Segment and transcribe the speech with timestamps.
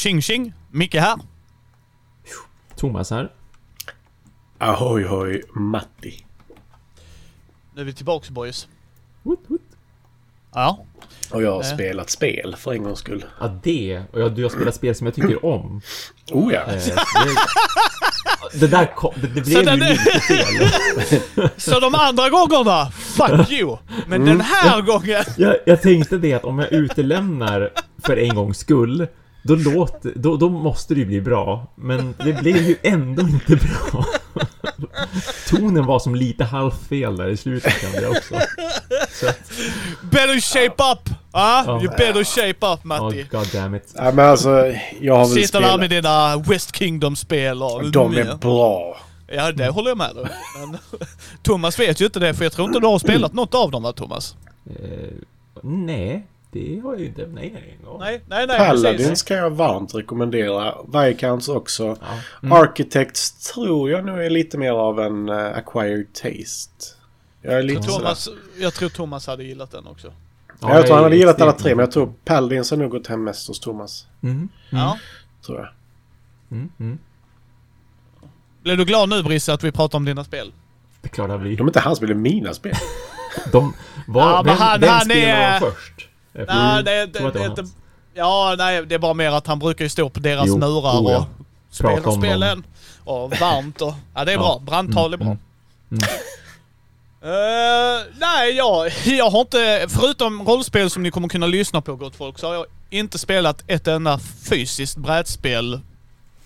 [0.00, 0.52] Tjing tjing!
[0.70, 1.16] Micke här.
[2.76, 3.30] Thomas här.
[4.58, 6.24] Ahoy hoj Matti.
[7.74, 8.68] Nu är vi tillbaks boys.
[9.22, 9.60] Woot, woot.
[10.54, 10.84] Ja.
[11.30, 11.74] Och jag har Äh.
[11.74, 13.24] spelat spel för en gångs skull.
[13.40, 14.02] Ja, det.
[14.12, 15.80] Och jag, du har spelat spel som jag tycker om.
[16.32, 16.60] Oh ja.
[16.60, 16.74] Eh,
[18.52, 20.68] det, det där kom, det, det Så blev ju den- lite fel.
[21.56, 23.76] Så de andra gångerna, fuck you!
[24.06, 27.70] Men den här gången, Jag, jag tänkte det att om jag utelämnar
[28.02, 29.06] för en gångs skull,
[29.42, 31.66] då, låter, då, då måste det ju bli bra.
[31.74, 34.04] Men det blev ju ändå inte bra.
[35.48, 38.34] Tonen var som lite halvfel där i slutet kände jag också.
[39.10, 39.26] Så
[40.02, 41.16] better shape up!
[41.32, 41.80] Ah, Ja.
[41.82, 43.26] You better shape up oh, Matti.
[43.30, 43.92] god damn it.
[43.96, 47.90] ja men alltså, jag har väl Sitter där med dina West Kingdom-spel och...
[47.90, 48.96] De är bra.
[49.26, 50.24] Ja, det håller jag med dig
[50.58, 50.78] Men
[51.42, 53.82] Thomas vet ju inte det, för jag tror inte du har spelat något av dem
[53.82, 54.36] va, Thomas?
[54.66, 55.08] Eh,
[55.62, 57.26] nej, det har jag ju inte.
[57.26, 57.96] Nej, nej, nej.
[57.98, 59.22] Nej, nej, nej, Paladins precis.
[59.22, 60.74] kan jag varmt rekommendera.
[60.84, 61.96] Viscounts också.
[62.00, 62.06] Ja.
[62.42, 62.52] Mm.
[62.52, 66.70] Architects tror jag nu är lite mer av en uh, acquired taste.
[67.42, 67.98] Jag är lite sådär.
[67.98, 68.28] Thomas,
[68.58, 70.12] jag tror Thomas hade gillat den också.
[70.60, 73.06] Ja, jag tror han hade gillat alla tre, men jag tror Paladins har nog gått
[73.06, 74.06] hem mest hos Thomas.
[74.22, 74.98] Mm, Ja.
[75.46, 75.68] Tror jag.
[76.58, 76.98] mm, mm.
[78.62, 80.52] Blev du glad nu Brisse att vi pratar om dina spel?
[81.02, 81.56] Det är klart det blir.
[81.56, 82.74] De är inte hans spel, det är mina spel.
[83.52, 83.74] De
[84.08, 84.22] var...
[84.30, 86.08] Ja, men vem han- vem han är- de först?
[86.32, 87.74] Jag Nej, det, tror det, det, var det, hans.
[88.14, 91.00] Ja, nej, det är bara mer att han brukar ju stå på deras Jo, murar
[91.00, 91.18] oh ja.
[91.18, 92.64] och spela spelen.
[93.04, 93.94] Och varmt och...
[94.14, 94.40] Ja, det är Ja.
[94.40, 94.58] bra.
[94.58, 95.26] Brandtal är bra.
[95.26, 95.38] Mm,
[95.90, 96.02] mm.
[97.22, 99.86] Eh, nej, jag, jag har inte...
[99.88, 103.62] Förutom rollspel som ni kommer kunna lyssna på gott folk, så har jag inte spelat
[103.66, 105.80] ett enda fysiskt brädspel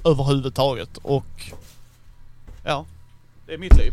[0.05, 0.97] överhuvudtaget.
[1.03, 1.53] Och...
[2.65, 2.85] Ja.
[3.47, 3.93] Det är mitt liv.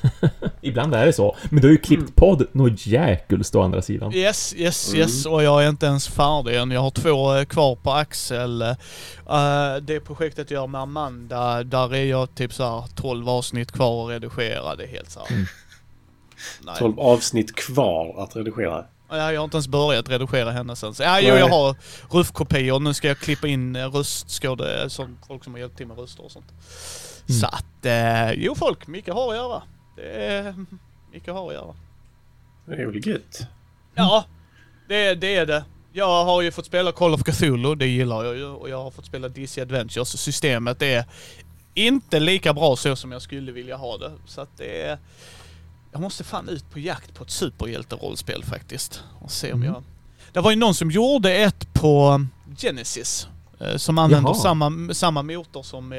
[0.60, 1.36] Ibland är det så.
[1.50, 2.12] Men du har ju klippt Mm.
[2.12, 4.14] podd något jäkulst å andra sidan.
[4.14, 5.26] Yes, yes, yes.
[5.26, 6.70] Och jag är inte ens färdig än.
[6.70, 8.62] Jag har två eh, kvar på Axel.
[8.62, 8.74] Eh,
[9.82, 14.04] det projektet jag gör med Amanda, där är jag typ så här 12 avsnitt kvar
[14.04, 14.76] att redigera.
[14.76, 15.32] Det är helt så här.
[15.32, 15.46] Mm.
[16.60, 16.74] Nej.
[16.78, 18.84] 12 avsnitt kvar att redigera.
[19.10, 20.94] Ja, Jag har inte ens börjat redigera hennes än.
[20.94, 21.76] Så, Ja, jo, jag har
[22.10, 22.80] ruffkopior.
[22.80, 26.24] Nu ska jag klippa in eh, röstskåde, som folk som har hjälpt till med röster
[26.24, 26.46] och sånt.
[27.28, 27.40] Mm.
[27.40, 29.62] Så att, eh, jo folk, mycket har att göra.
[30.02, 30.54] Det är
[31.12, 31.74] mycket har att göra.
[32.66, 33.46] Det är väl gött.
[33.94, 34.24] Ja,
[34.88, 35.64] det, det är det.
[35.92, 38.44] Jag har ju fått spela Call of Cthulhu, det gillar jag ju.
[38.44, 40.08] Och jag har fått spela DC Adventures.
[40.08, 41.04] Systemet är
[41.74, 44.12] inte lika bra så som jag skulle vilja ha det.
[44.26, 44.98] Så att det är...
[45.92, 49.02] Jag måste fan ut på jakt på ett superhjälterollspel faktiskt.
[49.20, 49.74] Och se om Mm.
[49.74, 49.82] jag...
[50.32, 52.24] Det var ju någon som gjorde ett på
[52.58, 53.28] Genesis.
[53.60, 54.34] eh, Som använder Jaha.
[54.38, 55.94] samma, samma motor som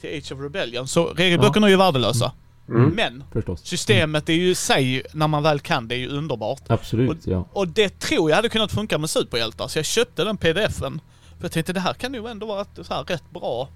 [0.00, 0.88] till Age of Rebellion.
[0.88, 2.24] Så regelböckerna är ju värdelösa.
[2.24, 2.36] Mm.
[2.70, 3.60] Men Förstås.
[3.64, 6.62] systemet är ju i sig, när man väl kan det, är ju underbart.
[6.66, 7.44] Absolut, ja.
[7.52, 11.00] Och det tror jag hade kunnat funka med superhjältar, så jag köpte den pdfen.
[11.38, 13.68] För jag tänkte det här kan ju ändå vara ett så här rätt bra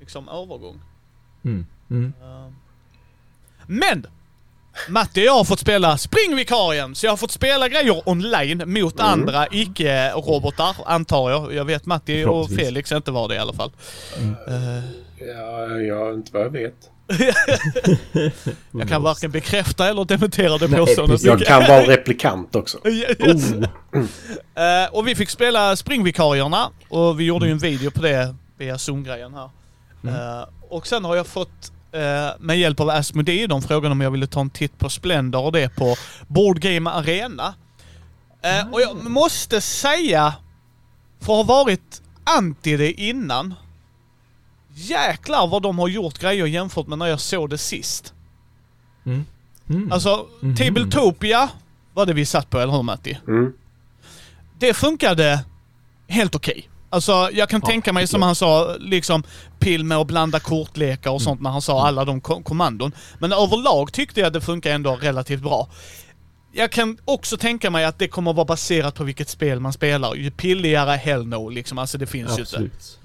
[0.00, 0.80] liksom övergång.
[1.44, 1.66] Mm.
[1.90, 2.12] Mm.
[2.22, 2.50] Uh,
[3.66, 4.06] Men!
[4.88, 9.00] Matti och jag har fått spela Springvikarien, så jag har fått spela grejer online mot
[9.00, 9.12] Mm.
[9.12, 11.54] andra icke-robotar, antar jag.
[11.54, 12.50] Jag vet Matti och.
[12.50, 13.70] Felix inte var det i alla fall.
[14.48, 14.84] Eh,
[15.20, 16.90] Ja, jag inte vad jag vet.
[18.70, 21.22] jag kan varken bekräfta eller dementera det påståendet.
[21.22, 22.78] Jag kan vara replikant också.
[22.88, 23.52] Yes.
[23.52, 24.04] Oh.
[24.64, 28.78] Eh, och vi fick spela springvikarierna och vi gjorde ju en video på det via
[28.78, 29.50] Zoom-grejen här.
[30.02, 30.14] Mm.
[30.14, 34.10] Eh, och sen har jag fått eh, med hjälp av Asmodee, de frågade om jag
[34.10, 35.96] ville ta en titt på Splendor och det på
[36.26, 37.54] Board Game Arena.
[38.42, 40.34] Eh, och jag måste säga,
[41.20, 43.54] för att ha varit anti det innan,
[44.78, 48.14] jäklar vad de har gjort grejer jämfört med när jag såg det sist.
[49.06, 49.24] Mm.
[49.70, 49.92] Mm.
[49.92, 50.56] Alltså, Mhm.
[50.56, 51.48] Tabletopia
[51.94, 53.18] var det vi satt på, eller hur Matti?
[53.28, 53.52] Mm.
[54.58, 55.44] det funkade
[56.08, 56.68] helt okej.
[56.90, 59.22] Alltså jag kan Ja, tänka mig som han sa, liksom
[59.58, 62.92] pill med att blanda kortlekar och sånt när han sa alla de ko- kommandon.
[63.18, 65.68] Men överlag tyckte jag det funkar ändå relativt bra.
[66.52, 69.72] Jag kan också tänka mig att det kommer att vara baserat på vilket spel man
[69.72, 70.14] spelar.
[70.14, 71.78] Ju pilligare, hell no liksom.
[71.78, 72.42] Alltså det finns ju inte.
[72.42, 72.98] Absolut.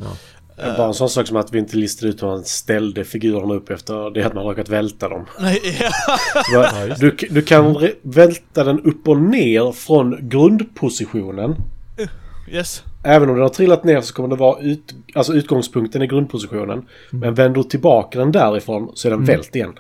[0.58, 0.78] Ja.
[0.78, 3.70] Bara en sån sak som att vi inte listade ut hur man ställde figurerna upp
[3.70, 5.26] efter det att man råkat välta dem.
[5.40, 5.62] Nej,
[6.52, 6.96] ja.
[6.98, 11.56] Du, du kan välta den upp och ner från grundpositionen.
[12.52, 12.84] Yes.
[13.04, 16.86] Även om den har trillat ner så kommer det vara ut, alltså utgångspunkten i grundpositionen.
[17.10, 19.80] Men vänder du tillbaka den därifrån så är den vält igen.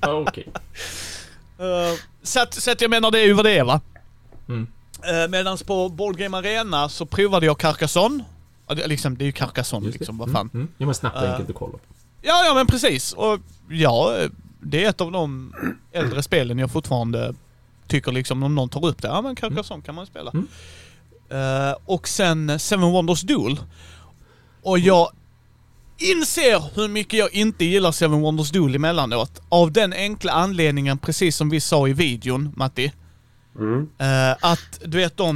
[0.00, 0.46] Ja, okej.
[1.60, 3.80] Uh, så, att, så att jag menar det är ju vad det är va.
[4.48, 4.66] Mm.
[5.22, 8.24] Uh, Medan på Board Game Arena så provade jag Carcassonne.
[8.68, 10.50] Ja, det, liksom, det är ju Carcassonne liksom, vad fan.
[10.54, 10.62] Mm.
[10.62, 10.68] Mm.
[10.78, 11.30] Ja, men snabbt och Eh.
[11.30, 11.78] enkelt att kolla på.
[12.22, 13.12] Ja, ja men precis.
[13.12, 13.38] Och
[13.68, 14.18] ja,
[14.60, 15.54] det är ett av de
[15.92, 17.34] äldre spelen jag fortfarande
[17.86, 19.08] tycker liksom om någon tar upp det.
[19.08, 20.30] Ja men Carcassonne kan man spela.
[20.30, 20.48] Mm.
[21.30, 23.56] Eh, och sen Seven Wonders Duel.
[24.62, 25.10] Och jag
[25.98, 29.40] inser hur mycket jag inte gillar Seven Wonders Duel emellanåt.
[29.48, 32.92] Av den enkla anledningen, precis som vi sa i videon, Matti.
[33.58, 33.88] Mm.
[33.98, 35.26] eh, att du vet eh,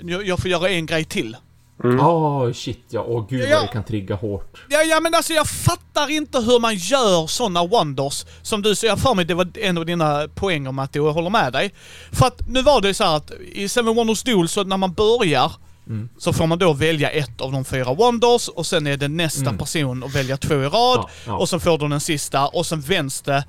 [0.00, 1.36] jag, jag får göra en grej till.
[1.84, 2.00] Mm.
[2.00, 3.56] Åh shit ja, åh gud Ja.
[3.56, 4.62] vad det kan trigga hårt.
[4.68, 8.24] Ja, ja men alltså jag fattar inte hur man gör såna wonders.
[8.42, 11.30] Som du säger, för mig det var en av dina poänger Matti och jag håller
[11.30, 11.74] med dig.
[12.12, 14.92] För att nu var det så här att i Seven Wonders Duel så när man
[14.92, 15.52] börjar
[15.86, 16.08] Mm.
[16.18, 19.40] så får man då välja ett av de fyra wonders och sen är det nästa
[19.40, 19.58] Mm.
[19.58, 20.98] person att välja två i rad.
[20.98, 21.36] Ja, ja.
[21.36, 23.44] Och sen får du den sista och sen vänds det.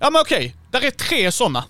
[0.00, 1.64] Ja men okej, där är tre såna.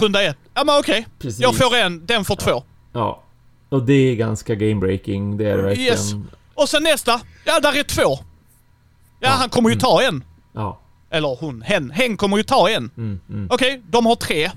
[0.00, 0.36] Runda ett.
[0.54, 1.06] Ja men okej.
[1.18, 1.40] Precis.
[1.40, 2.62] Jag får en, den får två.
[2.92, 3.22] Ja.
[3.68, 5.92] Och det är ganska game-breaking, det är det verkligen.
[5.92, 6.12] Yes.
[6.54, 7.20] Och sen nästa.
[7.44, 8.02] Ja, där är två.
[8.02, 8.18] Ja,
[9.20, 9.80] Ja, han kommer ju mm.
[9.80, 10.24] ta en.
[10.52, 10.80] Ja.
[11.10, 11.90] Eller hon, hen.
[11.90, 12.90] Hen kommer ju ta en.
[12.96, 13.48] Mm, mm.
[13.50, 14.50] Okej, de har tre.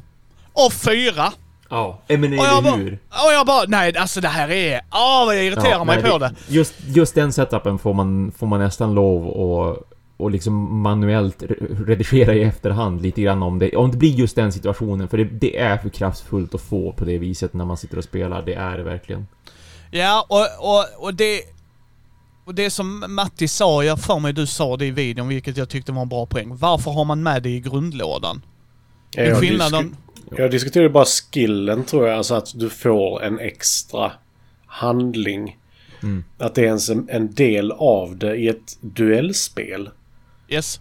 [0.53, 1.33] Och fyra.
[1.69, 3.00] Ja, men eller bara, hur?
[3.09, 4.81] och jag bara, nej alltså det här är...
[4.91, 6.35] Åh vad jag irriterar Ja, mig nej, på det.
[6.47, 9.77] Just, just den setupen får man, får man nästan lov att
[10.19, 13.75] och liksom manuellt re- redigera i efterhand lite grann om det.
[13.75, 17.06] Om det blir just den situationen, för det, det är för kraftfullt att få på
[17.06, 18.42] det viset när man sitter och spelar.
[18.45, 19.27] Det är det verkligen.
[19.92, 21.42] Ja, och, och, och det...
[22.45, 25.69] Och det som Matti sa, jag för mig du sa det i videon, vilket jag
[25.69, 26.56] tyckte var en bra poäng.
[26.57, 28.42] Varför har man med det i grundlådan?
[29.15, 29.83] Ja, jag skillnaden...
[29.83, 32.18] disk- Jag diskuterar bara skillen tror jag.
[32.18, 34.12] Alltså att du får en extra
[34.65, 35.57] handling.
[36.04, 36.24] Mm.
[36.38, 39.89] Att det är en, en del av det i ett duellspel.
[40.50, 40.80] Yes.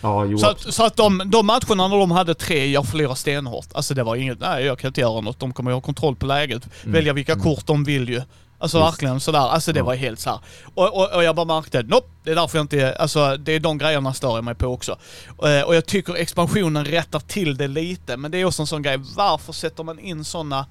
[0.00, 0.38] Ja, jo.
[0.38, 3.66] Så att, så att de, de matcherna när de hade tre, jag förlorade stenhårt.
[3.72, 5.40] Alltså det var inget, nej jag kan inte göra något.
[5.40, 6.68] De kommer ju ha kontroll på läget.
[6.84, 8.22] Välja vilka kort de vill ju.
[8.58, 8.92] Alltså Visst.
[8.92, 9.38] verkligen sådär.
[9.38, 9.84] Alltså det Ja.
[9.84, 10.38] var helt såhär.
[10.74, 13.60] Och, och, och jag bara märkte, nope, det är därför jag inte, alltså det är
[13.60, 14.96] de grejerna stör jag mig på också.
[15.36, 18.66] Och, eh, och jag tycker expansionen rättar till det lite, men det är också en
[18.66, 20.66] sån grej, varför sätter man in såna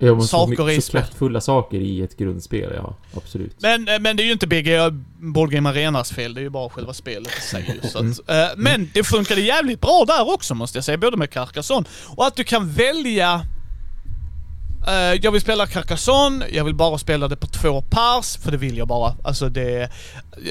[0.00, 1.00] ja, så, saker i så spel.
[1.00, 2.96] kraftfulla saker i ett grundspel, ja.
[3.16, 3.56] Absolut.
[3.62, 6.50] Men, eh, men det är ju inte BG Board Game Arenas fel, det är ju
[6.50, 10.54] bara själva spelet i sig så att, eh, Men det funkade jävligt bra där också
[10.54, 11.86] måste jag säga, både med Carcassonne
[12.16, 13.42] och att du kan välja
[14.88, 18.56] eh, jag vill spela Carcassonne, jag vill bara spela det på två pers, för det
[18.56, 19.14] vill jag bara.
[19.24, 19.90] Alltså det...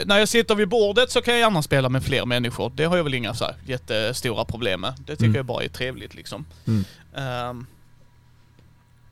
[0.05, 2.71] När jag sitter vid bordet så kan jag gärna spela med fler människor.
[2.75, 4.93] Det har jag väl inga så här jättestora problem med.
[5.05, 5.35] Det tycker Mm.
[5.35, 6.45] jag bara är trevligt liksom.
[6.67, 6.83] Mm.
[7.17, 7.65] Ehm,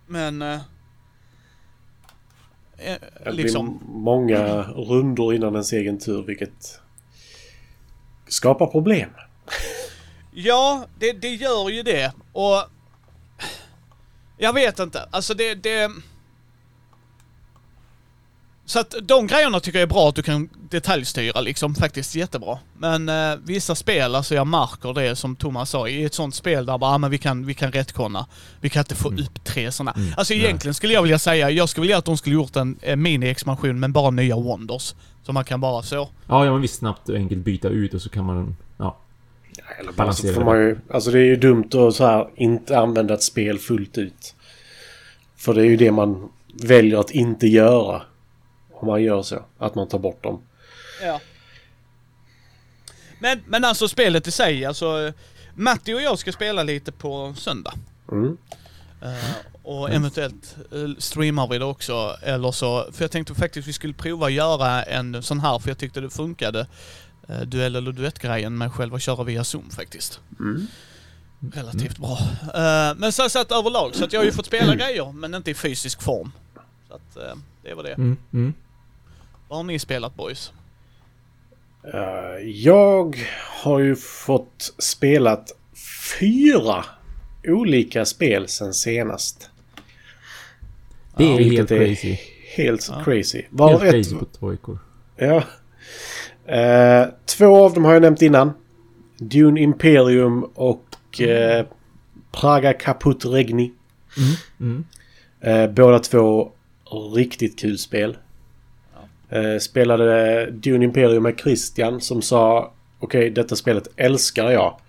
[0.07, 0.41] men...
[0.41, 0.59] eh,
[2.77, 3.77] eh, Det liksom...
[3.77, 6.81] blir många rundor innan ens egen tur vilket
[8.27, 9.09] skapar problem.
[10.31, 12.11] Ja, det, det gör ju det.
[12.33, 12.63] Och...
[14.37, 15.07] Jag vet inte.
[15.11, 15.55] Alltså det...
[15.55, 15.91] det...
[18.69, 21.75] Så att de grejerna tycker jag är bra att du kan detaljstyra liksom.
[21.75, 22.59] Faktiskt jättebra.
[22.77, 26.65] Men eh, vissa spel, alltså jag märker det som Thomas sa, i ett sånt spel
[26.65, 28.25] där bara, ah, men vi kan, vi kan rättkonna.
[28.61, 29.23] Vi kan inte få Mm.
[29.23, 29.91] upp tre sådana.
[29.91, 30.43] Mm, Alltså nej.
[30.43, 33.79] egentligen skulle jag vilja säga, jag skulle vilja att de skulle gjort en eh, mini-expansion
[33.79, 34.95] men bara nya Wonders.
[35.25, 35.95] Så man kan bara så.
[36.27, 38.55] Ja, ja men visst snabbt och enkelt byta ut och så kan man...
[38.77, 38.97] Ja.
[39.79, 40.45] Eller bara så får det.
[40.45, 43.97] man ju, alltså det är ju dumt att så här inte använda ett spel fullt
[43.97, 44.35] ut.
[45.37, 46.29] För det är ju det man
[46.63, 48.01] väljer att inte göra.
[48.79, 49.45] Om man gör så.
[49.57, 50.41] Att man tar bort dem.
[51.01, 51.21] Ja.
[53.19, 55.13] Men, men alltså spelet i sig, alltså
[55.55, 57.73] Matti och jag ska spela lite på söndag.
[58.11, 58.37] Mm.
[59.01, 63.73] Eh, och eventuellt uh, streamar vi det också, eller så, för jag tänkte faktiskt vi
[63.73, 66.67] skulle prova att göra en sån här, för jag tyckte det funkade.
[67.29, 70.19] Uh, duell eller duett-grejen med själva köra via Zoom faktiskt.
[70.39, 70.67] Mm.
[71.39, 72.19] Relativt bra.
[72.53, 75.33] Eh, men så, så att överlag, så att jag har ju fått spela grejer, men
[75.33, 76.31] inte i fysisk form.
[76.87, 77.93] Så att eh, det var det.
[77.93, 78.53] Mm, mm.
[79.47, 80.51] Vad har ni spelat boys?
[81.93, 83.17] Eh, jag
[83.63, 85.51] har ju fått spelat
[86.19, 86.85] fyra
[87.47, 89.49] olika spel sen senast.
[91.17, 92.17] Det är Vilket helt är crazy.
[92.55, 93.03] Helt Ja.
[93.03, 93.43] crazy.
[93.49, 94.79] Var Helt ett, crazy på två veckor.
[95.15, 95.43] Ja.
[96.53, 98.51] Eh, två av dem har jag nämnt innan.
[99.17, 101.65] Dune Imperium och eh,
[102.31, 103.71] Praga Kaput Regni.
[104.59, 104.85] Mm.
[105.41, 106.51] Eh, båda två
[107.15, 108.17] riktigt kul spel.
[109.29, 114.79] Eh, spelade Dune Imperium med Christian som sa okej detta spelet älskar jag.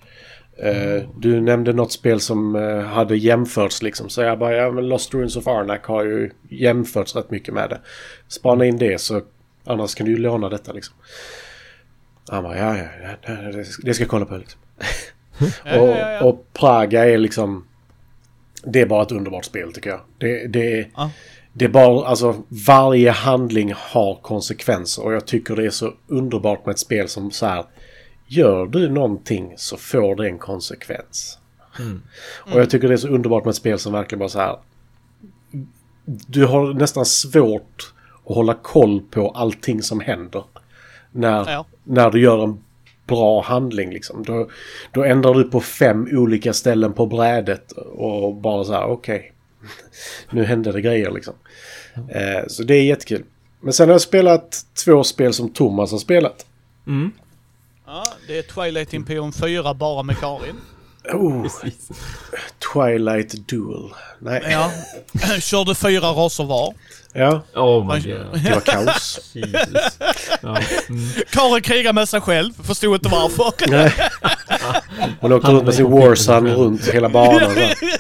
[0.63, 4.09] Eh, du nämnde något spel som eh, hade jämförts liksom.
[4.09, 7.71] Så jag bara, ja men Lost Ruins of Arnak har ju jämförts rätt mycket med
[7.71, 7.81] det.
[8.29, 9.23] Spana in det så
[9.65, 10.95] annars kan du ju låna detta liksom.
[12.29, 12.85] Han bara, ja, ja,
[13.23, 13.33] ja
[13.83, 14.61] det, ska jag kolla på liksom.
[15.81, 17.65] Och, och Praga är liksom...
[18.65, 20.01] Det är bara ett underbart spel tycker jag.
[20.19, 21.11] Det, det, är, Ja.
[21.59, 26.67] Det är bara, alltså varje handling har konsekvenser och jag tycker det är så underbart
[26.67, 27.65] med ett spel som så här.
[28.27, 31.39] Gör du någonting så får det en konsekvens.
[31.79, 32.03] Mm.
[32.53, 34.57] Och jag tycker det är så underbart med ett spel som verkligen bara så här.
[36.27, 37.95] du har nästan svårt
[38.27, 40.45] att hålla koll på allting som händer.
[41.13, 41.67] När, Ja.
[41.85, 42.65] när du gör en
[43.07, 44.23] bra handling liksom.
[44.23, 44.49] Då,
[44.93, 49.33] då ändrar du på fem olika ställen på brädet och bara så här okej.
[50.31, 51.35] Nu hände det grejer liksom.
[52.11, 53.25] Eh, så det är jättekul.
[53.61, 56.47] Men sen har jag spelat två spel som Thomas har spelat.
[56.87, 57.13] Mm.
[57.87, 60.57] Ja, det är Twilight Imperium 4 bara med Karin.
[61.13, 61.89] Oh, Precis.
[62.73, 63.91] Twilight Duel.
[64.19, 64.71] Nej, Ja.
[65.41, 66.75] Körde fyra raser var.
[67.13, 68.43] ja, Oh my god.
[68.45, 69.21] det var kaos.
[69.33, 69.99] Jesus.
[70.43, 70.59] Ja.
[70.89, 71.09] Mm.
[71.31, 73.53] Karin krigar med sig själv, förstod inte varför.
[73.71, 73.93] Nej.
[75.21, 77.57] Hon åkte runt med sin Warsun runt hela banan.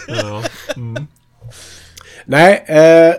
[0.09, 0.43] Ja.
[0.77, 1.07] Mm.
[2.31, 3.15] Nej, eh,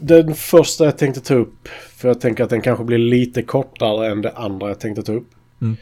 [0.00, 4.10] den första jag tänkte ta upp, för jag tänker att den kanske blir lite kortare
[4.10, 5.28] än det andra jag tänkte ta upp,
[5.62, 5.76] Mm.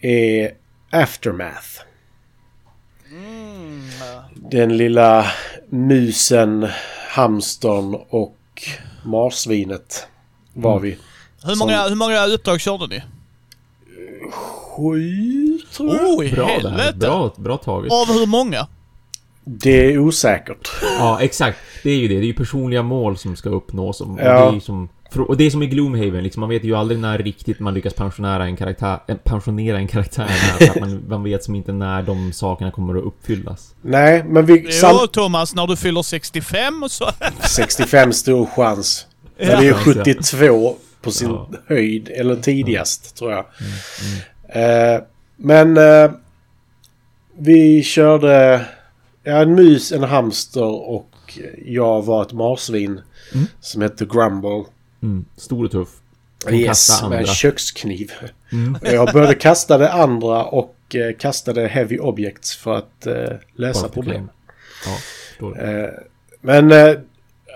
[0.00, 0.50] är
[0.90, 1.80] Aftermath.
[3.10, 3.82] Mm.
[4.34, 5.26] Den lilla
[5.68, 6.68] musen,
[7.08, 8.38] hamstern och
[9.04, 10.06] marsvinet
[10.52, 10.98] var vi.
[11.44, 13.02] hur, många, hur många uppdrag körde ni?
[14.32, 16.24] Sju, tror jag.
[16.24, 16.92] I Bra helvete!
[16.98, 17.92] Bra, bra taget.
[17.92, 18.66] Av hur många?
[19.48, 20.70] Det är osäkert.
[20.98, 21.58] Ja, exakt.
[21.82, 22.14] Det är ju det.
[22.14, 24.00] Det är ju personliga mål som ska uppnås.
[24.00, 24.50] Och, Ja.
[24.50, 24.88] det är som,
[25.28, 27.94] och det är som i Gloomhaven, liksom, man vet ju aldrig när riktigt man lyckas
[27.94, 30.30] pensionera en karaktär, pensionera en karaktär
[30.70, 33.74] att man, man vet som inte när de sakerna kommer att uppfyllas.
[33.82, 34.62] Nej, men vi...
[34.64, 37.10] Jo, Sam, Thomas, när du fyller 65 och så...
[37.40, 39.06] 65 stor chans.
[39.38, 39.46] Ja.
[39.46, 40.04] Det är ju Chans, ja.
[40.04, 41.50] 72 på sin Ja.
[41.68, 43.44] höjd, eller tidigast tror jag.
[44.48, 45.00] Eh,
[45.36, 46.10] men eh,
[47.38, 48.66] vi körde
[49.26, 53.00] ja, en mus, en hamster och jag var ett marsvin
[53.34, 53.46] Mm.
[53.60, 54.64] som hette Grumble.
[55.02, 55.24] Mm.
[55.36, 55.88] Stor och tuff.
[56.42, 58.12] Som Yes, med en kökskniv.
[58.52, 58.76] Mm.
[58.82, 63.14] Jag började kasta det andra och eh, kastade heavy objects för att eh,
[63.54, 64.30] lösa Bara problem.
[65.40, 65.56] Ja.
[65.58, 65.88] Eh,
[66.40, 66.94] men eh,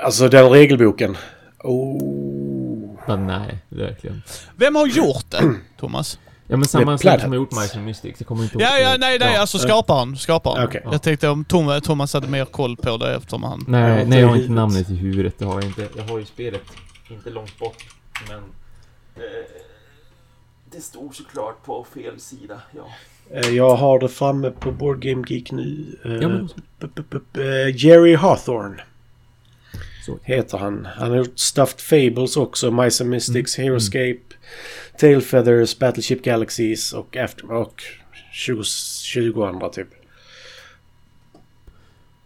[0.02, 1.16] alltså den regelboken.
[1.58, 2.90] Oh.
[3.06, 4.22] Men nej, verkligen.
[4.56, 6.18] Vem har gjort det, Thomas?
[6.50, 7.52] Ja men samma Plaid som har gjort.
[7.52, 9.40] Mice Mystics, jag kommer inte Ja, ja, ihåg- nej, nej, Ja.
[9.40, 10.16] alltså skaparen.
[10.16, 10.64] Skaparen.
[10.64, 10.82] Okej.
[10.84, 13.64] Jag tänkte om Tom, Thomas hade mer koll på det eftersom han...
[13.68, 15.88] Nej, Ja, nej det jag har inte namnet i huvudet, det har jag inte.
[15.96, 16.62] Jag har ju spelet
[17.10, 17.84] inte långt bort,
[18.28, 18.38] men...
[19.16, 19.22] Eh,
[20.72, 22.86] det stod såklart på fel sida, ja.
[23.34, 25.98] Eh, Jag har det framme på Board Game Geek nu.
[26.04, 26.48] Eh, Ja, men-
[27.76, 28.82] Jerry Hawthorne
[30.06, 30.18] Så.
[30.22, 30.88] heter han.
[30.96, 32.70] Han har gjort Stuffed Fables också.
[32.70, 33.66] Mice and Mystics, Mm.
[33.66, 34.20] Heroescape,
[34.98, 37.52] Tail Feathers, Battleship Galaxies och After...
[37.52, 37.82] Och
[38.32, 38.62] 20,
[39.02, 39.88] 20 andra typ.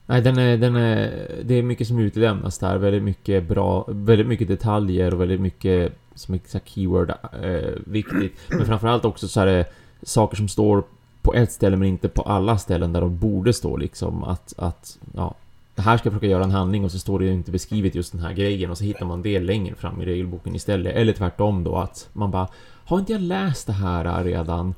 [0.06, 1.28] Nej, den är, den är...
[1.44, 2.78] Det är mycket som utelämnas där.
[2.78, 3.84] Väldigt mycket bra...
[3.88, 7.10] Väldigt mycket detaljer och väldigt mycket som är så keyword
[7.42, 8.32] eh, viktigt.
[8.48, 9.64] Men framförallt också så är det
[10.02, 10.84] saker som står
[11.22, 14.24] på ett ställe men inte på alla ställen där de borde stå liksom.
[14.24, 15.34] Att, att ja,
[15.74, 17.94] det här ska jag försöka göra en handling och så står det ju inte beskrivet
[17.94, 20.96] just den här grejen och så hittar man det längre fram i regelboken istället.
[20.96, 22.48] Eller tvärtom då att man bara
[22.84, 24.74] Har inte jag läst det här redan?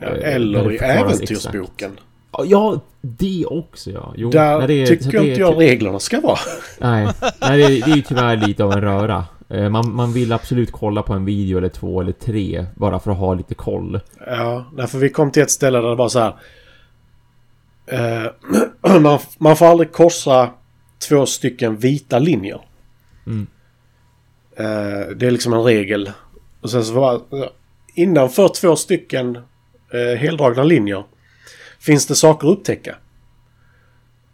[0.00, 1.90] Ja, Eh, eller i Äventyrsboken.
[2.46, 4.12] Ja, det också ja.
[4.16, 6.38] Jo, Där nej, det är- tycker jag är inte jag typ- reglerna ska vara.
[6.80, 7.08] Nej,
[7.40, 9.24] nej det, det är ju tyvärr lite av en röra.
[9.48, 13.10] Eh, Man, man vill absolut kolla på en video eller två eller tre bara för
[13.10, 14.00] att ha lite koll.
[14.26, 16.34] Ja, därför vi kom till ett ställe där det var så här.
[17.90, 18.26] Eh,
[19.00, 20.50] man, man får aldrig korsa
[21.08, 22.60] två stycken vita linjer.
[23.26, 23.46] Mm.
[24.56, 26.10] Eh, det är liksom en regel.
[26.60, 27.22] Och sen så var
[27.94, 29.36] innanför två stycken
[29.92, 31.04] eh, heldragna linjer
[31.78, 32.96] finns det saker att upptäcka.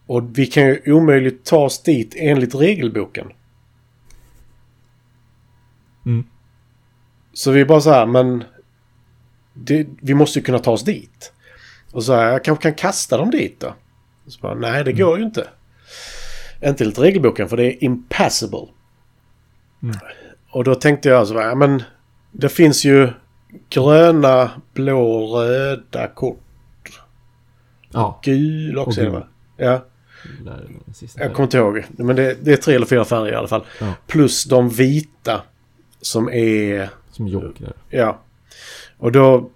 [0.07, 3.33] Och vi kan ju omöjligt ta oss dit enligt regelboken.
[6.07, 6.25] Mm.
[7.33, 8.45] Så vi är bara så här, men
[9.53, 11.33] det, vi måste ju kunna ta oss dit.
[11.93, 13.75] Och så här, jag kanske kan kasta dem dit då.
[14.26, 15.49] Så bara, nej, det går ju inte.
[16.64, 18.66] Inte enligt regelboken för det är impassable.
[19.83, 19.97] Mm.
[20.50, 21.83] Och då tänkte jag så här, men
[22.33, 23.09] det finns ju
[23.71, 26.40] gröna, blå, röda kort.
[27.93, 29.00] Ja, Gul också.
[29.00, 29.21] Och är det, gul.
[29.21, 29.26] va?
[29.57, 29.85] Ja,
[31.16, 31.85] jag kommer inte ihåg.
[31.88, 33.64] Men det, det är tre eller fyra färger i alla fall.
[33.81, 33.93] Ja.
[34.07, 35.43] Plus de vita
[36.00, 37.73] som är Som jokrar.
[37.90, 38.21] Ja.
[38.99, 39.50] Och då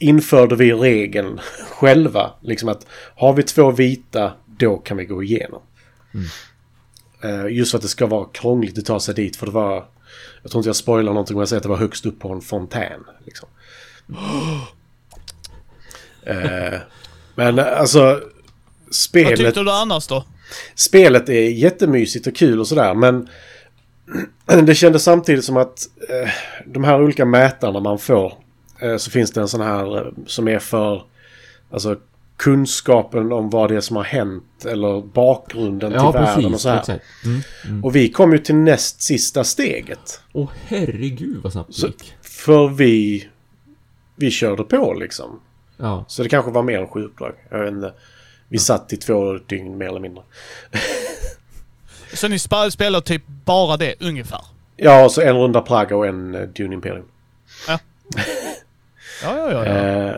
[0.00, 1.40] införde vi regeln
[1.70, 2.30] själva.
[2.40, 5.62] Liksom att har vi två vita, då kan vi gå igenom.
[7.22, 9.36] Eh, just för att det ska vara krångligt att ta sig dit.
[9.36, 9.84] För det var...
[10.42, 12.32] Jag tror inte jag spoilar någonting om jag säger att det var högst upp på
[12.32, 13.04] en fontän.
[13.24, 13.48] Liksom.
[16.24, 16.80] Eh,
[17.34, 18.00] men alltså...
[18.00, 20.24] Vad Spelet, tyckte du annars då?
[20.74, 23.28] spelet är jättemysigt och kul och sådär men
[24.66, 26.30] det kändes samtidigt som att eh,
[26.66, 28.34] de här olika mätarna man får
[28.98, 31.02] så finns det en sån här eh, som är för
[31.70, 31.96] alltså
[32.36, 36.62] kunskapen om vad det är som har hänt eller bakgrunden Ja, till världen och precis.
[36.62, 37.00] så här.
[37.24, 37.84] Mm, mm.
[37.84, 40.20] Och vi kom ju till näst sista steget.
[40.32, 42.14] Åh herregud vad snabbt det Så- gick.
[42.22, 43.28] För vi...
[44.16, 45.40] Vi körde på liksom.
[45.76, 46.04] Ja.
[46.08, 47.32] Så det kanske var mer än sju uppdrag.
[47.50, 47.92] Jag vet inte.
[48.48, 50.22] Vi satt i två dygn mer eller mindre.
[52.14, 54.40] Så ni sp- spelar typ bara det, ungefär?
[54.76, 57.04] Ja, och så en runda Praga och en uh, Dune Imperium.
[57.68, 57.78] Ja,
[59.22, 59.66] ja, ja.
[59.66, 59.66] ja.
[59.66, 60.16] Eh,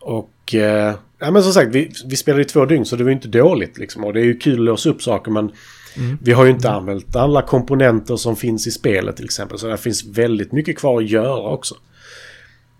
[0.00, 0.54] och...
[0.54, 3.16] Eh, ja, men som sagt, vi, vi spelade i två dygn så det var ju
[3.16, 4.04] inte dåligt liksom.
[4.04, 5.52] Och det är ju kul att låsa upp saker men
[5.98, 6.18] Mm.
[6.22, 9.58] vi har ju inte använt alla komponenter som finns i spelet till exempel.
[9.58, 11.74] Så det finns väldigt mycket kvar att göra också.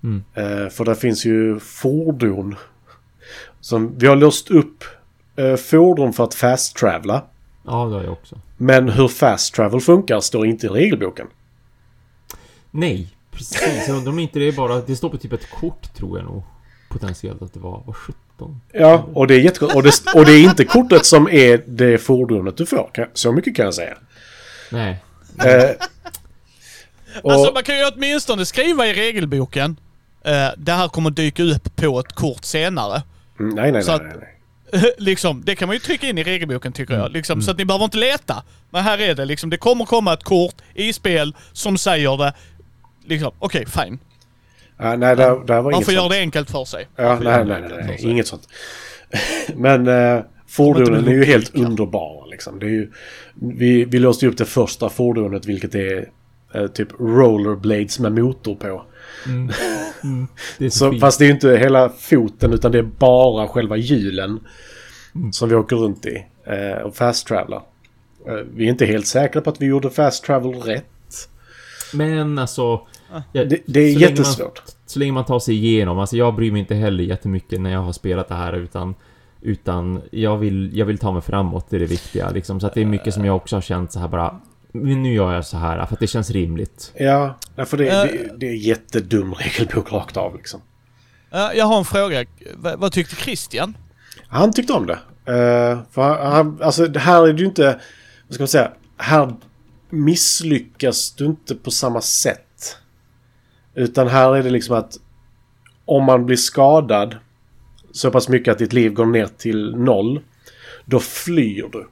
[0.02, 0.24] Mm.
[0.34, 2.56] Eh, för det finns ju fordon.
[3.60, 4.84] Som, vi har låst upp
[5.36, 7.24] eh, fordon för att fast-travla.
[7.64, 8.38] Ja, det har jag också.
[8.56, 11.26] Men hur fast travel funkar står inte i regelboken.
[12.70, 13.84] Nej, precis.
[13.88, 14.80] Jag undrar om inte det är bara...
[14.80, 16.42] Det står på typ ett kort tror jag nog.
[16.88, 18.60] Potentiellt att det var, var 17.
[18.72, 19.74] Ja, och det är jättegott.
[19.74, 22.90] Och det, och det är inte kortet som är det fordonet du får.
[23.14, 23.94] Så mycket kan jag säga.
[24.70, 25.02] Nej.
[25.44, 25.70] Eh,
[27.22, 29.76] och, Alltså man kan ju åtminstone skriva i regelboken.
[30.24, 33.02] Eh, det här kommer dyka upp på ett kort senare.
[33.40, 34.32] Mm, nej, nej, så nej, att- nej, nej.
[34.98, 37.12] liksom, det kan man ju trycka in i regelboken tycker jag.
[37.12, 38.42] Liksom, Så att ni behöver inte leta.
[38.70, 42.32] Men här är det liksom, det kommer komma ett kort i spel som säger det.
[43.06, 43.98] Liksom, okej, fine.
[44.78, 46.88] Ja, nej, det, det här var Man får göra det enkelt för sig.
[46.96, 48.48] Ja, nej, nej, nej, nej, inget sånt.
[49.54, 52.58] Men eh, fordonen är ju helt underbara liksom.
[52.58, 52.92] Det är ju,
[53.34, 56.08] vi, vi låste ju upp det första fordonet vilket är
[56.54, 58.84] eh, typ rollerblades med motor på.
[59.26, 59.50] Mm.
[60.02, 60.26] Mm.
[60.58, 61.00] Det så, Så, fint.
[61.00, 64.40] fast det är ju inte hela foten utan det är bara själva hjulen
[65.32, 67.62] som vi åker runt i eh, och fast travelar.
[68.28, 70.84] Eh, vi är inte helt säkra på att vi gjorde fast travel rätt.
[71.92, 72.86] Men alltså...
[73.32, 74.62] jag- Det, det är så länge jättesvårt.
[74.66, 75.98] Man, så länge man tar sig igenom.
[75.98, 78.94] Alltså jag bryr mig inte heller jättemycket när jag har spelat det här utan...
[79.42, 82.60] Utan jag vill, jag vill ta mig framåt, det är det viktiga liksom.
[82.60, 84.40] Så att det är mycket som jag också har känt så här bara...
[84.72, 86.92] "Men Nu gör jag så här för att det känns rimligt.
[86.94, 88.02] Ja, för det, Eh.
[88.02, 90.60] det, det är jättedum regelbok rakt av liksom.
[91.30, 92.20] Jag har en fråga.
[92.56, 93.76] V- vad tyckte Christian?
[94.28, 94.98] Han tyckte om det.
[95.32, 97.80] Eh, för han, han, alltså det här är det ju inte...
[98.28, 98.70] Vad ska man säga?
[98.96, 99.34] Här
[99.90, 102.45] misslyckas du inte på samma sätt.
[103.76, 104.98] Utan här är det liksom att
[105.84, 107.16] om man blir skadad
[107.92, 110.20] så pass mycket att ditt liv går ner till noll.
[110.84, 111.86] Då flyr du.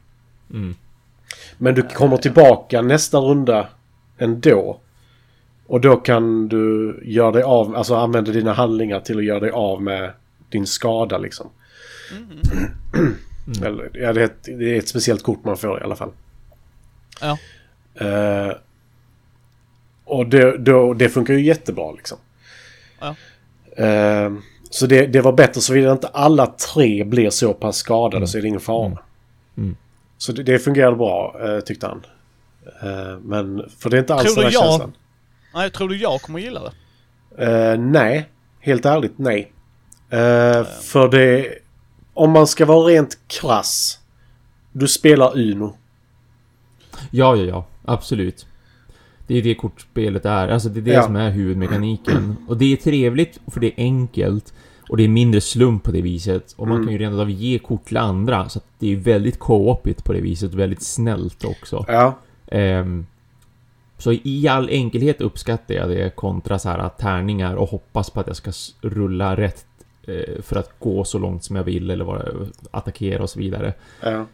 [0.50, 0.74] Mm.
[1.58, 3.68] Men du kommer tillbaka nästa runda
[4.18, 4.80] ändå.
[5.66, 9.50] Och då kan du göra dig av, alltså använda dina handlingar till att göra dig
[9.50, 10.12] av med
[10.48, 11.50] din skada liksom.
[13.62, 16.10] Eller, ja, det, är ett, det är ett speciellt kort man får i alla fall.
[17.20, 17.38] Ja.
[17.94, 18.52] Eh,
[20.04, 22.18] och det, då, det funkar ju jättebra liksom.
[23.00, 23.14] Ja.
[23.84, 24.32] Eh,
[24.70, 28.42] så det, det var bättre såvida inte alla tre blir så pass skadade så är
[28.42, 28.98] det ingen fara.
[29.56, 29.76] Mm.
[30.18, 32.02] Så det, det fungerade bra eh, tyckte han.
[32.82, 34.92] Eh, men för det är inte alls Tror den du här jag- känslan.
[35.54, 36.72] Nej, tror du jag kommer gilla det?
[37.44, 38.28] Eh, nej,
[38.60, 39.52] helt ärligt nej.
[40.10, 41.54] Eh, för det...
[42.14, 43.98] Om man ska vara rent krass.
[44.72, 45.76] Du spelar Uno.
[47.10, 47.66] Ja, ja, ja.
[47.84, 48.46] Absolut.
[49.26, 50.48] Det är det kortspelet är.
[50.48, 51.02] Alltså det är det Ja.
[51.02, 52.36] som är huvudmekaniken.
[52.48, 54.54] Och det är trevligt, för det är enkelt.
[54.88, 56.52] Och det är mindre slump på det viset.
[56.56, 56.86] Och man Mm.
[56.86, 58.48] kan ju rent av ge kort till andra.
[58.48, 60.54] Så att det är väldigt co-opigt på det viset.
[60.54, 61.84] Väldigt snällt också.
[61.88, 62.18] Ja.
[62.46, 63.06] Ehm,
[63.98, 68.26] så i all enkelhet uppskattar jag det kontra så här tärningar och hoppas på att
[68.26, 69.66] jag ska rulla rätt
[70.06, 72.22] eh, för att gå så långt som jag vill eller vara,
[72.70, 73.74] attackera och så vidare.
[74.02, 74.26] Ja.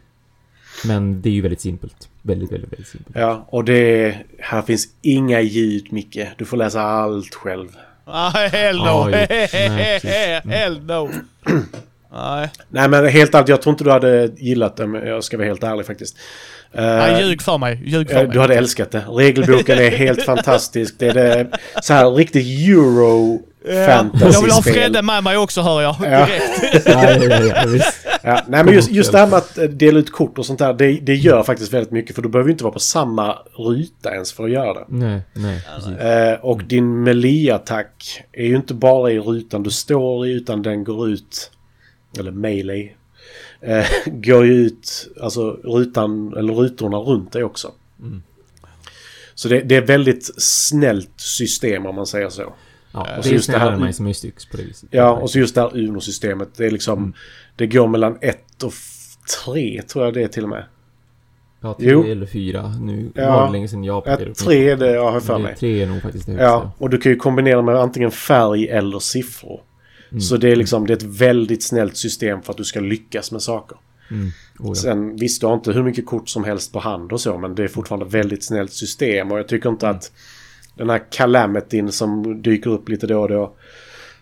[0.85, 2.09] Men det är ju väldigt simpelt.
[2.21, 3.15] Väldigt, väldigt, väldigt simpelt.
[3.19, 3.45] ja.
[3.49, 4.15] Och det...
[4.39, 6.19] Här finns inga ljud, Micke.
[6.37, 7.67] Du får läsa allt själv.
[8.07, 8.83] Nej, hell no.
[8.83, 9.11] Ja, jo.
[9.11, 9.99] Nej.
[10.03, 10.49] Mm.
[10.49, 11.09] hell no.
[12.13, 12.49] Nej.
[12.69, 14.87] Nej men helt ärligt, jag tror inte du hade gillat det.
[14.87, 16.17] Men jag ska vara helt ärlig faktiskt.
[16.73, 17.81] Eh, Nej, ljug för mig.
[17.85, 18.31] Ljug för Eh, mig.
[18.33, 19.03] Du hade älskat det.
[19.09, 20.95] Regelboken är helt fantastisk.
[20.99, 21.47] Det är det
[21.81, 23.39] så här riktigt euro
[23.87, 24.73] fantasy Jag vill ha spel.
[24.73, 25.95] Fredde med mig också hör jag.
[26.03, 26.25] Ja.
[26.25, 26.85] Direkt.
[26.85, 27.93] ja, ja, ja, ja, visst.
[28.23, 30.59] Ja, nej men just, just det här med att eh, dela ut kort och sånt
[30.59, 30.73] där.
[30.73, 32.15] Det, det gör faktiskt väldigt mycket.
[32.15, 34.85] För du behöver inte vara på samma ruta ens för att göra det.
[34.87, 35.63] Nej, nej.
[35.99, 40.83] Eh, och din melee-attack är ju inte bara i rutan du står i utan den
[40.83, 41.51] går ut...
[42.19, 42.89] Eller melee.
[43.61, 47.71] Eh, går ju ut, alltså rutan, eller rutorna runt dig också.
[47.99, 48.23] Mm.
[49.35, 52.53] Så det, det är väldigt snällt system om man säger så.
[52.93, 54.89] Ja, så och det är just det här- snällare än Mice Mystics på det viset.
[54.91, 56.49] Ja, och så just det här Uno-systemet.
[56.57, 57.13] Det är liksom...
[57.55, 60.63] Det går mellan ett och f- tre tror jag det är till och med.
[61.61, 62.03] Ja, tre Jo.
[62.03, 62.67] eller fyra.
[62.81, 63.31] Nu Ja.
[63.35, 65.55] var det länge sedan jag Ja, plockade upp tre är det jag har för mig.
[65.55, 66.45] Tre är nog faktiskt det högsta.
[66.45, 69.61] Ja, och du kan ju kombinera med antingen färg eller siffror.
[70.21, 73.31] Så det är liksom det är ett väldigt snällt system för att du ska lyckas
[73.31, 73.77] med saker.
[74.11, 74.25] Mm.
[74.59, 74.75] Oh, ja.
[74.75, 77.55] Sen visst, du har inte hur mycket kort som helst på hand och så, men
[77.55, 79.31] det är fortfarande ett väldigt snällt system.
[79.31, 80.11] Och jag tycker inte att
[80.81, 83.53] den här calamityn som dyker upp lite då och då,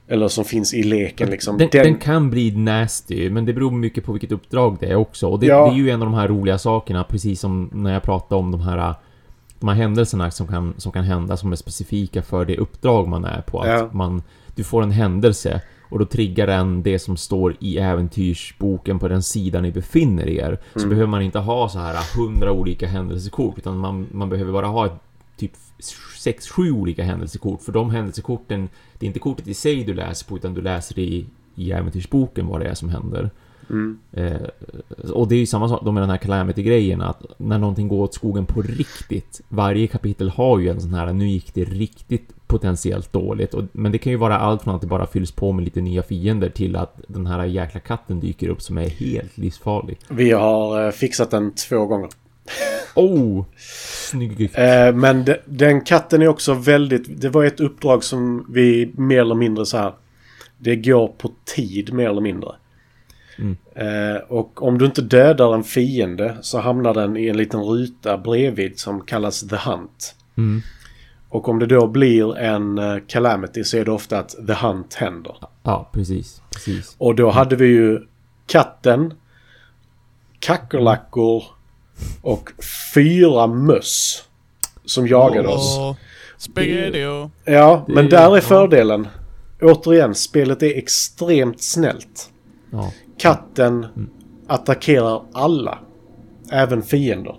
[0.08, 1.58] eller som finns i leken liksom.
[1.58, 4.95] Den, den, den kan bli nasty, men det beror mycket på vilket uppdrag det är
[4.95, 5.28] också.
[5.28, 5.65] Och det, Ja.
[5.65, 8.52] det är ju en av de här roliga sakerna, precis som när jag pratade om
[8.52, 8.93] de här
[9.60, 13.26] de här händelserna som kan, som kan hända som är specifika för det uppdrag man
[13.26, 13.60] är på.
[13.62, 13.89] Att Ja.
[13.91, 14.22] man,
[14.56, 19.24] du får en händelse och då triggar den det som står i äventyrsboken på den
[19.24, 20.58] sidan ni befinner er.
[20.74, 20.89] Så Mm.
[20.89, 24.86] behöver man inte ha så här hundra olika händelsekort utan man, man behöver bara ha
[24.86, 24.93] ett
[25.38, 27.62] typ 6-7 olika händelsekort.
[27.62, 31.00] För de händelsekorten, det är inte kortet i sig du läser på utan du läser
[31.00, 33.30] i, i äventyrsboken vad det är som händer.
[33.70, 34.00] Mm.
[34.12, 38.04] Eh, och det är ju samma sak med den här calamity-grejen att när någonting går
[38.04, 39.42] åt skogen på riktigt.
[39.50, 43.54] Varje kapitel har ju en sån här, nu gick det riktigt potentiellt dåligt.
[43.54, 45.82] Och, men det kan ju vara allt från att det bara fylls på med lite
[45.82, 49.98] nya fiender till att den här jäkla katten dyker upp som är helt livsfarlig.
[50.10, 52.10] Vi har eh, fixat den två gånger.
[52.96, 53.46] Oh!
[53.58, 54.58] Snyggt!
[54.58, 57.22] Eh, men de, den katten är också väldigt...
[57.22, 59.94] Det var ett uppdrag som vi mer eller mindre så här...
[60.58, 62.50] Det går på tid mer eller mindre.
[63.38, 63.58] Mm.
[63.76, 68.18] Eh, och om du inte dödar en fiende så hamnar den i en liten ruta
[68.18, 70.16] bredvid som kallas The Hunt.
[70.38, 70.62] Mm.
[71.30, 74.94] Och om det då blir en eh, calamity så är det ofta att The Hunt
[74.94, 75.36] händer.
[75.64, 76.42] Ja, precis.
[76.52, 76.96] Precis.
[76.98, 78.00] Och då hade vi ju
[78.48, 79.14] katten,
[80.40, 81.44] kackerlackor
[82.22, 82.50] och
[82.94, 84.24] fyra möss
[84.86, 85.78] som jagade oss.
[85.80, 85.96] Och
[86.38, 87.00] spaghetti.
[87.46, 89.08] Ja, men är- där är fördelen.
[89.62, 92.30] Återigen, spelet är extremt snällt.
[92.72, 92.92] Ja.
[93.18, 93.86] Katten
[94.48, 95.80] attackerar alla.
[96.52, 97.36] Även fiender.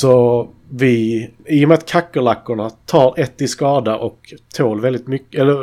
[0.00, 5.40] Så vi, i och med att kackerlackorna tar ett i skada och tål väldigt mycket,
[5.40, 5.54] eller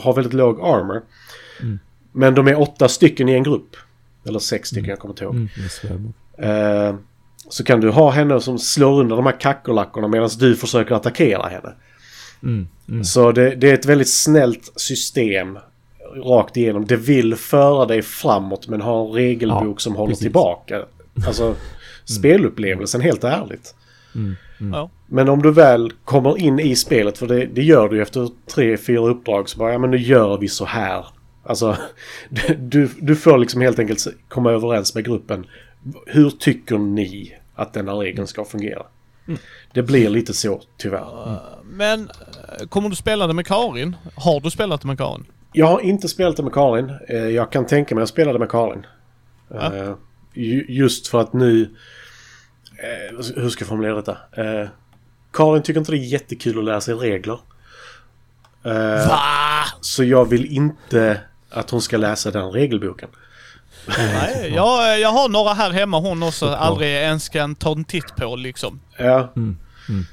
[0.00, 1.02] har väldigt låg armor.
[2.12, 3.76] Men de är åtta stycken i en grupp.
[4.24, 5.34] Eller sex stycken, jag kommer inte ihåg.
[6.38, 6.86] Mm.
[6.86, 6.94] Eh,
[7.48, 11.48] så kan du ha henne som slår under de här kackerlackorna medan du försöker attackera
[11.48, 11.72] henne.
[12.42, 13.04] Mm, mm.
[13.04, 15.58] Så det, det är ett väldigt snällt system
[16.24, 16.86] rakt igenom.
[16.86, 20.22] Det vill föra dig framåt men har en regelbok Ja, som håller precis.
[20.22, 20.82] tillbaka.
[21.26, 21.54] Alltså
[22.04, 23.74] spelupplevelsen helt ärligt.
[24.14, 24.72] Mm, mm.
[24.72, 24.90] Ja.
[25.06, 28.28] Men om du väl kommer in i spelet, för det, det gör du ju efter
[28.54, 31.06] tre, fyra uppdrag, så bara ja men nu gör vi så här.
[31.42, 31.76] Alltså,
[32.58, 35.46] du, du får liksom helt enkelt komma överens med gruppen.
[36.06, 38.82] Hur tycker ni att denna regeln ska fungera?
[39.72, 41.38] Det blir lite så, tyvärr.
[41.64, 42.10] Men
[42.60, 43.96] eh, kommer du spela det med Karin?
[44.14, 45.24] Har du spelat det med Karin?
[45.52, 46.92] Jag har inte spelat det med Karin.
[47.08, 48.86] Eh, Jag kan tänka mig att spela det med Karin.
[49.48, 49.74] Ja.
[49.74, 49.94] Eh,
[50.34, 51.74] ju- Just för att nu...
[53.36, 54.16] Hur ska jag formulera detta?
[55.32, 57.38] Karin tycker inte det är jättekul att lära sig regler.
[58.62, 59.64] Va?
[59.80, 61.20] Så jag vill inte
[61.50, 63.08] att hon ska läsa den regelboken.
[63.88, 68.16] Nej, jag, jag har några här hemma hon också aldrig ens kan ta en titt
[68.16, 68.80] på liksom.
[68.98, 69.32] Ja.
[69.36, 69.56] Mm,
[69.88, 70.04] mm.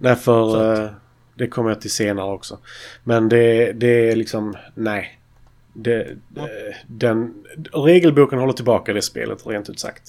[0.00, 0.90] Nej, för Så eh,
[1.34, 2.58] det kommer jag till senare också.
[3.04, 5.18] Men det, det är liksom, nej.
[5.74, 6.48] Det, Ja.
[6.86, 7.34] den,
[7.72, 10.02] regelboken håller tillbaka det spelet, rent ut sagt.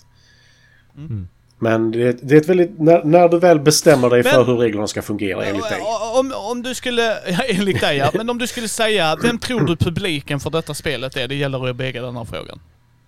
[0.98, 1.28] Mm.
[1.60, 4.58] Men det, det är ett väldigt, när, när du väl bestämmer dig för Men- hur
[4.58, 5.82] reglerna ska fungera enligt dig.
[6.16, 9.62] Om, om du skulle, ja, enligt dig ja, men om du skulle säga, vem tror
[9.62, 11.28] du publiken för detta spelet är?
[11.28, 12.60] Det gäller er bägge den här frågan.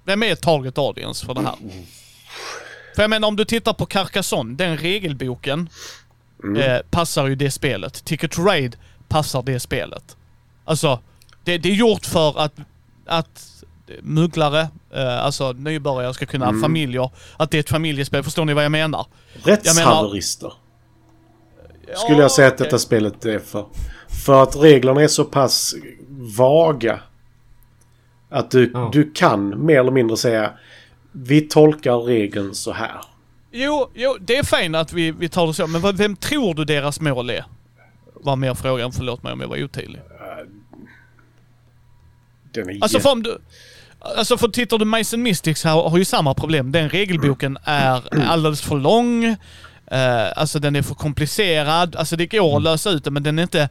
[0.06, 1.56] Vem är target audience för det här?
[2.96, 5.70] För jag menar om du tittar på Carcassonne, den regelboken
[6.44, 6.62] Mm.
[6.62, 8.06] eh, passar ju det spelet.
[8.06, 8.76] Ticket to Raid
[9.08, 10.16] passar det spelet.
[10.66, 11.00] Alltså,
[11.44, 12.54] det, det är gjort för att,
[13.06, 13.64] att
[14.02, 16.62] mugglare, eh, alltså nybörjare ska kunna, Mm.
[16.62, 18.24] familjer, att det är ett familjespel.
[18.24, 19.06] Förstår ni vad jag menar?
[19.44, 20.54] Rättshaverister
[21.96, 23.66] skulle jag säga att detta spelet är för.
[24.26, 25.76] För att reglerna är så pass
[26.38, 27.00] vaga.
[28.36, 28.90] Att du, Ja.
[28.94, 30.52] du kan mer eller mindre säga
[31.12, 33.02] vi tolkar regeln så här.
[33.52, 36.54] Jo, jo, det är fint att vi, vi tar det så, men vad, vem tror
[36.54, 37.46] du deras mål är?
[38.14, 40.02] Var mer frågan, förlåt mig om jag var otydlig.
[42.54, 43.38] Den är Alltså för om du...
[44.00, 46.72] Alltså för tittar du Mason Mystics har, har ju samma problem.
[46.72, 49.24] Den regelboken är alldeles för lång.
[49.88, 51.96] Eh, alltså den är för komplicerad.
[51.96, 53.70] Alltså det går att lösa ut det men den är inte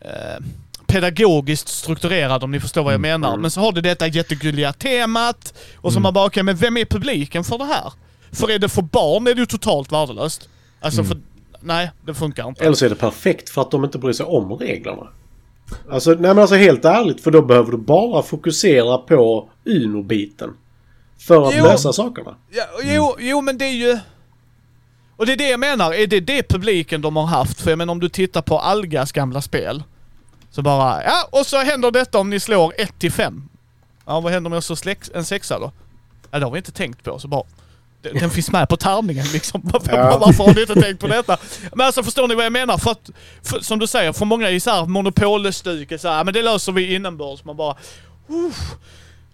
[0.00, 0.44] eh,
[0.86, 3.36] pedagogiskt strukturerad om ni förstår vad jag menar.
[3.36, 6.84] Men så har du detta jättegulliga temat och så man bara okej men vem är
[6.84, 7.92] publiken för det här?
[8.32, 10.48] För är det för barn är det ju totalt värdelöst.
[10.80, 11.18] Alltså för...
[11.60, 12.64] Nej, det funkar inte.
[12.64, 15.06] Eller så är det perfekt för att de inte bryr sig om reglerna.
[15.90, 20.50] Alltså, nej men alltså helt ärligt, för då behöver du bara fokusera på Uno-biten.
[21.18, 21.64] För att Jo.
[21.64, 22.36] lösa sakerna.
[22.50, 23.98] Ja, jo, jo, men det är ju...
[25.16, 27.60] Och det är det jag menar, är det det publiken de har haft?
[27.60, 29.82] För jag menar om du tittar på Algas gamla spel.
[30.56, 33.48] Så bara, ja och så händer detta om ni slår 1 till 5.
[34.06, 35.72] Ja vad händer om jag slår släck- en sexa då?
[36.30, 37.18] Ja det har vi inte tänkt på.
[37.18, 37.42] Så bara,
[38.02, 39.60] den finns med på tärningen liksom.
[39.64, 40.18] Varför, Ja.
[40.18, 41.36] varför har ni inte tänkt på detta?
[41.74, 42.78] Men alltså förstår ni vad jag menar?
[42.78, 43.10] För att,
[43.42, 46.94] för, som du säger, för många är ju såhär monopolstycket såhär, men det löser vi
[46.94, 47.44] inombords.
[47.44, 47.76] Man bara,
[48.28, 48.74] Uff,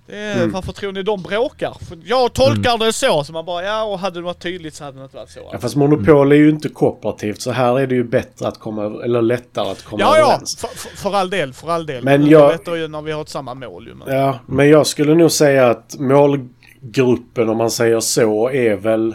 [0.06, 0.52] det är, Mm.
[0.52, 1.76] varför tror ni de bråkar?
[1.88, 4.84] För jag tolkar det så, så man bara, ja och hade det varit tydligt så
[4.84, 5.48] hade det inte varit så.
[5.52, 9.04] Ja, fast monopol är ju inte kooperativt så här är det ju bättre att komma
[9.04, 10.56] eller lättare att komma Ja, ja, överens.
[10.56, 12.04] för, för, för all del, för all del.
[12.04, 12.48] Men jag- jag...
[12.58, 13.94] vet ju när vi har ett samma mål ju.
[13.94, 14.16] Men...
[14.16, 19.14] Ja, men jag skulle nog säga att målgruppen om man säger så är väl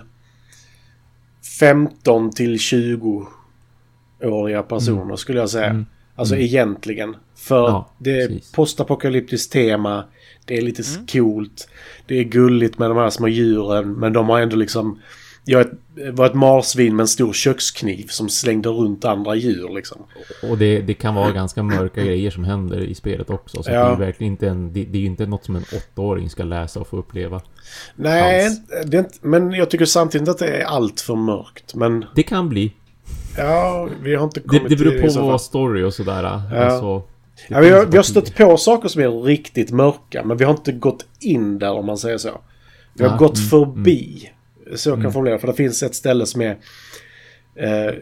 [1.59, 5.65] 15 till 20-åriga personer skulle jag säga.
[5.65, 5.85] Mm.
[6.15, 6.45] Alltså Mm.
[6.45, 7.15] egentligen.
[7.35, 8.51] För Ja, det är precis.
[8.51, 10.03] postapokalyptiskt tema.
[10.47, 11.07] Det är lite Mm.
[11.07, 11.67] coolt.
[12.05, 13.93] Det är gulligt med de här små djuren.
[13.93, 14.99] Men de har ändå liksom...
[15.49, 15.65] Jag
[16.11, 20.01] var ett marsvin med en stor kökskniv som slängde runt andra djur liksom.
[20.49, 23.63] Och det, det kan vara ganska mörka grejer som händer i spelet också.
[23.63, 23.79] Så Ja.
[23.79, 24.73] det är ju verkligen inte en...
[24.73, 27.41] Det, det är ju inte något som en åttaåring ska läsa och få uppleva.
[27.95, 28.49] Nej,
[28.85, 31.75] det inte, men jag tycker samtidigt att det är allt för mörkt.
[31.75, 32.73] Men Det kan bli.
[33.37, 36.23] ja, vi har inte Det, kommit det beror till på vad story och sådär.
[36.23, 37.03] Alltså, det
[37.47, 40.51] Ja, vi, har, vi har stött på saker som är riktigt mörka, men vi har
[40.51, 42.41] inte gått in där om man säger så.
[42.93, 44.31] Vi har Ja, gått mm, förbi.
[44.75, 46.57] Så jag kan formulera, för det finns ett ställe som är...
[47.55, 47.93] Eh,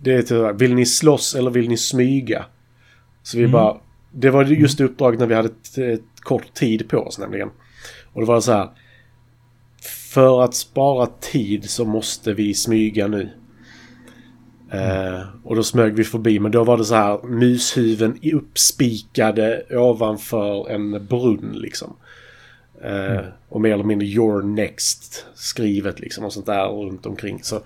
[0.00, 2.44] det är typ, vill ni slåss eller vill ni smyga?
[3.22, 3.52] Så vi Mm.
[3.52, 3.76] bara...
[4.12, 7.50] Det var just uppdraget när vi hade ett, ett kort tid på oss nämligen.
[8.12, 8.68] Och det var så här.
[10.12, 13.28] För att spara tid så måste vi smyga nu.
[14.72, 20.70] Eh, och då smög vi förbi men då var det så här mushuven uppspikade ovanför
[20.70, 21.96] en brunn liksom.
[22.84, 27.40] Eh, Och mer eller mindre your next skrivet liksom och sånt där runt omkring.
[27.42, 27.60] Så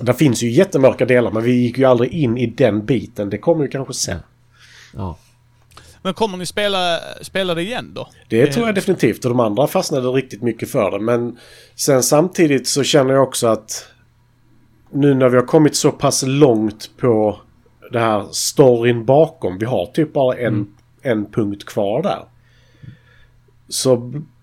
[0.00, 3.30] det finns ju jättemörka delar men vi gick ju aldrig in i den biten.
[3.30, 4.18] Det kommer ju kanske sen.
[4.94, 5.18] Ja.
[6.02, 8.08] Men kommer ni spela, spela det igen då?
[8.28, 11.00] Det tror jag definitivt och de andra fastnade riktigt mycket för det.
[11.00, 11.38] Men
[11.74, 13.86] sen samtidigt så känner jag också att
[14.92, 17.40] nu när vi har kommit så pass långt på
[17.92, 19.58] det här storyn bakom.
[19.58, 22.24] Vi har typ bara en, en punkt kvar där.
[23.68, 23.96] Så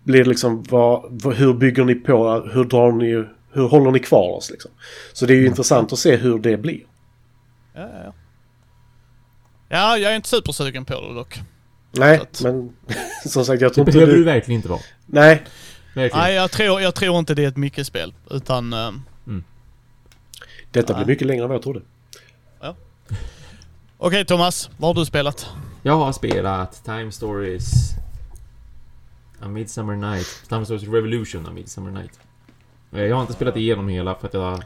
[0.03, 3.99] blir det liksom vad, vad, hur bygger ni på, hur drar ni, hur håller ni
[3.99, 4.71] kvar oss liksom.
[5.13, 6.79] Så det är ju intressant att se hur det blir.
[7.73, 8.13] Ja, ja, ja.
[9.69, 11.39] Ja, jag är inte supersugen på det dock.
[11.91, 12.75] Nej, att- men
[13.25, 14.25] som sagt jag Det tror inte behöver du du...
[14.25, 14.79] verkligen inte vara.
[15.05, 15.43] Nej,
[15.95, 16.23] Verkligen.
[16.25, 18.13] Nej, jag tror, jag tror inte det är ett Micke-spel.
[18.31, 18.73] Utan...
[18.73, 19.01] ehm,
[20.75, 21.81] detta blir mycket längre än vad jag trodde.
[23.97, 25.49] Okej Thomas, vad har du spelat?
[25.83, 27.91] Jag har spelat Time Stories...
[29.41, 30.43] A Midsummer Night.
[30.49, 32.19] Time Stories Revolution A Midsummer Night.
[32.91, 34.63] Eh, Jag har inte spelat igenom hela för att jag har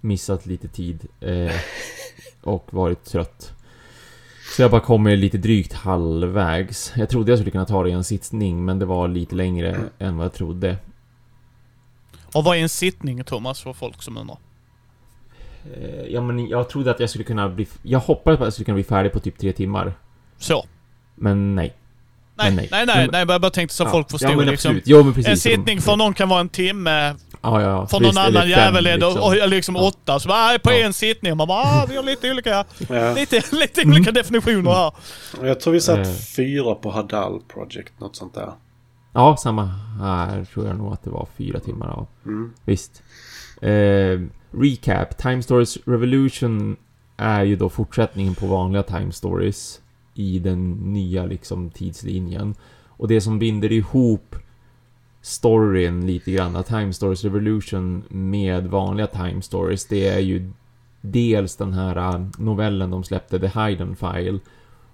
[0.00, 1.06] missat lite tid.
[1.20, 1.52] Eh,
[2.42, 3.52] och varit trött.
[4.56, 6.92] Så jag bara kommer lite drygt halvvägs.
[6.96, 9.80] Jag trodde jag skulle kunna ta det i en sittning, men det var lite längre
[9.98, 10.76] än vad jag trodde.
[12.34, 14.38] Och vad är en sittning Thomas för folk som undrar?
[15.74, 17.68] Eh, ja, men jag trodde att jag skulle kunna bli...
[17.82, 19.94] Jag hoppades på att jag skulle kunna bli färdig på typ tre timmar.
[20.38, 20.64] Så.
[21.14, 21.74] Men nej.
[22.38, 22.86] Nej, Men nej, nej.
[22.86, 24.80] nej, nej, jag bara tänkte så Ja, folk förstod ja, men liksom.
[24.84, 25.30] Jo, men precis.
[25.30, 27.86] En sittning för någon kan vara en timme, Ja, ja.
[27.86, 29.22] för visst, någon eller annan jävel är det liksom.
[29.22, 29.82] och, liksom Ja.
[29.82, 30.20] åtta.
[30.20, 30.76] Så bara, "Ah, på Ja.
[30.86, 31.36] en sittning.
[31.36, 33.14] Man bara, ah, vi har lite olika, Ja.
[33.14, 33.94] lite, lite Mm.
[33.96, 34.92] olika definitioner här.
[35.46, 36.12] Jag tror vi satt Eh.
[36.36, 38.52] fyra på Hadal Project, något sånt där.
[39.12, 39.64] Ja, samma
[40.00, 42.06] här tror jag nog att det var fyra timmar av.
[42.26, 42.52] Mm.
[42.64, 43.02] Visst.
[43.60, 45.18] Eh, recap.
[45.18, 46.76] Time Stories Revolution
[47.16, 49.80] är ju då fortsättningen på vanliga Time Stories
[50.14, 52.54] i den nya liksom tidslinjen.
[52.86, 54.36] Och det som binder ihop
[55.22, 60.50] storyn lite grann, Time Stories Revolution med vanliga Time Stories, det är ju
[61.00, 64.38] dels den här äh, novellen de släppte, The Hidden File.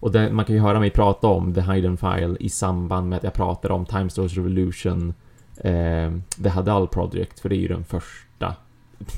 [0.01, 3.17] Och den, man kan ju höra mig prata om The Hidden File i samband med
[3.17, 5.15] att jag pratar om Time Stories Revolution
[5.57, 8.32] eh, The Hadal Project, för det är ju den första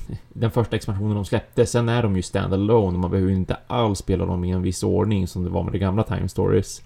[0.33, 1.67] den första expansionen de släppte.
[1.67, 4.83] Sen är de ju standalone man behöver ju inte alls spela dem i en viss
[4.83, 6.83] ordning som det var med de gamla Time Stories.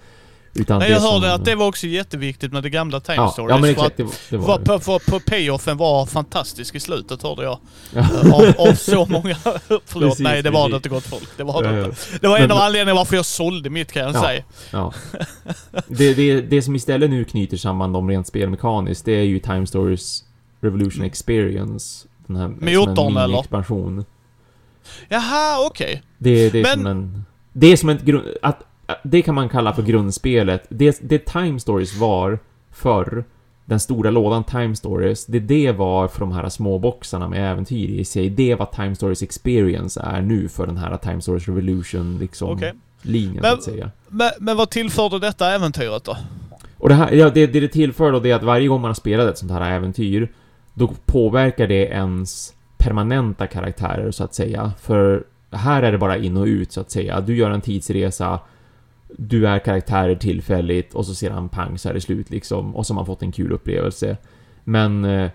[0.55, 3.29] Utan Nej, jag hörde som- att det var också jätteviktigt med det gamla Time ja,
[3.31, 3.51] Stories.
[3.51, 3.91] ja, men för exakt.
[3.91, 3.97] att
[4.31, 7.59] Det, var- det för, var för, för, för payoffen var fantastisk i slutet hörde jag.
[7.95, 8.01] Ja.
[8.01, 9.35] Eh, av, av så många...
[9.45, 10.71] Förlåt, Precis, nej det var precis.
[10.73, 11.29] det inte gott folk.
[11.37, 11.97] Det var det inte.
[12.21, 14.21] Det var en Men- av anledningarna varför jag sålde mitt kan jag Ja.
[14.23, 14.43] säga.
[14.71, 14.93] Ja.
[15.89, 19.67] Det, det, det som istället nu knyter samman dem rent spelmekaniskt, det är ju Time
[19.67, 20.25] Stories
[20.61, 22.08] Revolution Experience.
[22.29, 23.29] Den här åttan, eller?
[23.37, 24.05] mini-expansion.
[25.09, 26.03] Jaha, okej.
[26.19, 27.25] Det, det är Men- som en...
[27.53, 28.25] Det är som ett grund...
[28.43, 28.63] Att,
[29.03, 30.67] det kan man kalla för grundspelet.
[30.69, 32.39] Det, det Time Stories var
[32.73, 33.25] förr,
[33.65, 38.05] den stora lådan Time Stories, det det var för de här småboxarna med äventyr i
[38.05, 38.31] sig.
[38.31, 42.51] Det är vad Time Stories Experience är nu för den här Time Stories Revolution, liksom,
[42.51, 42.73] Okej.
[43.03, 43.91] linjen Men- så att säga.
[44.09, 46.17] Men, men vad tillförde detta äventyret då?
[46.79, 48.89] Och det här, ja, det, det det tillför då det är att varje gång man
[48.89, 50.33] har spelat ett sånt här äventyr,
[50.79, 54.73] då påverkar det ens permanenta karaktärer så att säga.
[54.81, 57.21] För här är det bara in och ut så att säga.
[57.21, 58.41] Du gör en tidsresa,
[59.17, 62.77] du är karaktärer tillfälligt och så ser han pang så är det slut liksom.
[62.77, 64.17] Och så har man fått en kul upplevelse.
[64.65, 65.31] Men eh,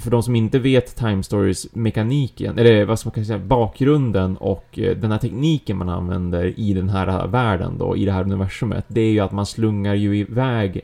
[0.00, 4.78] för de som inte vet Time Stories mekaniken, eller vad ska man säga, bakgrunden och
[4.78, 8.84] eh, den här tekniken man använder i den här världen då, i det här universumet,
[8.88, 10.80] det är ju att man slungar ju iväg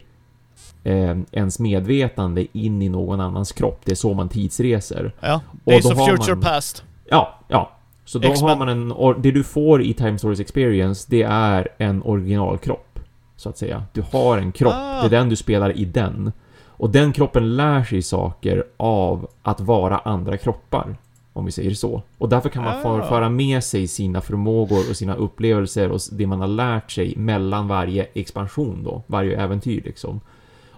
[0.85, 3.81] eh, ens medvetande in i någon annans kropp.
[3.85, 5.13] Det är så man tidsreser.
[5.21, 6.85] Ja, Days of Future man- Past.
[7.11, 7.71] Ja, ja.
[8.05, 8.95] Så då har man en...
[9.23, 12.99] Det du får i Time Stories Experience, det är en originalkropp.
[13.37, 13.83] Så att säga.
[13.93, 15.01] Du har en kropp, Ah.
[15.01, 16.33] det är den du spelar i den.
[16.67, 20.97] Och den kroppen lär sig saker av att vara andra kroppar.
[21.33, 22.03] Om vi säger så.
[22.19, 23.03] Och därför kan man Ah.
[23.09, 27.69] föra med sig sina förmågor och sina upplevelser och det man har lärt sig mellan
[27.69, 29.03] varje expansion då.
[29.07, 30.21] Varje äventyr liksom.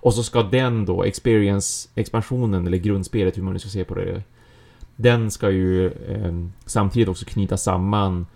[0.06, 4.22] Och så ska den då, experience-expansionen, eller grundspelet, hur man nu ska se på det.
[4.96, 6.34] Den ska ju eh,
[6.66, 8.26] samtidigt också knyta samman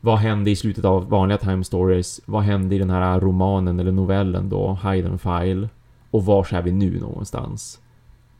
[0.00, 2.20] vad hände i slutet av vanliga time stories?
[2.24, 5.68] Vad hände i den här romanen eller novellen då, Hide and File?
[6.10, 7.80] Och var är vi nu någonstans?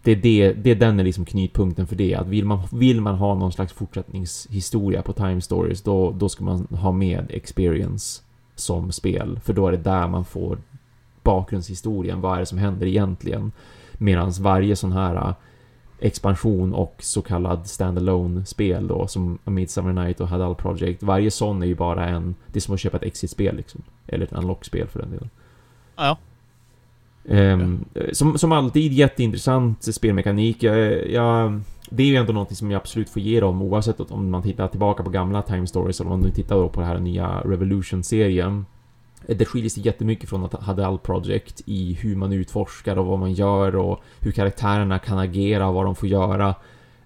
[0.03, 2.14] Det är, det, det är den är liksom knytpunkten för det.
[2.14, 6.44] Att vill man, vill man ha någon slags fortsättningshistoria på time stories, då, då ska
[6.44, 8.22] man ha med experience
[8.55, 9.40] som spel.
[9.44, 10.59] För då är det där man får
[11.25, 12.21] bakgrundshistorien.
[12.21, 13.53] Vad är det som händer egentligen?
[13.93, 15.35] Medan varje sån här äh,
[15.99, 21.03] expansion och så kallad standalone spel då som Midsummer Night och Hadal Project.
[21.03, 22.35] Varje sån är ju bara en...
[22.47, 23.83] Det är som att köpa ett exit-spel liksom.
[24.07, 25.31] Eller ett unlock-spel för den delen.
[25.97, 26.17] Ja.
[27.29, 30.63] Ehm, som, som alltid jätteintressant spelmekanik.
[30.63, 31.61] Jag, jag,
[31.91, 34.69] det är ju ändå någonting som jag absolut får ge dem oavsett om man tittar
[34.69, 38.67] tillbaka på gamla Time Stories eller om man nu tittar på den här nya Revolution-serien.
[39.27, 43.33] Det skiljer sig jättemycket från att Hadal Project i hur man utforskar och vad man
[43.33, 46.55] gör och hur karaktärerna kan agera och vad de får göra.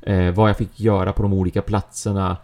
[0.03, 2.37] Eh, vad jag fick göra på de olika platserna.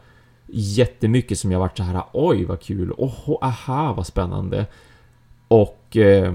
[0.46, 4.66] Jättemycket som jag varit så här, oj vad kul, oh, aha vad spännande.
[5.48, 6.34] Och eh,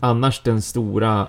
[0.00, 1.28] annars den stora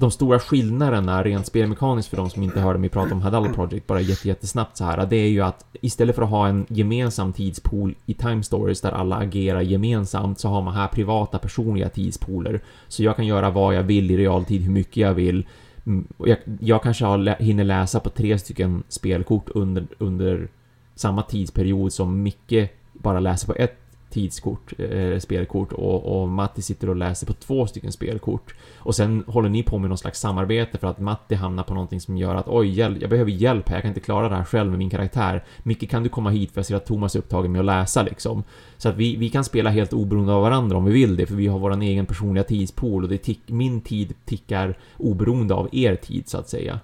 [0.00, 3.86] de stora skillnaderna rent spelmekaniskt för de som inte hörde mig prata om Hadal Project
[3.86, 5.06] bara jätte, jättesnabbt så här.
[5.06, 8.92] Det är ju att istället för att ha en gemensam tidspool i Time Stories där
[8.92, 12.60] alla agerar gemensamt så har man här privata personliga tidspooler.
[12.88, 15.46] Så jag kan göra vad jag vill i realtid, hur mycket jag vill.
[15.86, 20.48] Mm, jag, jag kanske har, lä- hinner läsa på tre stycken spelkort under, under
[20.94, 26.88] samma tidsperiod som Micke bara läser på ett tidskort, eh, spelkort och, och Matti sitter
[26.88, 28.54] och läser på två stycken spelkort.
[28.76, 32.00] Och sen håller ni på med någon slags samarbete för att Matti hamnar på någonting
[32.00, 34.44] som gör att oj, hjälp, jag behöver hjälp här, jag kan inte klara det här
[34.44, 35.44] själv med min karaktär.
[35.62, 38.02] Micke, kan du komma hit för jag ser att Thomas är upptagen med att läsa
[38.02, 38.44] liksom.
[38.76, 41.34] Så att vi, vi kan spela helt oberoende av varandra om vi vill det, för
[41.34, 45.94] vi har vår egen personliga tidspool och det tick, min tid tickar oberoende av er
[45.94, 46.80] tid så att säga.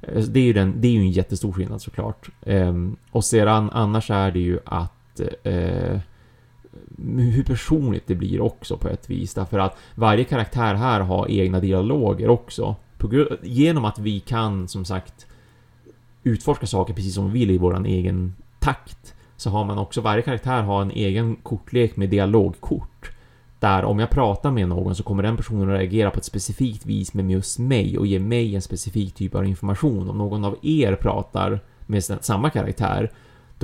[0.00, 2.28] Eh, det är ju, den, det är ju en jättestor skillnad såklart.
[2.46, 5.98] Ehm, och sedan annars är det ju att eh,
[7.18, 9.34] hur personligt det blir också på ett vis.
[9.34, 12.76] Därför att varje karaktär här har egna dialoger också.
[12.98, 15.26] På genom att vi kan, som sagt,
[16.22, 19.14] utforska saker precis som vi vill i våran egen takt.
[19.36, 23.10] Så har man också, varje karaktär har en egen kortlek med dialogkort.
[23.58, 26.86] Där om jag pratar med någon så kommer den personen att reagera på ett specifikt
[26.86, 30.10] vis med just mig och ge mig en specifik typ av information.
[30.10, 33.10] Om någon av er pratar med samma karaktär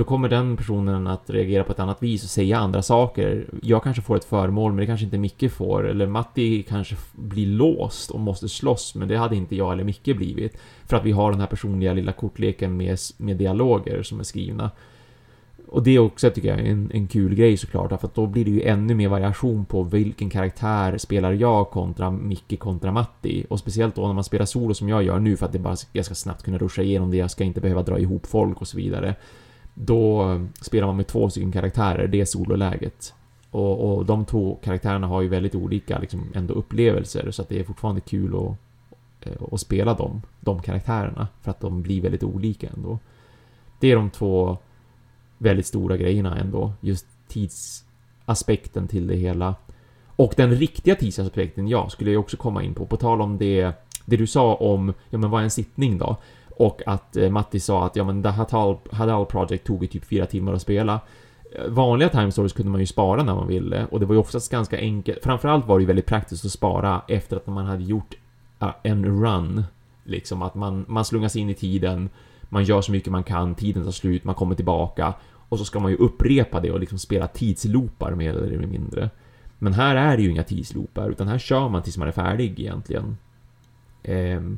[0.01, 3.45] då kommer den personen att reagera på ett annat vis och säga andra saker.
[3.61, 5.89] Jag kanske får ett föremål, men det kanske inte Micke får.
[5.89, 10.17] Eller Matti kanske blir låst och måste slåss, men det hade inte jag eller Micke
[10.17, 10.57] blivit.
[10.85, 14.71] För att vi har den här personliga lilla kortleken med, med dialoger som är skrivna.
[15.67, 18.45] Och det är också, tycker jag, en, en kul grej såklart, För att då blir
[18.45, 23.45] det ju ännu mer variation på vilken karaktär spelar jag kontra Micke kontra Matti.
[23.49, 25.75] Och speciellt då när man spelar solo som jag gör nu, för att det bara,
[25.91, 28.67] jag ska snabbt kunna ruscha igenom det, jag ska inte behöva dra ihop folk och
[28.67, 29.15] så vidare.
[29.73, 30.25] Då
[30.61, 33.13] spelar man med två stycken karaktärer, det är sololäget.
[33.51, 37.59] Och, och de två karaktärerna har ju väldigt olika liksom, ändå upplevelser, så att det
[37.59, 38.57] är fortfarande kul att,
[39.27, 42.99] eh, att spela dem, de karaktärerna, för att de blir väldigt olika ändå.
[43.79, 44.57] Det är de två
[45.37, 49.55] väldigt stora grejerna ändå, just tidsaspekten till det hela.
[50.15, 52.85] Och den riktiga tidsaspekten, ja, skulle jag också komma in på.
[52.85, 53.73] På tal om det,
[54.05, 56.17] det du sa om, ja men vad är en sittning då?
[56.61, 60.05] Och att eh, Matti sa att ja men det Hadal, Hadal Project tog ju typ
[60.05, 60.99] fyra timmar att spela.
[61.55, 64.19] Eh, vanliga time stories kunde man ju spara när man ville och det var ju
[64.19, 65.23] oftast ganska enkelt.
[65.23, 68.15] Framförallt var det ju väldigt praktiskt att spara efter att man hade gjort
[68.59, 69.63] eh, en run.
[70.03, 72.09] Liksom att man, man slungas in i tiden,
[72.49, 75.13] man gör så mycket man kan, tiden tar slut, man kommer tillbaka.
[75.49, 79.09] och så ska man ju upprepa det och liksom spela tidsloopar mer eller mindre.
[79.59, 82.59] Men här är det ju inga tidsloopar, utan här kör man tills man är färdig
[82.59, 83.17] egentligen.
[84.03, 84.57] Ehm,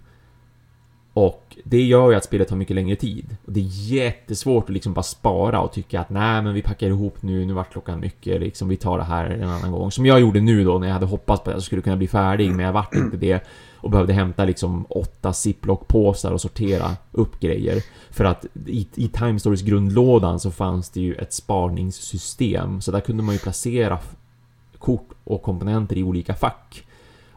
[1.14, 3.38] och det gör ju att spelet tar mycket längre tid.
[3.46, 6.88] Och det är jättesvårt att liksom bara spara och tycka att nej men vi packar
[6.88, 9.92] ihop nu, nu vart klockan mycket, liksom vi tar det här en annan gång.
[9.92, 12.08] Som jag gjorde nu då när jag hade hoppats på att jag skulle kunna bli
[12.08, 13.48] färdig, men jag vart inte det.
[13.76, 17.84] Och behövde hämta liksom åtta ziplock-påsar och sortera upp grejer.
[18.12, 22.82] För att i, i Time Stories grundlådan så fanns det ju ett sparningssystem.
[22.82, 24.00] Så där kunde man ju placera
[24.78, 26.86] kort och komponenter i olika fack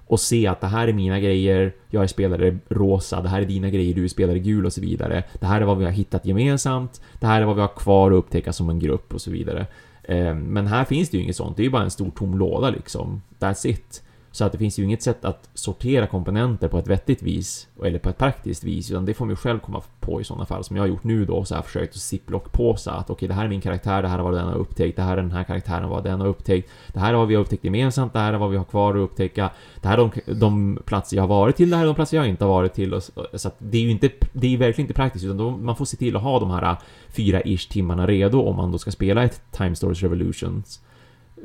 [0.07, 3.47] och se att det här är mina grejer, jag är spelare rosa, det här är
[3.47, 5.25] dina grejer, du är spelare gul och så vidare.
[5.41, 8.11] Det här är vad vi har hittat gemensamt, det här är vad vi har kvar
[8.11, 9.67] att upptäcka som en grupp och så vidare.
[10.03, 12.39] Eh, men här finns det ju inget sånt, det är ju bara en stor tom
[12.39, 13.23] låda liksom.
[13.39, 14.03] That's it.
[14.37, 17.99] Så att det finns ju inget sätt att sortera komponenter på ett vettigt vis, eller
[17.99, 20.65] på ett praktiskt vis, utan det får man ju själv komma på i sådana fall.
[20.65, 23.29] Som jag har gjort nu då, så har jag försökt att ziplock-påsa att okej, okay,
[23.29, 25.23] det här är min karaktär, det här är vad den har upptäckt, det här är
[25.23, 28.13] den här karaktären, vad den har upptäckt, det här är vad vi har upptäckt gemensamt,
[28.13, 29.51] det här är vad vi har kvar att upptäcka,
[29.83, 32.17] det här är de, de platser jag har varit till, det här är de platser
[32.17, 32.95] jag inte har varit till.
[32.95, 33.03] Och,
[33.35, 35.85] så att det är ju inte, det är verkligen inte praktiskt, utan då, man får
[35.85, 36.77] se till att ha de här
[37.09, 40.81] fyra ish timmarna redo om man då ska spela ett Time Stories Revolutions.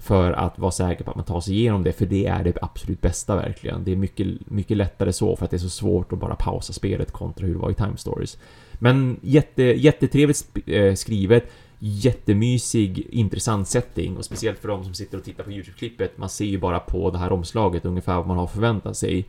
[0.01, 2.57] För att vara säker på att man tar sig igenom det, för det är det
[2.61, 3.83] absolut bästa verkligen.
[3.83, 6.73] Det är mycket, mycket lättare så, för att det är så svårt att bara pausa
[6.73, 8.37] spelet kontra hur det var i Time Stories.
[8.73, 15.23] Men jätte, jättetrevligt eh, skrivet, jättemysig, intressant setting och speciellt för de som sitter och
[15.23, 18.47] tittar på YouTube-klippet, man ser ju bara på det här omslaget ungefär vad man har
[18.47, 19.19] förväntat sig.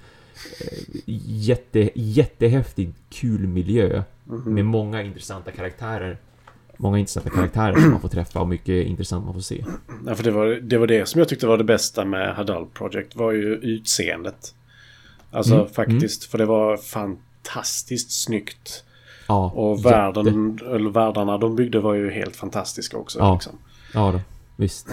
[0.60, 0.78] Eh,
[1.26, 4.48] jätte, jättehäftig, kul miljö -hmm.
[4.48, 6.18] med många intressanta karaktärer
[6.76, 9.64] många intressanta karaktärer som man får träffa och mycket intressant man får se.
[10.06, 12.66] Ja, för det var, det var det som jag tyckte var det bästa med Hadal
[12.66, 14.54] Project var ju utseendet.
[15.30, 16.30] Alltså mm, faktiskt, mm.
[16.30, 18.84] för det var fantastiskt snyggt.
[19.26, 23.18] Ja, och världen, eller världarna de byggde var ju helt fantastiska också.
[23.18, 23.52] Ja, liksom.
[23.94, 24.20] ja då,
[24.56, 24.88] visst.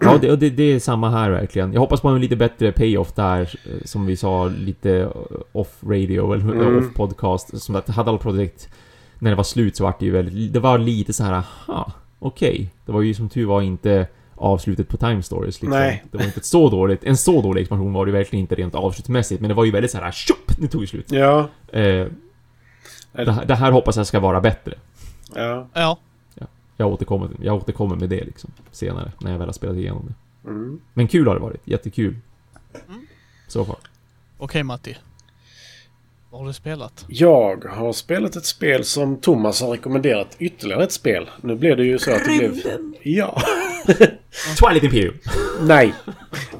[0.00, 1.72] Ja, det, det, det, är samma här verkligen.
[1.72, 5.08] Jag hoppas på en lite bättre payoff där, eh, som vi sa, lite
[5.52, 6.78] off radio eller mm.
[6.78, 7.62] off podcast.
[7.62, 8.68] Som att Hadal Project
[9.24, 11.92] när det var slut så var det ju väldigt, det var lite så här, aha,
[12.18, 12.50] okej.
[12.50, 12.66] Okay.
[12.86, 15.78] Det var ju som tur var inte avslutet på Time Stories liksom.
[15.78, 16.04] Nej.
[16.10, 17.04] Det var inte så dåligt.
[17.04, 19.70] En så dålig expansion var det ju verkligen inte rent avslutsmässigt, men det var ju
[19.70, 20.58] väldigt så här, tjopp!
[20.58, 21.12] Nu tog det slut.
[21.12, 21.48] Ja.
[21.72, 22.06] Eh,
[23.12, 24.74] det, det, här hoppas jag ska vara bättre.
[25.34, 25.68] Ja.
[25.72, 25.98] Ja.
[26.34, 26.46] ja.
[26.76, 30.48] Jag, återkommer, jag återkommer med det liksom, senare, när jag väl har spelat igenom det.
[30.50, 30.80] Mm.
[30.94, 32.16] Men kul har det varit, jättekul.
[32.88, 33.06] Mm.
[33.48, 33.76] Så far.
[33.76, 34.96] Okej okay, Matti.
[36.34, 37.04] Vad har du spelat?
[37.08, 41.30] Jag har spelat ett spel som Thomas har rekommenderat ytterligare ett spel.
[41.40, 42.60] Nu blev det ju så att det blev...
[43.02, 43.42] Ja.
[44.60, 45.14] Twilight Imperium.
[45.62, 45.94] Nej.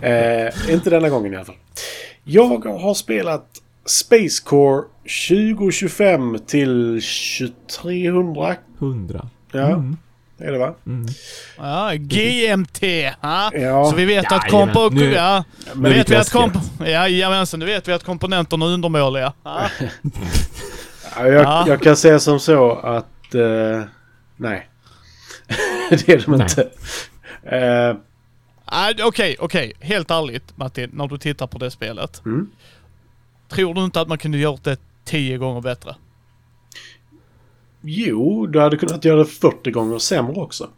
[0.00, 1.56] Eh, inte denna gången i alla fall.
[2.24, 3.46] Jag har spelat
[3.84, 4.82] Space Core
[5.28, 7.00] 2025 till
[7.38, 8.56] 2300.
[8.78, 9.28] 100.
[9.52, 9.66] Ja.
[9.66, 9.96] Mm.
[10.36, 10.74] Det är det va?
[10.86, 11.06] Mm.
[11.56, 12.82] Ja, GMT.
[13.20, 13.50] Ha?
[13.54, 13.84] Ja.
[13.90, 14.88] Så vi vet ja, att kompo...
[14.90, 16.54] Nu, ja, nu vet vi att komp...
[16.86, 19.32] Jajamensan, nu vet vi att komponenterna är undermåliga.
[19.42, 19.68] Ja.
[21.16, 21.64] ja, jag, ja.
[21.68, 23.34] jag, kan säga som så att...
[23.34, 23.82] Uh,
[24.36, 24.68] nej.
[25.90, 26.42] det är de nej.
[26.42, 26.62] inte.
[27.56, 27.96] Uh,
[28.66, 29.36] Okej, okej.
[29.36, 29.72] Okay, okay.
[29.80, 32.22] Helt ärligt Martin, när du tittar på det spelet.
[32.26, 32.50] Mm.
[33.48, 35.94] Tror du inte att man kunde gjort det tio gånger bättre?
[37.84, 40.68] Jo, du hade kunnat göra det 40 gånger sämre också.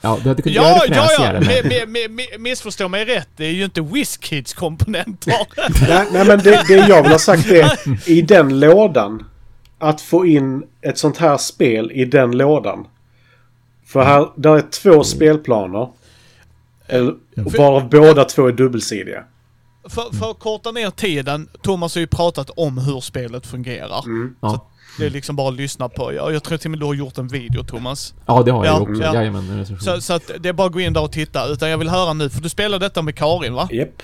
[0.00, 1.44] Ja, du hade kunnat ja, göra det fräsigare.
[1.44, 1.86] Ja, ja!
[1.86, 3.28] Me, me, missförstå mig rätt.
[3.36, 5.34] Det är ju inte WizKids komponenter.
[5.88, 7.78] nej, nej, men det, det jag vill ha sagt är
[8.10, 9.24] i den lådan.
[9.78, 12.86] Att få in ett sånt här spel i den lådan.
[13.86, 15.04] För här, där är två mm.
[15.04, 15.88] spelplaner.
[17.34, 19.24] Varav båda två är dubbelsidiga.
[19.88, 24.04] För, för att korta ner tiden, Thomas har ju pratat om hur spelet fungerar.
[24.06, 24.34] Mm.
[24.40, 24.60] Så
[24.98, 26.12] det är liksom bara att lyssna på.
[26.12, 28.14] Jag, jag tror till och med du har gjort en video Thomas.
[28.26, 29.02] Ja det har jag ja, också.
[29.02, 29.14] Ja.
[29.14, 31.46] Jajamän, så, så att det är bara att gå in där och titta.
[31.46, 33.68] Utan jag vill höra nu, för du spelade detta med Karin va?
[33.70, 33.88] Japp.
[33.88, 34.02] Yep.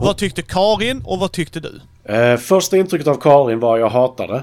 [0.00, 1.80] Vad tyckte Karin och vad tyckte du?
[2.14, 4.42] Eh, första intrycket av Karin var jag hatade.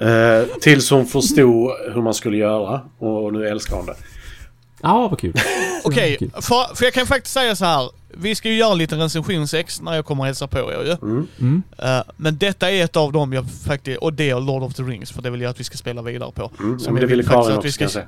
[0.00, 2.80] Eh, tills hon förstod hur man skulle göra.
[2.98, 3.96] Och nu älskar hon det.
[4.82, 5.34] Ja, vad kul.
[5.84, 7.90] Okej, okay, för, för jag kan faktiskt säga så här.
[8.08, 11.08] Vi ska ju göra en liten recensionsex när jag kommer och hälsa på er ju.
[11.08, 11.26] Mm.
[11.38, 11.62] Mm.
[11.82, 14.82] Uh, men detta är ett av dem jag faktiskt, och det är Lord of the
[14.82, 16.50] Rings, för det vill jag att vi ska spela vidare på.
[16.58, 18.06] Mm, Som det vill Karin också, ska jag säga.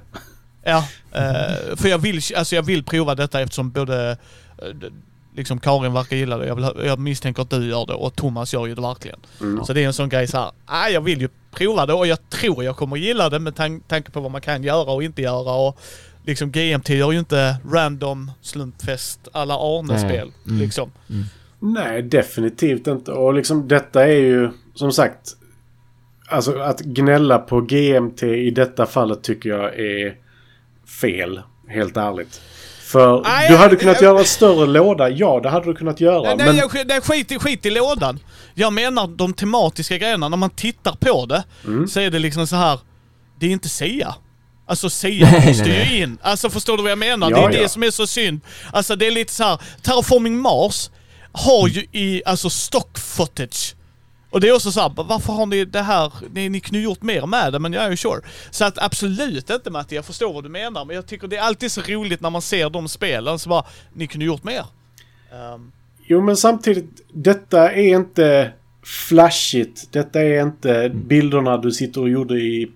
[0.63, 4.17] Ja, uh, för jag vill, alltså jag vill prova detta eftersom både
[4.63, 4.91] uh,
[5.37, 6.47] liksom Karin verkar gilla det.
[6.47, 9.19] Jag, vill, jag misstänker att du gör det och Thomas gör ju det verkligen.
[9.41, 9.65] Mm.
[9.65, 10.51] Så det är en sån grej så här.
[10.67, 13.81] Ah, jag vill ju prova det och jag tror jag kommer gilla det med tan
[13.81, 15.53] tanke på vad man kan göra och inte göra.
[15.55, 15.81] Och
[16.31, 20.33] liksom GMT gör ju inte random slumpfest alla Arne-spel.
[20.47, 20.61] Mm.
[20.61, 20.91] Liksom.
[21.11, 21.25] Mm.
[21.61, 23.13] Nej, definitivt inte.
[23.13, 25.37] Och liksom detta är ju som sagt.
[26.29, 30.15] Alltså att gnälla på GMT i detta fallet tycker jag är
[31.01, 32.41] fel, helt ärligt.
[32.83, 36.01] För Nej, du hade kunnat jag- göra en större låda, ja det hade du kunnat
[36.01, 36.23] göra.
[36.23, 38.19] Nej, men nej, jag, nej skit, i- skit i lådan.
[38.55, 40.29] Jag menar de tematiska grejerna.
[40.29, 41.89] När man tittar på det Mm.
[41.89, 42.79] så är det liksom så här.
[43.41, 44.15] Det är inte Sia.
[44.71, 46.19] Alltså Sia måste ju in.
[46.23, 47.31] Alltså förstår du vad jag menar?
[47.31, 47.63] Ja, det är ja.
[47.63, 48.41] det som är så synd.
[48.73, 49.61] Alltså det är lite så här.
[49.83, 50.91] Terraforming Mars
[51.33, 53.75] har ju i, alltså stock footage.
[54.31, 56.13] Och det är också så här, varför har ni det här?
[56.33, 58.21] Ni, ni kunde gjort mer med det, men jag är ju sure.
[58.51, 60.85] Så att absolut inte Matti, jag förstår vad du menar.
[60.85, 63.65] Men jag tycker det är alltid så roligt när man ser de spelen, så bara,
[63.93, 64.65] ni kunde gjort mer.
[65.33, 65.73] Ehm,
[66.07, 68.53] Jo, men samtidigt, detta är inte
[69.09, 69.93] flashigt.
[69.93, 72.71] Detta är inte bilderna du sitter och gjorde i,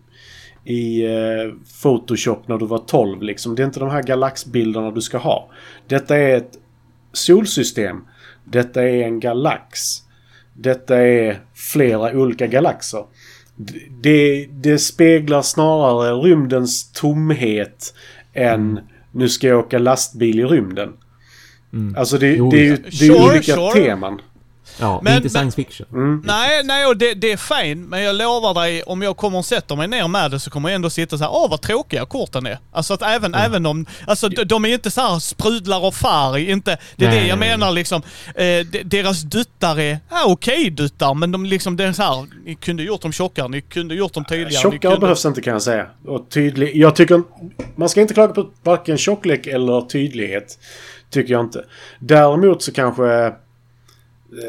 [0.64, 1.52] i eh,
[1.82, 3.22] Photoshop när du var 12.
[3.22, 3.54] Liksom.
[3.54, 5.50] Det är inte de här galaxbilderna du ska ha.
[5.86, 6.58] Detta är ett
[7.12, 7.96] solsystem.
[8.44, 9.80] Detta är en galax.
[10.52, 13.04] Detta är flera olika galaxer.
[14.00, 17.94] Det, det speglar snarare rymdens tomhet
[18.32, 18.80] än
[19.12, 20.92] nu ska jag åka lastbil i rymden.
[21.96, 23.72] Alltså det, det är ju det är Sure, olika sure.
[23.72, 24.20] teman.
[24.80, 25.86] Ja, Men- inte men- science fiction.
[25.92, 26.22] Mm.
[26.24, 29.44] Nej, nej och det, det är fint, men jag lovar dig, om jag kommer och
[29.44, 32.06] sätter mig ner med det så kommer jag ändå sitta så här, åh vad tråkiga
[32.06, 32.58] korten är.
[32.72, 36.50] Alltså att även, även om, alltså de, de är inte så här sprudlar och färg,
[36.50, 37.58] inte, det är Nej, det jag nej, nej.
[37.58, 38.02] menar liksom.
[38.34, 42.26] Eh, de, deras duttar är, ja okej duttar, men de liksom, det är så här,
[42.44, 44.62] ni kunde gjort dem tjockare, ni kunde gjort dem tydligare.
[44.62, 45.86] Tjockare kunde, behövs inte kan jag säga.
[46.06, 47.22] Och tydlig, jag tycker
[47.76, 50.58] man ska inte klaga på varken tjocklek eller tydlighet.
[51.10, 51.64] Tycker jag inte.
[52.00, 53.32] Däremot så kanske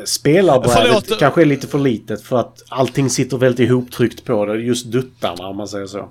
[0.05, 1.19] spelarbrädet Förlåt.
[1.19, 4.55] kanske är lite för litet för att allting sitter väldigt ihoptryckt på det.
[4.55, 6.09] Just duttarna om man säger så.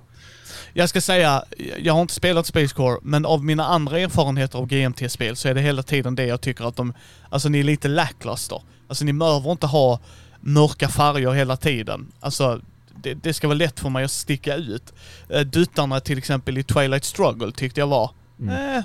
[0.73, 1.45] Jag ska säga,
[1.79, 5.55] jag har inte spelat Space Core, men av mina andra erfarenheter av GMT-spel så är
[5.55, 6.95] det hela tiden det jag tycker att de,
[7.29, 8.63] alltså ni är lite lackluster.
[8.89, 10.01] Alltså ni behöver inte ha
[10.41, 12.13] mörka färger hela tiden.
[12.21, 12.61] Alltså
[13.03, 14.93] det, det ska vara lätt för mig att sticka ut.
[15.29, 18.11] Eh, Duttarna till exempel i Twilight Struggle tyckte jag var,
[18.49, 18.83] eh,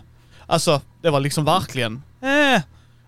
[0.47, 2.61] alltså det var liksom verkligen, eh.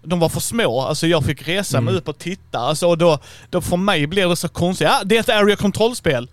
[0.03, 3.19] De var för små, alltså jag fick resa mig upp och titta, alltså och då,
[3.49, 4.87] då för mig blir det så konstigt.
[4.87, 6.29] Ja, det är ett area control-spel.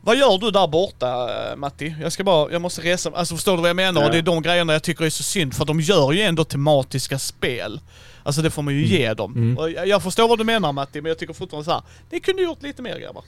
[0.00, 1.94] Vad gör du där borta eh, Matti?
[2.00, 4.00] Jag ska bara, jag måste resa Alltså förstår du vad jag menar?
[4.00, 4.06] Ja.
[4.06, 6.44] Och det är de grejerna jag tycker är så synd för de gör ju ändå
[6.44, 7.80] tematiska spel.
[8.22, 9.32] Alltså det får man ju ge dem.
[9.36, 9.74] Mm.
[9.74, 11.82] Jag, jag förstår vad du menar Matti, men jag tycker fortfarande så här.
[12.10, 13.24] Det kunde gjort lite mer grabbar.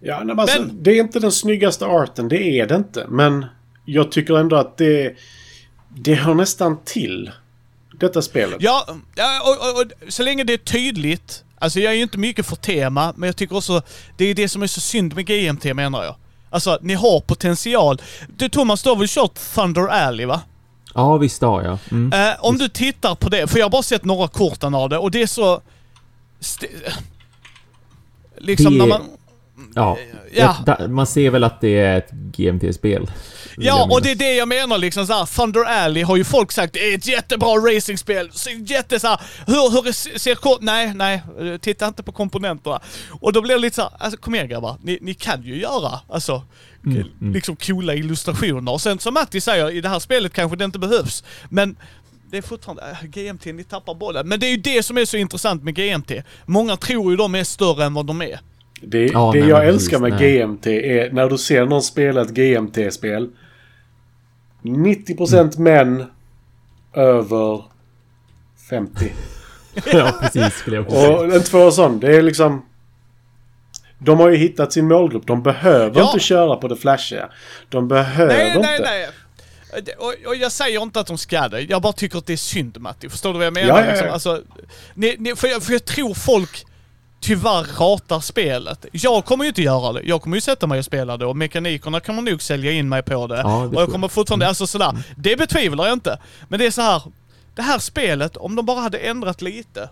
[0.00, 3.06] Ja, men alltså, Men- det är inte den snyggaste arten, det är det inte.
[3.08, 3.46] Men
[3.84, 5.14] jag tycker ändå att det,
[5.88, 7.30] det hör nästan till
[7.98, 8.56] detta spelet.
[8.60, 8.86] Ja,
[9.44, 11.42] och, och, och så länge det är tydligt.
[11.58, 13.82] Alltså jag är ju inte mycket för tema, men jag tycker också
[14.16, 16.14] det är det som är så synd med GMT menar jag.
[16.50, 18.02] Alltså ni har potential.
[18.36, 20.40] Du Thomas, du har väl kört Thunder Alley va?
[20.94, 21.78] Ja, visst har jag.
[21.90, 22.28] Mm.
[22.28, 24.98] Eh, om du tittar på det, för jag har bara sett några korten av det
[24.98, 25.60] och det är så...
[28.38, 29.02] Liksom Det- när man...
[29.74, 29.98] Ja.
[30.34, 30.56] Ja.
[30.66, 33.10] Jag- Man ser väl att det är ett GMT-spel.
[33.56, 36.72] Ja, och det är det jag menar liksom såhär, Thunder Alley har ju folk sagt
[36.72, 40.58] det är ett jättebra racingspel, så jätte såhär, hur, hur är- ser kort...
[40.60, 41.22] Nej, nej,
[41.60, 42.80] titta inte på komponenterna.
[43.20, 46.00] Och då blir det lite såhär, alltså kom igen grabbar, ni, ni kan ju göra,
[46.08, 46.42] alltså,
[46.86, 47.34] Mm, mm.
[47.34, 48.72] liksom coola illustrationer.
[48.72, 51.76] Och sen som Matti säger, i det här spelet kanske det inte behövs, men
[52.30, 54.28] det är fortfarande, äh, GMT, ni tappar bollen.
[54.28, 56.22] Men det är ju det som är så intressant med GMT.
[56.46, 58.40] Många tror ju de är större än vad de är.
[58.80, 60.38] Det, Ja, det nej, jag älskar med nej.
[60.38, 63.28] GMT är när du ser någon spela ett GMT-spel.
[64.68, 66.04] 90% män
[66.94, 67.64] över
[68.70, 69.12] 50.
[69.92, 71.12] ja, precis skulle jag också.
[71.12, 72.00] Och inte för sån.
[72.00, 72.66] Det är liksom...
[73.98, 75.26] De har ju hittat sin målgrupp.
[75.26, 76.06] De behöver Ja.
[76.06, 77.28] inte köra på det flashiga.
[77.68, 78.60] De behöver Nej, inte.
[78.60, 79.08] nej, nej.
[79.82, 81.60] Det- Och, och jag säger inte att de ska det.
[81.60, 83.08] Jag bara tycker att det är synd Matti.
[83.08, 83.68] Förstår du vad jag menar?
[83.68, 83.90] Ja, ja, ja.
[83.92, 84.42] Liksom, alltså,
[84.94, 86.66] ni, ni, för, jag, för jag tror folk
[87.26, 88.86] tyvärr ratar spelet.
[88.92, 90.02] Jag kommer ju inte göra det.
[90.02, 93.02] Jag kommer ju sätta mig och spela det och mekanikerna kommer nog sälja in mig
[93.02, 93.36] på det.
[93.36, 95.02] Ja, det och jag kommer fortfarande, alltså sådär.
[95.16, 96.18] Det betvivlar jag inte.
[96.48, 97.02] Men det är så här.
[97.54, 99.88] Det här spelet, om de bara hade ändrat lite,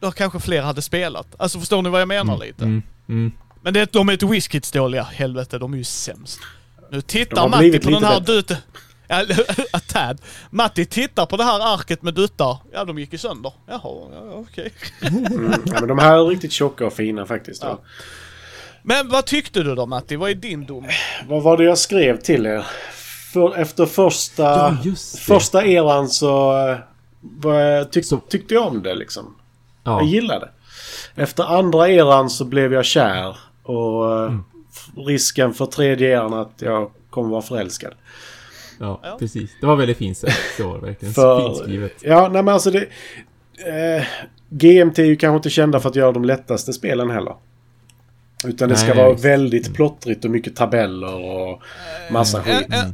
[0.00, 1.26] då kanske fler hade spelat.
[1.38, 2.64] Alltså förstår ni vad jag menar lite?
[2.64, 3.32] Mm, mm.
[3.62, 5.02] Men det, de är ett Whiskits dåliga.
[5.02, 6.40] Helvete, de är ju sämst.
[6.90, 8.56] Nu tittar Matti på den här bättre.
[9.88, 10.20] tad.
[10.50, 12.58] Matti tittar på det här arket med duttar.
[12.72, 13.52] Ja, de gick ju sönder.
[13.66, 13.80] Jaha,
[14.12, 14.72] ja, okej.
[15.02, 15.52] Mm.
[15.66, 17.62] Ja, men de här är riktigt tjocka och fina faktiskt.
[17.62, 17.78] Ja.
[18.82, 20.16] Men vad tyckte du då Matti?
[20.16, 20.88] Vad är din dom?
[21.28, 22.66] Vad var det jag skrev till er?
[23.32, 24.76] För, efter första, Ja,
[25.26, 26.76] första eran så eh,
[27.20, 29.34] var jag, tyck, tyckte jag om det liksom.
[29.84, 30.00] Ja.
[30.00, 30.40] Jag gillade
[31.16, 31.22] det.
[31.22, 33.36] Efter andra eran så blev jag kär.
[33.62, 34.44] Och eh, Mm.
[35.06, 37.92] risken för tredje eran att jag kommer vara förälskad.
[38.78, 39.16] Ja, Ja.
[39.18, 39.50] precis.
[39.60, 40.36] Det var väldigt fint sagt.
[40.56, 41.92] Det var verkligen För- fint skrivet.
[42.02, 42.78] Ja, nej men alltså det...
[43.66, 44.04] Eh,
[44.50, 47.34] GMT är ju kanske inte kända för att göra de lättaste spelen heller.
[48.46, 49.24] Utan det ska Nej, vara visst.
[49.24, 51.62] väldigt plottrigt och mycket tabeller och
[52.10, 52.72] massa Eh, skit.
[52.72, 52.84] eh,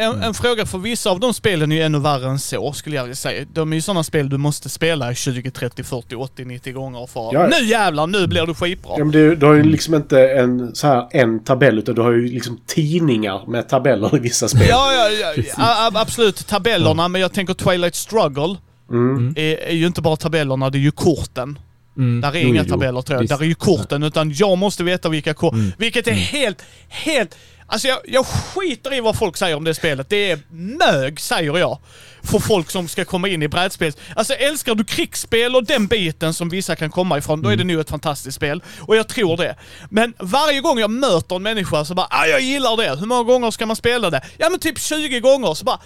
[0.00, 2.96] en, en fråga, för vissa av de spelen är ju ännu värre än så, skulle
[2.96, 3.46] jag vilja säga.
[3.52, 7.30] De är ju sådana spel du måste spela 20, 30, 40, 80, 90 gånger för
[7.32, 7.46] Ja.
[7.46, 8.92] Nu jävlar, nu blir du skitbra.
[8.98, 12.02] Ja, men du, du har ju liksom inte en, så här, en tabell utan du
[12.02, 14.66] har ju liksom tidningar med tabeller i vissa spel.
[14.68, 16.46] Ja, ja, ja, ja absolut.
[16.46, 18.56] Tabellerna, men jag tänker Twilight Struggle
[18.90, 19.34] Mm.
[19.36, 21.58] är, är ju inte bara tabellerna, det är ju korten.
[21.96, 22.20] Mm.
[22.20, 23.20] Där är Jo, inga jo, tabeller tror jag.
[23.20, 23.34] visst.
[23.38, 25.54] Där är ju korten, utan jag måste veta vilka kort.
[25.54, 25.72] Mm.
[25.78, 27.36] Vilket är helt, helt...
[27.72, 30.08] Alltså jag, jag skiter i vad folk säger om det spelet.
[30.08, 31.78] Det är mög, säger jag.
[32.22, 33.92] För folk som ska komma in i brädspel.
[34.16, 37.64] Alltså älskar du krigsspel och den biten som vissa kan komma ifrån, då är det
[37.64, 38.62] nog ett fantastiskt spel.
[38.80, 39.56] Och jag tror det.
[39.90, 43.00] Men varje gång jag möter en människa så bara ah, jag gillar det.
[43.00, 44.20] Hur många gånger ska man spela det?
[44.38, 45.54] Ja men typ 20 gånger.
[45.54, 45.80] Så bara,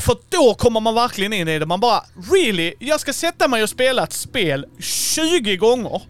[0.00, 1.66] för då kommer man verkligen in i det.
[1.66, 2.74] Man bara, really?
[2.78, 6.02] Jag ska sätta mig och spela ett spel 20 gånger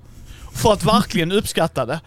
[0.55, 2.01] för att verkligen uppskatta det.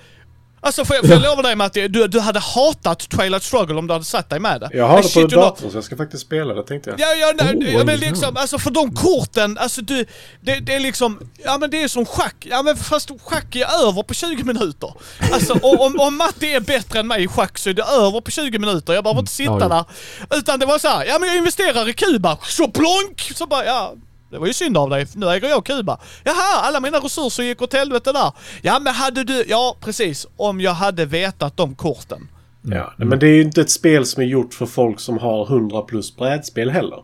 [0.63, 3.87] Alltså får jag, får jag lova dig Matti, du, du hade hatat Twilight Struggle om
[3.87, 4.69] du hade satt dig med det.
[4.73, 6.99] Jag har det på datorn så jag ska faktiskt spela det tänkte jag.
[6.99, 10.05] Ja, ja, nej, Oh, ja men liksom, alltså för de korten, alltså du,
[10.41, 13.87] det, det är liksom, ja men det är som schack, ja men fast schack är
[13.87, 14.93] över på 20 minuter.
[15.33, 18.21] Alltså och, om, om Matti är bättre än mig i schack så är det över
[18.21, 19.61] på 20 minuter, jag behöver inte sitta Mm.
[19.71, 19.85] ja,
[20.29, 20.37] där.
[20.37, 23.31] Utan det var så här, ja men jag investerar i Kuba, så plonk!
[23.35, 23.93] Så bara, ja.
[24.33, 25.99] Det var ju synd av dig, nu äger jag Kuba.
[26.23, 28.31] Jaha, alla mina resurser gick åt helvete där.
[28.61, 32.27] Ja men hade du, ja precis, om jag hade vetat de korten.
[32.61, 35.45] Ja, men det är ju inte ett spel som är gjort för folk som har
[35.45, 37.03] 100 plus brädspel heller.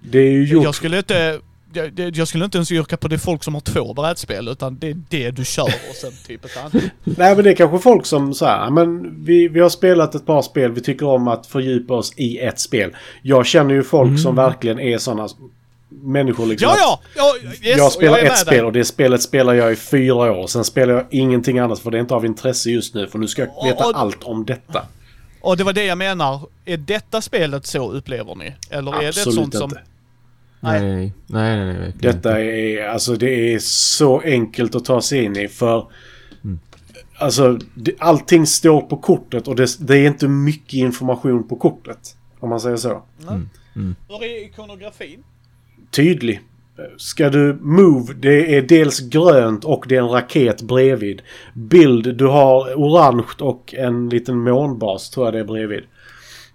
[0.00, 0.64] Det är ju gjort...
[0.64, 1.40] Jag skulle inte...
[2.14, 4.96] Jag, skulle inte ens yrka på det folk som har två brädspel utan det är
[5.08, 6.72] det du kör och sen typ ett annat.
[7.04, 10.14] Nej men det är kanske folk som så här, "Ja, men vi, vi har spelat
[10.14, 12.96] ett par spel, vi tycker om att fördjupa oss i ett spel.
[13.22, 15.28] Jag känner ju folk som verkligen är sådana
[15.90, 16.68] människor liksom.
[16.68, 16.78] Mm.
[16.80, 17.34] Ja, ja!
[17.42, 20.46] ja yes, jag spelar är ett spel och det spelet spelar jag i fyra år.
[20.46, 23.06] Sen spelar jag ingenting annat för det är inte av intresse just nu.
[23.06, 24.82] För nu ska jag veta Och- och- allt om detta.
[25.40, 26.40] Och det var det jag menar.
[26.64, 28.54] Är detta spelet så upplever ni?
[28.70, 29.58] Eller är det ett Absolut sånt inte.
[29.58, 29.72] som...
[30.60, 35.24] Nej, nej, nej, nej, nej Detta är, alltså det är så enkelt att ta sig
[35.24, 35.86] in i för...
[37.18, 42.16] Alltså, det, allting står på kortet och det, det är inte mycket information på kortet.
[42.40, 43.02] Om man säger så.
[44.08, 45.24] Hur är ikonografin?
[45.90, 46.40] Tydlig.
[46.96, 51.22] Ska du move, det är dels grönt och det är en raket bredvid.
[51.54, 55.82] Bild, du har orange och en liten månbas tror jag det är bredvid.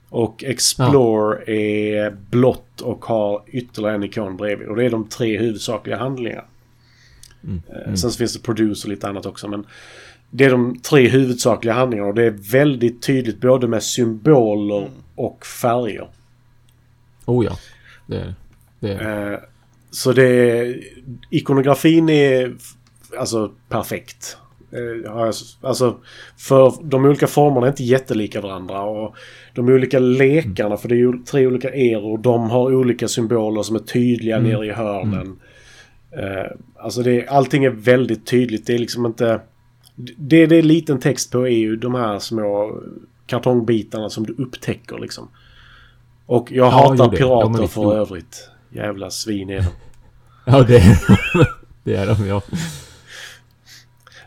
[0.10, 4.68] Och Explore är blått och har ytterligare en ikon bredvid.
[4.68, 6.44] Och det är de tre huvudsakliga handlingarna.
[7.70, 9.48] Eh, Sen så finns det Produce och lite annat också.
[9.48, 9.66] Men
[10.30, 15.46] det är de tre huvudsakliga handlingarna och det är väldigt tydligt både med symboler och
[15.46, 16.08] färger.
[17.26, 17.58] Oh ja.
[18.08, 18.36] Det är det.
[18.92, 19.34] Är.
[19.34, 19.40] Eh,
[19.92, 20.80] Så det är,
[21.30, 22.56] ikonografin är
[23.20, 24.38] alltså perfekt.
[24.72, 25.12] Eh,
[25.62, 25.98] Alltså
[26.38, 29.16] för de olika formerna är inte jättelika varandra och
[29.54, 33.80] de olika lekarna, för det är tre olika eror, de har olika symboler som är
[33.80, 35.40] tydliga nere i hörnen.
[36.12, 38.68] Eh, Alltså det, allting är väldigt tydligt.
[38.68, 39.40] Det är liksom inte...
[40.18, 42.82] Det det är liten text på är ju de här små
[43.28, 45.30] kartongbitarna som du upptäcker liksom.
[46.26, 47.18] Och jag Ja, hatar det.
[47.18, 48.50] Pirater för övrigt.
[48.76, 49.66] Jävla svin är de.
[50.46, 50.98] Ja, det är
[51.84, 51.96] det.
[51.96, 52.42] Är de, ja.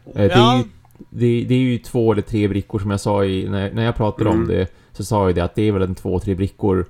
[0.06, 0.62] Eh, Det är, ju,
[1.10, 3.48] det, det är ju två eller tre brickor som jag sa i...
[3.48, 4.42] När, när jag pratade Mm.
[4.42, 6.86] om det så sa jag det att det är väl en två, tre brickor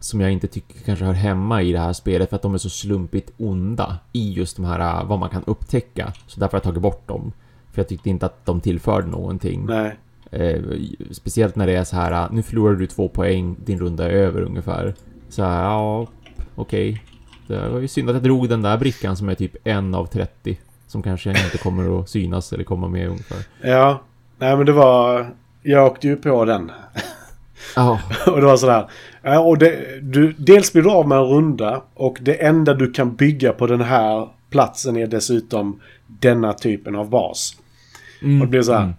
[0.00, 2.58] som jag inte tycker kanske hör hemma i det här spelet för att de är
[2.58, 6.12] så slumpigt onda i just de här äh, vad man kan upptäcka.
[6.26, 7.32] Så därför har jag tagit bort dem.
[7.72, 9.66] För jag tyckte inte att de tillförde någonting.
[9.66, 9.96] Nej.
[10.30, 10.62] Eh,
[11.10, 14.10] speciellt när det är så här, äh, nu förlorar du två poäng, din runda är
[14.10, 14.94] över ungefär.
[15.28, 16.06] Så här, ja,
[16.54, 17.02] okej.
[17.46, 20.06] Det var ju synd att jag drog den där brickan som är typ en av
[20.06, 20.58] 30.
[20.86, 23.38] Som kanske inte kommer att synas eller komma med ungefär.
[23.62, 24.02] Ja.
[24.38, 25.30] Nej men det var...
[25.62, 26.70] Jag åkte ju på den.
[27.76, 28.90] Ja, och det var sådär.
[29.22, 32.90] Ja, och det, du, dels blir du av med en runda och det enda du
[32.92, 37.56] kan bygga på den här platsen är dessutom denna typen av bas.
[38.22, 38.80] mm, Och det blir så här.
[38.82, 38.94] mm.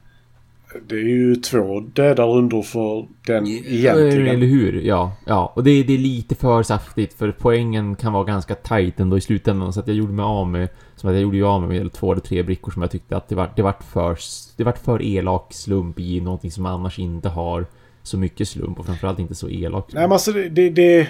[0.88, 4.28] Det är ju två döda rundor för den egentligen.
[4.28, 4.82] Eller hur?
[4.82, 5.52] Ja, ja.
[5.56, 9.18] Och det, är- det är lite för saftigt för poängen kan vara ganska tight ändå
[9.18, 9.74] i slutändan.
[9.74, 11.94] Så att jag gjorde mig av med, som att jag gjorde ju av med med
[11.94, 14.18] två eller tre brickor som jag tyckte att det var, det vart för,
[14.58, 17.66] det vart för elak slump i någonting som annars inte har
[18.04, 19.90] så mycket slump och framförallt inte så elak.
[19.94, 20.50] Nej men alltså det...
[20.50, 21.08] det, det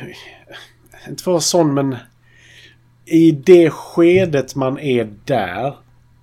[1.10, 1.96] inte för att vara sån men...
[3.06, 5.74] I det skedet man är där.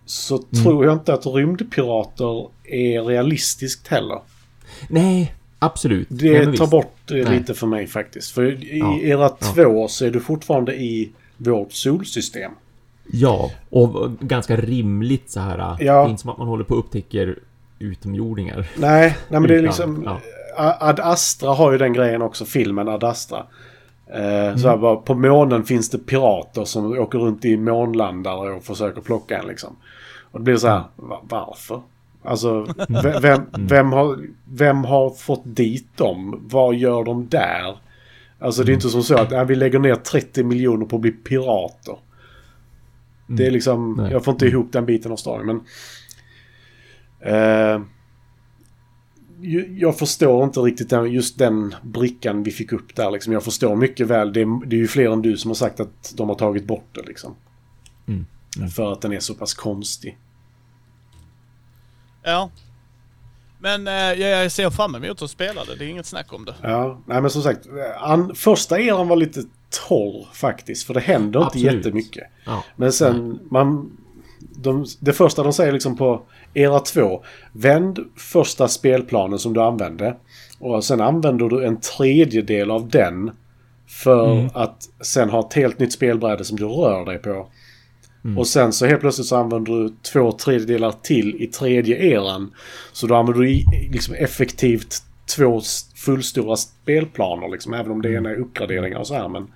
[0.07, 4.19] Så tror jag inte att rymdpirater är realistiskt heller.
[4.89, 6.11] Nej, absolut.
[6.11, 7.39] Nej, Det men tar bort det Nej.
[7.39, 8.31] lite för mig faktiskt.
[8.31, 9.37] För i Ja, era ja.
[9.55, 12.53] två så är du fortfarande i vårt solsystem.
[13.13, 15.59] Ja, och ganska rimligt så här.
[15.59, 15.77] Ja.
[15.79, 17.39] Det är inte som att man håller på och upptäcker
[17.79, 18.67] utomjordingar.
[18.77, 20.03] Nej, nej men det är liksom...
[20.05, 20.21] ja.
[20.81, 23.47] Ad Astra har ju den grejen också, filmen Ad Astra.
[24.07, 28.65] Eh, Så här, bara, på månen finns det pirater som åker runt i månlandare och
[28.65, 29.77] försöker plocka en liksom.
[30.31, 31.83] Och det blir så här, va- varför?
[32.23, 36.47] Alltså, ve- vem, vem, har, vem har fått dit dem?
[36.51, 37.77] Vad gör de där?
[38.39, 41.03] Alltså det är inte som så att ja, vi lägger ner 30 miljoner på att
[41.03, 41.97] bli pirater.
[43.27, 44.13] Det är liksom, Nej.
[44.13, 45.61] jag får inte ihop den biten av storyn men...
[47.21, 47.83] Eh,
[49.79, 53.33] jag förstår inte riktigt den, just den brickan vi fick upp där liksom.
[53.33, 55.81] Jag förstår mycket väl, det är, det är ju fler än du som har sagt
[55.81, 57.35] att de har tagit bort det liksom.
[58.09, 58.27] Mm.
[58.71, 60.19] För att den är så pass konstig.
[62.23, 62.51] Ja.
[63.59, 65.77] Men eh, jag, jag ser fram emot att spela det.
[65.77, 66.55] Det är inget snack om det.
[66.63, 67.67] Ja, nej men som sagt.
[68.01, 69.43] An, första eran var lite
[69.89, 70.87] torr faktiskt.
[70.87, 71.75] För det händer inte Absolut.
[71.75, 72.25] jättemycket.
[72.47, 72.65] Ja.
[72.77, 73.97] Men sen, man...
[74.57, 76.23] De, det första de säger liksom på
[76.55, 77.23] era två.
[77.53, 80.17] Vänd första spelplanen som du använde.
[80.59, 83.31] Och sen använder du en tredjedel av den.
[83.87, 84.51] För Mm.
[84.55, 87.49] att sen ha ett helt nytt spelbräde som du rör dig på.
[88.25, 88.39] Mm.
[88.39, 92.55] Och sen så helt plötsligt så använder du två tredjedelar till i tredje eran.
[92.93, 93.49] Så då använder du
[93.93, 95.03] liksom effektivt
[95.37, 95.61] två
[95.97, 97.75] fullstora spelplaner liksom.
[97.75, 99.29] Även om det ena är uppgraderingar och så här.
[99.29, 99.47] Men,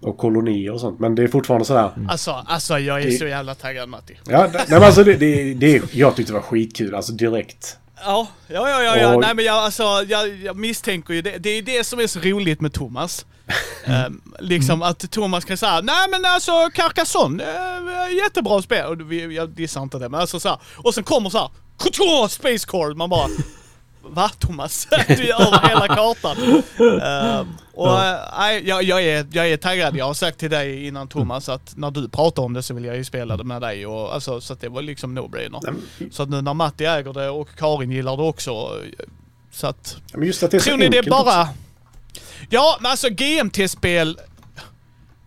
[0.00, 1.00] och kolonier och sånt.
[1.00, 1.90] Men det är fortfarande sådär.
[2.08, 4.14] Alltså, alltså jag är Det- så jävla taggad Matti.
[4.28, 6.94] Ja, nej, men alltså det, det, det, jag tyckte det var skitkul.
[6.94, 7.76] Alltså direkt.
[8.04, 9.14] Ja, ja, ja, ja, ja.
[9.14, 11.38] Och- nej men jag, alltså, jag, jag misstänker ju det.
[11.38, 13.26] Det är det som är så roligt med Thomas.
[13.84, 18.86] Ehm, liksom att Thomas kan säga nej men alltså Carcassonne, äh, jättebra spel.
[18.86, 20.58] Och vi, jag dissar inte det men alltså så här.
[20.76, 22.94] Och sen kommer så här, Space Core.
[22.94, 23.28] Man bara,
[24.10, 24.88] va Thomas?
[25.08, 26.36] du över hela kartan.
[27.02, 29.96] Ehm, och äh, nej, jag, jag, är, jag är taggad.
[29.96, 32.84] Jag har sagt till dig innan Thomas att när du pratar om det så vill
[32.84, 33.86] jag ju spela det med dig.
[33.86, 35.74] Och, alltså, så att det var liksom no-brainer.
[36.10, 38.68] Så att nu när Matti äger det och Karin gillar det också.
[39.52, 39.96] Så att...
[40.12, 41.42] Men just att det är så Tror ni det är bara...
[41.42, 41.54] också.
[42.48, 44.18] Ja, men alltså GMT-spel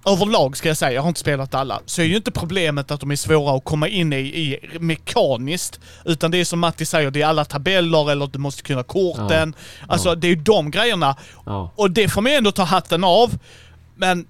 [0.06, 3.00] överlag ska jag säga, jag har inte spelat alla, så är ju inte problemet att
[3.00, 5.80] de är svåra att komma in i, i mekaniskt.
[6.06, 9.56] Utan det är som Matti säger, det är alla tabeller eller du måste kunna korten.
[9.88, 10.16] Alltså Ja.
[10.16, 11.16] det är ju de grejerna.
[11.46, 11.72] Ja.
[11.76, 13.32] Och det får man ändå ta hatten av.
[13.96, 14.26] Men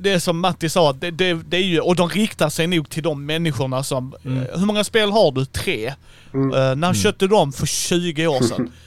[0.00, 2.90] det- är som Matti sa, det, det, det är ju, och de riktar sig nog
[2.90, 4.14] till de människorna som...
[4.24, 4.38] Mm.
[4.42, 5.44] eh, Hur många spel har du?
[5.44, 5.86] Tre?
[5.86, 7.52] Eh, när köpte du dem?
[7.52, 8.72] För 20 år sedan.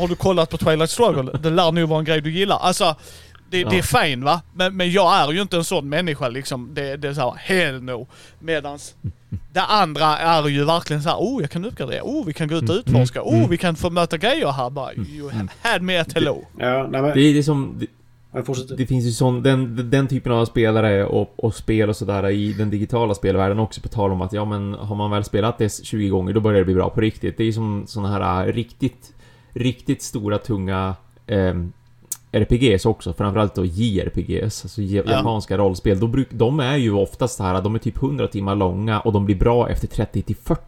[0.00, 1.38] Har du kollat på Twilight Struggle?
[1.42, 2.58] Det lär nog vara en grej du gillar.
[2.58, 2.96] Alltså,
[3.50, 4.42] det, det är fine va?
[4.54, 6.70] Men, men jag är ju inte en sån människa liksom.
[6.74, 8.06] Det, det är såhär, hell no.
[8.38, 8.94] Medans
[9.52, 12.70] det andra är ju verkligen såhär, oh jag kan uppgradera, oh vi kan gå ut
[12.70, 14.94] och utforska, oh vi kan få möta grejer här bara.
[14.94, 15.30] You
[15.62, 16.44] had me at hello.
[16.58, 17.14] Ja, nej men...
[17.14, 17.74] Det är det som...
[17.78, 17.86] Det,
[18.76, 22.52] det finns ju sån, den, den typen av spelare och, och spel och sådär i
[22.52, 25.84] den digitala spelvärlden också på tal om att ja men har man väl spelat det
[25.84, 27.36] 20 gånger då börjar det bli bra på riktigt.
[27.36, 29.14] Det är ju som såna här äh, riktigt,
[29.52, 30.94] riktigt stora tunga
[31.26, 31.72] ehm,
[32.32, 35.12] RPGs också, framförallt då JRPGs, alltså ja- Ja.
[35.12, 36.00] japanska rollspel.
[36.00, 39.12] Då bruk, de är ju oftast så här, de är typ 100 timmar långa och
[39.12, 40.60] de blir bra efter 30 till 40.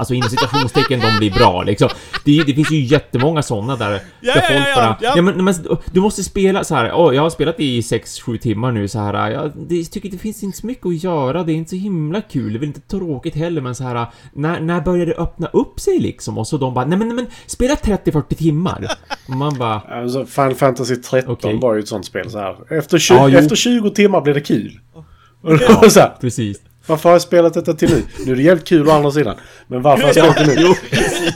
[0.00, 1.88] Alltså inom citationstecken, de blir bra liksom.
[2.24, 4.96] Det, det finns ju jättemånga sådana där, Ja, där ja, folk bara...
[5.00, 5.12] ja.
[5.16, 5.54] Ja, men, men
[5.92, 6.92] du måste spela så här.
[6.94, 9.30] Åh, jag har spelat i 6-7 timmar nu så här.
[9.30, 11.42] Jag det, tycker det finns inte så mycket att göra.
[11.44, 12.52] Det är inte så himla kul.
[12.52, 14.06] Det är väl inte tråkigt heller, men så här.
[14.32, 16.38] När, när börjar det öppna upp sig liksom?
[16.38, 18.86] Och så de bara, nej men, nej, men spela 30-40 timmar.
[19.28, 21.58] Och man bara, Alltså, Final Fantasy 13 Okej.
[21.60, 22.78] var ju ett sånt spel så här.
[22.78, 23.38] Efter, 20, Ja, jo.
[23.38, 24.80] efter 20 timmar blir det kul.
[24.94, 26.14] Ja.
[26.20, 26.60] precis.
[26.90, 28.02] Varför har jag spelat detta till nu?
[28.26, 29.36] Nu är det jävligt kul å andra sidan.
[29.66, 30.54] Men varför har jag spelat det nu?
[30.66, 31.34] jo, precis.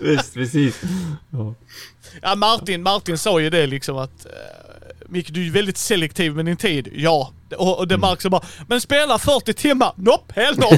[0.00, 0.80] Visst, precis.
[1.30, 1.54] Ja.
[2.22, 4.26] Ja Martin, Martin sa ju det liksom att...
[4.26, 4.32] Uh,
[5.08, 6.88] Micke, du är väldigt selektiv med din tid.
[6.94, 7.32] Ja.
[7.56, 8.42] Och, och det märks ju bara.
[8.68, 9.92] Men spela 40 timmar?
[9.96, 10.68] Nope, hell no.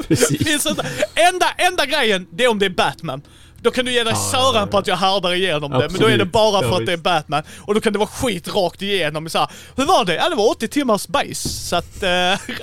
[0.08, 0.38] Precis.
[0.46, 0.86] Finns inte.
[1.14, 3.22] Enda, enda grejen, det är om det är Batman.
[3.62, 5.88] Då kan du ge dig Ja, sören på att jag härdar igenom det.
[5.90, 6.32] Men då är det Absolut.
[6.32, 6.96] bara för Ja, att det är.
[6.96, 7.42] Batman.
[7.60, 9.28] Och då kan det vara skit rakt igenom.
[9.28, 10.14] Så här, Hur var det?
[10.14, 11.68] Ja, det var 80 timmars bajs.
[11.68, 12.10] Så att, eh,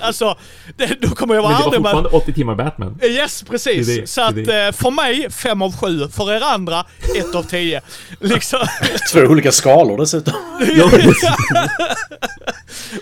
[0.00, 0.36] alltså,
[0.76, 1.90] det, då kommer jag vara Men det var ärlig med...
[1.92, 2.98] fortfarande 80 timmar Batman.
[3.02, 3.86] Yes, precis.
[3.96, 6.08] Det så att eh, för mig, 5 av 7.
[6.08, 6.84] För er andra,
[7.28, 7.80] 1 av 10.
[8.20, 8.58] Liksom.
[9.12, 10.34] Två olika skalor dessutom.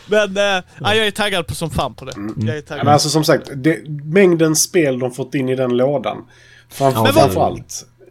[0.07, 2.13] Men äh, jag är taggad på som fan på det.
[2.17, 2.63] Jag är Mm.
[2.63, 2.85] Taggad.
[2.85, 6.17] men alltså som sagt, det, mängden spel de fått in i den lådan.
[6.69, 7.63] Framför, Ja, framför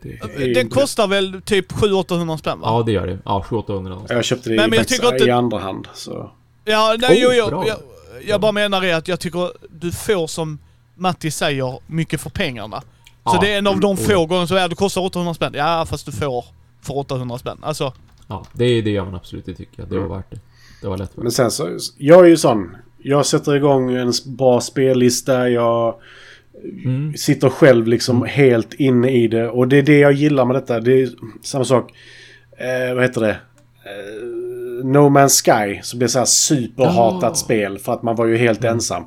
[0.02, 2.68] det- det- Den kostar väl typ 700-800 spänn va?
[2.70, 3.20] Ja, det gör det.
[3.26, 4.12] Ja, 700-800 någonstans.
[4.12, 5.88] Jag köpte det Nej, men jag tycker inte- i andra hand.
[5.94, 6.32] Så.
[6.66, 7.78] Ja, nej, Oh, jo, jo, jag,
[8.28, 10.60] jag bara menar det att jag tycker du får som
[10.96, 12.82] Matti säger, mycket för pengarna.
[12.82, 12.86] Så
[13.24, 13.38] Ja.
[13.42, 14.06] det är en av de Mm.
[14.06, 15.54] få gånger som är, du kostar 800 spänn.
[15.56, 16.46] Ja, fast du får
[16.82, 17.58] för 800 spänn.
[17.62, 17.94] Alltså,
[18.28, 19.46] Ja, det, det gör man absolut.
[19.46, 19.90] Det tycker jag.
[19.90, 20.40] Det var värt det.
[20.82, 21.24] Det var lätt värt.
[21.24, 22.76] Men sen så, jag är ju sån.
[22.98, 25.50] Jag sätter igång en bra spellista.
[25.50, 25.96] Jag
[26.86, 27.14] Mm.
[27.18, 29.50] Sitter själv liksom helt inne i det.
[29.50, 30.80] Och det är det jag gillar med detta.
[30.80, 31.10] Det är
[31.44, 31.92] samma sak.
[32.58, 33.30] Eh, vad heter det?
[33.86, 35.80] Eh, no Man's Sky.
[35.84, 37.34] Som blev så här superhatat Ja.
[37.36, 37.78] spel.
[37.78, 39.04] För att man var ju helt ensam.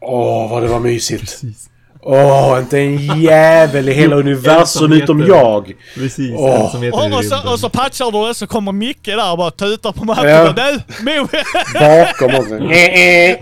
[0.00, 1.20] Åh, vad det var mysigt.
[1.20, 1.70] Precis.
[2.04, 5.72] Åh, inte en jävel i hela universum utom jag.
[5.94, 6.60] Precis, Åh.
[6.60, 9.38] ensamheten i Och, och, så, och så patchar du det så kommer Micke där och
[9.38, 10.48] bara tutar på marken Ja.
[10.48, 11.28] och du, Mo,
[11.80, 12.54] Bakom också.
[12.72, 13.38] Eh, eh.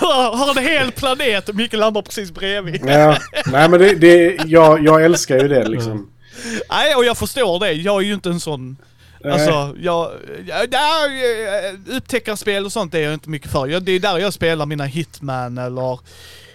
[0.00, 2.80] jag har en hel planet och Micke landar precis bredvid.
[2.86, 3.16] Ja,
[3.46, 6.10] nej men det, det jag, jag älskar ju det liksom.
[6.70, 7.72] Nej, och jag förstår det.
[7.72, 8.76] Jag är ju inte en sån...
[9.24, 9.32] Nej.
[9.32, 10.10] Alltså, jag...
[10.46, 13.66] jag där, eh, upptäckarspel och sånt är jag inte mycket för.
[13.66, 15.98] Jag, det är där jag spelar mina Hitman eller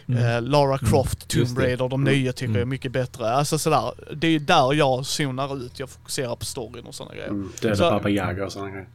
[0.10, 1.66] eh, Lara Croft, just Tomb.
[1.66, 3.32] Raider, de nya tycker jag är mycket bättre.
[3.32, 5.80] Alltså sådär, det är där jag zonar ut.
[5.80, 7.30] Jag fokuserar på storyn och sådana grejer.
[7.30, 8.88] Mm, Döda Så- Baba Yaga och sådana grejer.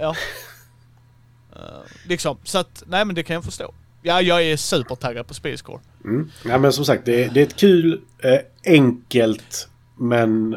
[0.00, 0.14] Ja.
[1.56, 1.60] Eh,
[2.08, 3.74] liksom, så att, nej men det kan jag förstå.
[4.02, 5.80] Ja, jag är supertaggad på Space Core.
[6.04, 6.30] Mm.
[6.44, 8.38] Ja, men som sagt, det, det är ett kul, eh,
[8.74, 10.56] enkelt, men...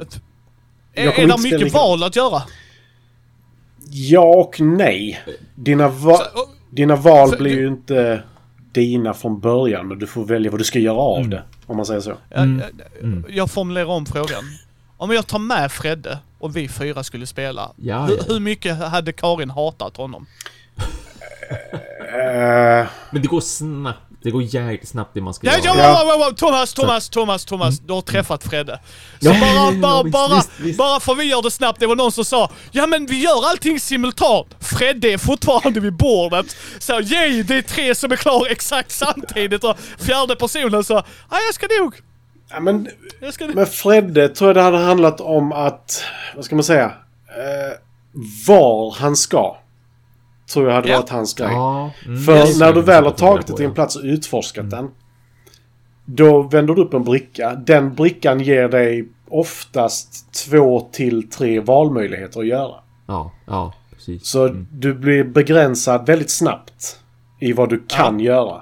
[0.93, 2.41] Jag Är, är det mycket val att göra?
[3.89, 5.21] Ja och nej.
[5.55, 8.23] Dina, va- Så, och- dina val så blir du- ju inte
[8.71, 11.29] dina från början, men du får välja vad du ska göra av Mm.
[11.29, 11.43] det.
[11.65, 12.13] Om man säger så.
[12.31, 12.59] Mm.
[12.59, 13.25] Jag, Mm.
[13.29, 14.43] jag formulerar om frågan.
[14.97, 18.23] Om jag tar med Fredde och vi fyra skulle spela, Ja, hur, ja.
[18.27, 20.25] hur mycket hade Karin hatat honom?
[22.13, 23.99] Eh, Men det går snabbt.
[24.23, 25.63] Det går jäkligt snabbt det man ska Ja, göra.
[25.65, 26.05] ja, Ja.
[26.07, 26.25] ja.
[26.29, 28.79] ja, Thomas, Thomas, Thomas, Thomas, du har träffat Fredde.
[29.19, 30.77] Så Ja, bara, bara, bara, visst, visst.
[30.77, 33.49] bara för vi gör det snabbt, det var någon som sa Ja men vi gör
[33.49, 34.47] allting simultant.
[34.59, 36.55] Fredde är fortfarande vid bordet.
[36.79, 40.93] Så yay, det är tre som är klara exakt samtidigt och fjärde personen sa
[41.31, 41.95] Ja jag ska nog,
[42.49, 42.87] ja, men
[43.21, 43.55] jag ska nog.
[43.55, 46.03] med Fredde tror jag det hade handlat om att,
[46.35, 46.85] vad ska man säga,
[47.27, 47.77] eh,
[48.47, 49.57] var han ska.
[50.53, 50.97] Tror jag hade Ja.
[50.99, 51.49] varit hans grej.
[51.51, 53.75] Ja, mm, För när du väl har tagit dig till en ja.
[53.75, 54.89] plats och utforskat den.
[56.05, 57.55] Då vänder du upp en bricka.
[57.55, 62.75] Den brickan ger dig oftast två till tre valmöjligheter att göra.
[63.07, 64.27] Ja, ja, precis.
[64.27, 64.67] Så Mm.
[64.71, 66.99] du blir begränsad väldigt snabbt
[67.39, 68.61] i vad du kan göra.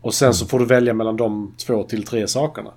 [0.00, 2.70] Och sen så får du välja mellan de två till tre sakerna.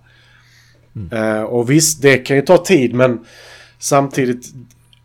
[1.11, 3.25] Eh, och visst, det kan ju ta tid men
[3.79, 4.45] samtidigt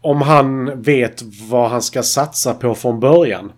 [0.01, 3.53] om han vet vad han ska satsa på från början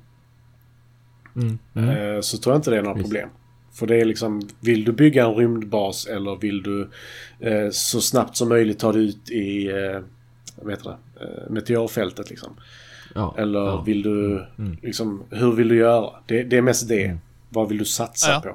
[1.36, 1.58] Mm.
[1.74, 2.14] Mm.
[2.14, 3.04] eh, så tror jag inte det är några Visst.
[3.04, 3.28] problem.
[3.74, 6.90] För det är liksom, vill du bygga en rymdbas eller vill du
[7.40, 10.00] eh, så snabbt som möjligt ta dig ut i eh,
[10.62, 11.24] vad heter det?
[11.24, 12.52] Eh, meteorfältet liksom.
[13.14, 13.80] Ja, Eller ja.
[13.82, 14.76] vill du, Mm.
[14.82, 16.10] liksom, hur vill du göra?
[16.26, 17.16] Det, det är mest det.
[17.48, 18.40] Vad vill du satsa Ja.
[18.40, 18.48] på?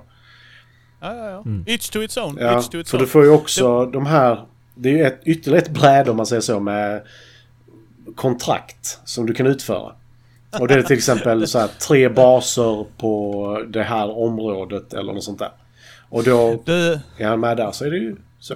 [1.02, 1.42] Ja, ja, ja.
[1.46, 1.64] Mm.
[1.68, 2.38] Each to its own.
[2.40, 3.04] Ja, Each to its för own.
[3.04, 6.26] du får ju också de här, det är ju ett, ytterligare ett bräde om man
[6.26, 7.02] säger så med
[8.16, 9.92] kontrakt som du kan utföra.
[10.60, 15.24] Och det är till exempel så här, tre baser på det här området eller något
[15.24, 15.52] sånt där.
[16.10, 18.56] Och då Du, är han med där så är det ju så.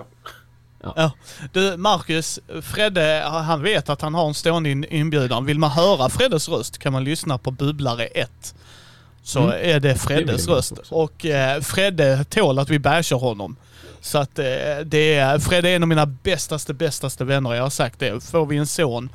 [0.84, 1.12] ja.
[1.54, 5.46] du, Marcus, Fredde, han vet att han har en stående in- inbjudan.
[5.46, 8.56] Vill man höra Freddes röst kan man lyssna på Bubblare 1.
[9.24, 9.56] Så Mm.
[9.76, 10.72] är det Freddes röst.
[10.80, 10.96] också.
[10.96, 13.56] Och eh, Fredde tål att vi bashar honom.
[14.02, 14.46] Så att eh,
[14.86, 17.54] det är, Fredde är en av mina bästaste, bästaste vänner.
[17.54, 18.24] Jag har sagt det.
[18.24, 19.10] Får vi en son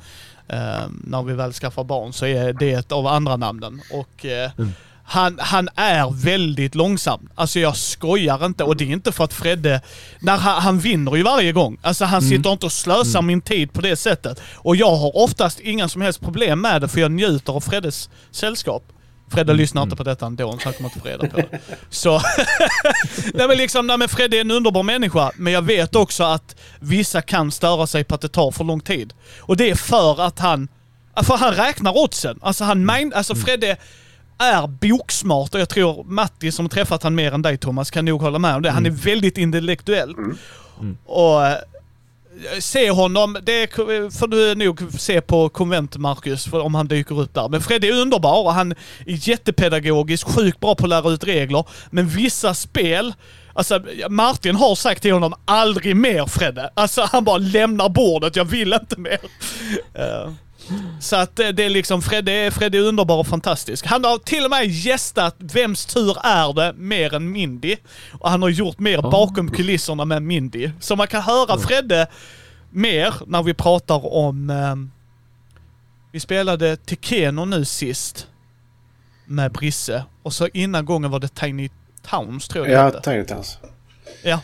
[1.03, 3.81] när vi väl skaffar barn så är det ett av andra namnen.
[3.93, 4.71] Och eh, Mm.
[5.03, 7.29] han, han är väldigt långsam.
[7.35, 9.81] Alltså jag skojar inte och det är inte för att Fredde,
[10.19, 11.77] när han, han vinner ju varje gång.
[11.81, 12.29] Alltså han Mm.
[12.37, 14.41] sitter inte och slösar min tid på det sättet.
[14.55, 18.09] Och jag har oftast inga som helst problem med det för jag njuter av Freddes
[18.31, 18.83] sällskap.
[19.29, 21.59] Fredde Mm, lyssnar inte på detta ändå så han kommer inte få reda på det.
[21.89, 22.11] Så...
[23.33, 25.31] nej men liksom, nej men Fredde är en underbar människa.
[25.35, 28.79] Men jag vet också att vissa kan störa sig på att det tar för lång
[28.79, 29.13] tid.
[29.39, 30.67] Och det är för att han...
[31.23, 32.39] För han räknar oddsen.
[32.41, 33.77] Alltså han mind, Alltså Fredde
[34.37, 38.21] är boksmart och jag tror Matti som träffat han mer än dig Thomas kan nog
[38.21, 38.71] hålla med om det.
[38.71, 40.15] Han är väldigt intellektuell.
[41.05, 41.57] Och eh,
[42.59, 43.73] se honom, det
[44.19, 47.49] får du nog se på konvent Marcus, för om han dyker upp där.
[47.49, 48.75] Men Fredde är underbar och han är
[49.05, 51.65] jättepedagogisk, sjukt bra på att lära ut regler.
[51.89, 53.13] Men vissa spel,
[53.53, 56.69] alltså Martin har sagt till honom aldrig mer Fredde.
[56.73, 59.19] Alltså han bara lämnar bordet, jag vill inte mer.
[59.99, 60.33] Uh
[60.99, 63.85] så att eh, det är liksom, Fredde, är- Fredde är underbar och fantastisk.
[63.85, 67.75] Han har till och med gästat Vems tur är det mer än Mindy.
[68.11, 70.71] Och han har gjort mer bakom kulisserna med Mindy.
[70.79, 72.07] Så man kan höra Fredde
[72.69, 74.49] mer när vi pratar om...
[74.49, 74.91] ehm,
[76.11, 78.27] vi spelade Tekeno nu sist.
[79.25, 80.03] Med Brisse.
[80.23, 81.69] Och så innan gången var det Tiny
[82.09, 82.99] Towns tror jag Ja.
[83.01, 83.57] Tiny Towns.
[84.23, 84.39] Ja.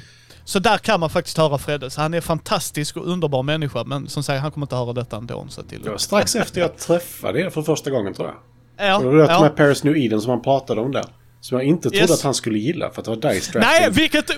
[0.45, 1.89] Så där kan man faktiskt höra Fredde.
[1.89, 3.83] Så han är fantastisk och underbar människa.
[3.83, 5.45] Men som sagt, han kommer inte höra detta ändå.
[5.49, 8.35] Så till Det var strax efter jag träffade er för första gången tror jag.
[8.87, 9.41] Ja, Och det var ja.
[9.41, 11.05] med Paris New Eden som han pratade om där.
[11.41, 12.11] Som jag inte trodde Yes.
[12.11, 13.61] att han skulle gilla för att det var dice drafting.
[13.61, 14.31] Nej, vilket,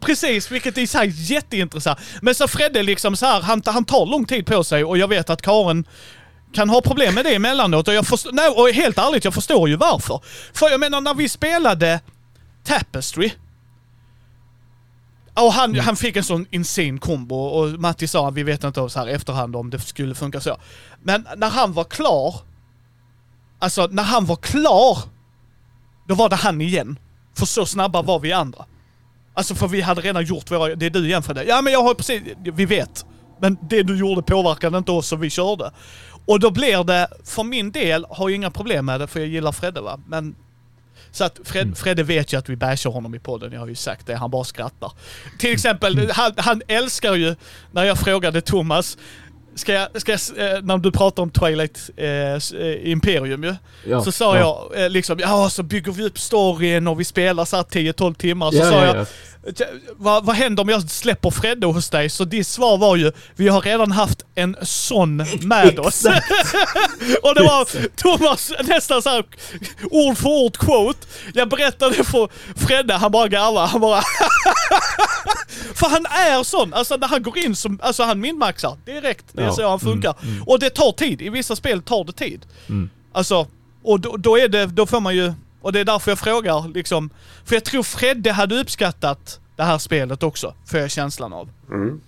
[0.00, 1.98] precis, vilket är så här jätteintressant.
[2.22, 5.08] Men så Fredde liksom så här, han, han tar lång tid på sig och jag
[5.08, 5.84] vet att Karin
[6.52, 9.68] kan ha problem med det emellanåt och jag förstår, nej, och helt ärligt, jag förstår
[9.68, 10.20] ju varför.
[10.52, 12.00] För jag menar när vi spelade
[12.64, 13.30] Tapestry
[15.40, 18.88] och han, han fick en sån insane kombo och Matti sa att vi vet inte
[18.88, 20.56] så här efterhand om det skulle funka så.
[21.02, 22.34] Men när han var klar,
[23.58, 24.98] alltså när han var klar,
[26.08, 26.98] då var det han igen.
[27.34, 28.64] För så snabba var vi andra.
[29.34, 31.44] Alltså för vi hade redan gjort våra, det är du igen Fredde.
[31.44, 33.06] Ja men jag har precis, vi vet.
[33.40, 35.70] Men det du gjorde påverkade inte oss så vi körde.
[36.26, 39.28] Och då blir det, för min del, har jag inga problem med det för jag
[39.28, 40.00] gillar Fredde va.
[40.06, 40.36] Men
[41.12, 43.74] så att Fred, Fredde vet ju att vi bashar honom i podden, jag har ju
[43.74, 44.92] sagt det, han bara skrattar.
[45.38, 47.34] Till exempel, han, han älskar ju
[47.72, 48.98] när jag frågade Thomas,
[49.54, 50.20] ska jag, ska jag,
[50.54, 53.54] eh, när du pratar om Twilight eh, eh, Imperium ju.
[53.86, 54.68] Ja, så sa ja.
[54.72, 58.14] jag eh, liksom, ja så bygger vi upp storyn och vi spelar så här 10-12
[58.14, 58.50] timmar.
[58.50, 59.04] Så Ja, sa ja, jag, ja.
[59.04, 59.10] "T-
[59.96, 62.10] vad, vad händer om jag släpper Fredde hos dig?
[62.10, 66.04] Så ditt svar var ju, vi har redan haft en sån med oss.
[67.22, 69.24] och det var Thomas nästan så här
[69.90, 71.06] ord för ord quote.
[71.34, 72.28] Jag berättade för
[72.66, 73.66] Fredde, han bara garvade.
[73.66, 74.02] Han bara
[75.74, 79.24] För han är sån, alltså när han går in som, alltså han minmaxar direkt.
[79.32, 80.14] Det är Ja, så han funkar.
[80.22, 80.42] mm, mm.
[80.48, 82.46] Och det tar tid, i vissa spel tar det tid.
[82.68, 82.90] Mm.
[83.12, 83.46] Alltså,
[83.84, 86.68] och då, då är det, då får man ju, och det är därför jag frågar
[86.74, 87.10] liksom,
[87.44, 91.48] för jag tror Fredde hade uppskattat det här spelet också, får jag känslan av.
[91.70, 92.00] Mm.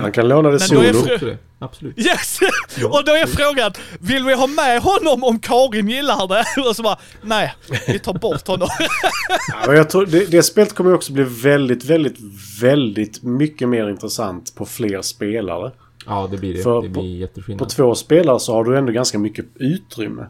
[0.00, 0.92] Han kan låna det solo.
[1.18, 1.98] fru- Absolut.
[1.98, 2.38] Yes!
[2.84, 6.44] och då är frågan, vill vi ha med honom om Karin gillar det?
[6.68, 7.54] Och så bara, nej,
[7.86, 8.68] vi tar bort honom.
[9.66, 12.16] Ja, jag tror det, det spelet kommer också bli väldigt, väldigt,
[12.62, 15.72] väldigt mycket mer intressant på fler spelare.
[16.06, 16.62] Ja, det blir det.
[16.62, 17.68] För det på- blir På jätteskillnad.
[17.68, 20.26] två spelare så har du ändå ganska mycket utrymme.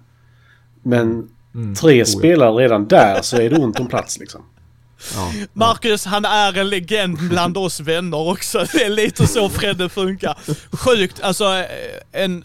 [0.82, 1.74] Men Mm.
[1.74, 2.04] tre Oh, ja.
[2.04, 4.42] spelare redan där så är det ont om plats liksom.
[5.14, 8.64] Ja, Marcus, han är en legend bland oss vänner också.
[8.72, 10.38] Det är lite så Fredde funkar.
[10.76, 11.64] Sjukt, alltså eh,
[12.22, 12.44] en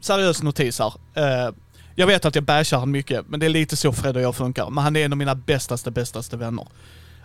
[0.00, 0.92] seriös notis här.
[1.14, 1.54] Eh,
[1.94, 4.36] Jag vet att jag bashar han mycket, men det är lite så Fredde och jag
[4.36, 4.70] funkar.
[4.70, 6.66] Men han är en av mina bästaste, bästaste vänner.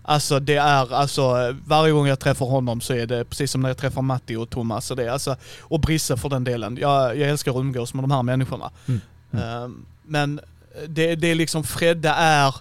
[0.06, 3.70] Alltså det är, alltså varje gång jag träffar honom så är det precis som när
[3.70, 6.78] jag träffar Matti och Thomas och det, alltså, och Brisse för den delen.
[6.82, 8.72] Jag, jag älskar att umgås med de här människorna.
[8.88, 9.02] Mm.
[9.34, 9.70] Eh,
[10.06, 10.40] Men
[10.88, 12.56] det, det är liksom, Fredde är,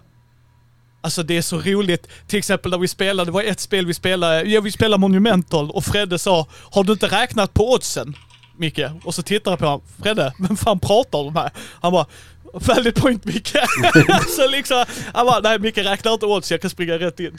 [1.05, 2.09] Alltså det är så roligt.
[2.27, 5.71] Till exempel när vi spelade, det var ett spel vi spelade, ja vi spelade Monumental
[5.71, 8.17] och Fredde sa Har du inte räknat på oddsen?
[8.57, 8.81] Micke?
[9.05, 9.83] Och så tittar jag på honom.
[10.03, 11.51] Fredde, vem fan pratar du med?
[11.81, 12.07] Han bara
[12.53, 13.57] Valid point Micke.
[14.37, 14.85] så liksom,
[15.15, 17.39] han bara, nej Micke räknar inte odds, jag kan springa rätt in.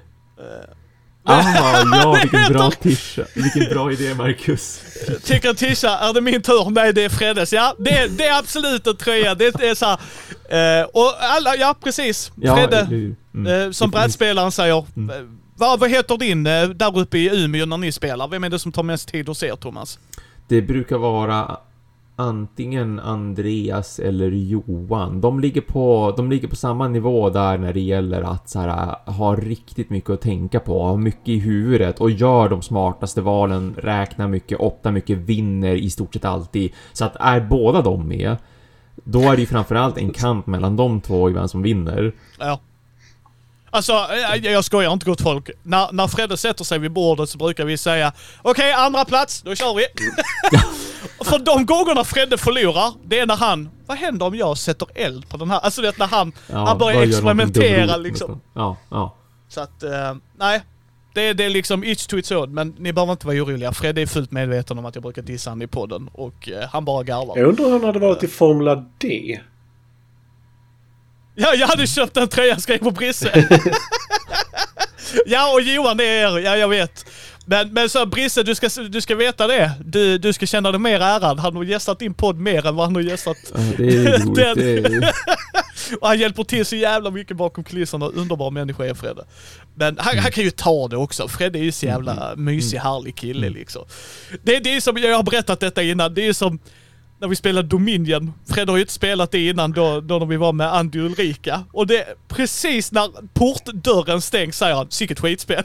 [1.25, 3.23] ah, ja, vilken bra tisha.
[3.35, 4.81] Vilken bra idé, Marcus.
[5.25, 6.71] Tycker Tisha, är det min tur?
[6.71, 7.53] Nej det är Freddes.
[7.53, 9.35] Ja, det, är- det är absolut en tröja.
[9.35, 12.33] Det, är så här, eh, Och alla, ja precis.
[12.35, 12.85] Ja, Fredde.
[12.85, 13.15] hur?
[13.35, 13.63] Mm.
[13.67, 15.11] Eh, som brädspelaren säger, Mm.
[15.17, 15.23] eh,
[15.57, 18.29] vad, vad heter din där uppe i Umeå när ni spelar?
[18.29, 19.99] Vem är det som tar mest tid hos er Thomas?
[20.49, 21.57] Det brukar vara
[22.17, 25.21] antingen Andreas eller Johan.
[25.21, 28.97] De ligger på, de ligger på samma nivå där när det gäller att så här,
[29.11, 33.75] ha riktigt mycket att tänka på, ha mycket i huvudet och gör de smartaste valen,
[33.79, 36.73] räknar mycket, optar mycket, vinner i stort sett alltid.
[36.93, 38.37] Så att är båda de med,
[39.05, 42.13] då är det ju framförallt en kamp mellan de två i vem som vinner.
[42.39, 42.61] Ja.
[43.75, 45.51] Alltså, eh, jag skojar inte gott folk.
[45.63, 48.13] När, när Fredde sätter sig vid bordet så brukar vi säga
[48.43, 49.87] Okej, andra plats, då kör vi.
[51.25, 55.29] För de gångerna Fredde förlorar, det är när han, vad händer om jag sätter eld
[55.29, 55.59] på den här?
[55.61, 58.41] Alltså det är när han, Ja, han börjar experimentera liksom.
[58.55, 59.17] Ja, ja.
[59.49, 60.63] Så att, eh, nej.
[61.15, 63.73] Det, det är liksom each to its own, men ni behöver inte vara oroliga.
[63.73, 66.85] Fredde är fullt medveten om att jag brukar dissa han i podden och eh, han
[66.85, 67.39] bara garvar.
[67.39, 69.41] Jag undrar hur han hade varit i Formula D.
[71.35, 73.47] Ja, jag hade köpt en tröja skrev på Brisse.
[75.27, 76.39] ja, och Johan det är er.
[76.39, 77.07] Ja, jag vet.
[77.47, 79.73] Men, men så Brisse, du ska, du ska veta det.
[79.85, 81.39] Du, du ska känna dig mer ärad.
[81.39, 83.37] Han har gästat din podd mer än vad han har gästat.
[83.55, 84.35] Ja, Det är roligt.
[84.35, 85.13] Den- är...
[86.01, 88.07] Och han hjälper till så jävla mycket bakom kulisserna.
[88.07, 89.25] Underbar människa är Fredde.
[89.75, 91.29] Men han, han kan ju ta det också.
[91.29, 93.85] Fredde är ju så jävla mysig, härlig kille liksom.
[94.43, 96.59] Det, det är som, jag har berättat detta innan, det är som
[97.23, 98.33] när vi spelade Dominion.
[98.47, 101.07] Fredde har ju inte spelat det innan då, då när vi var med Andy och
[101.07, 101.65] Ulrika.
[101.73, 105.65] Och det, precis när portdörren stängs säger han, sicket skitspel.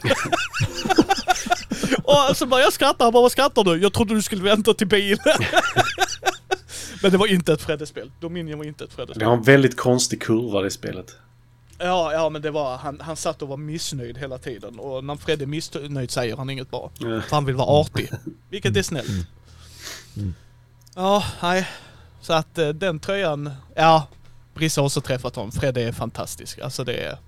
[2.02, 3.76] och så börjar jag skratta, han bara vad skrattar du?
[3.76, 5.18] Jag trodde du skulle vänta till bilen.
[7.02, 8.10] Men det var inte ett Fredde-spel.
[8.20, 9.18] Dominion var inte ett Fredde-spel.
[9.18, 11.16] Det har en väldigt konstig kurva det spelet.
[11.78, 14.78] Ja, ja men det var, han, han satt och var missnöjd hela tiden.
[14.78, 16.90] Och när Fred är missnöjd säger han inget bra.
[16.98, 18.10] För han vill vara artig.
[18.50, 19.28] Vilket är snällt.
[20.98, 21.68] Ja, nej.
[22.20, 24.06] Så att eh, den tröjan, ja.
[24.54, 25.52] Brisse har också träffat honom.
[25.52, 26.58] Fred är fantastisk.
[26.58, 27.18] Alltså det är...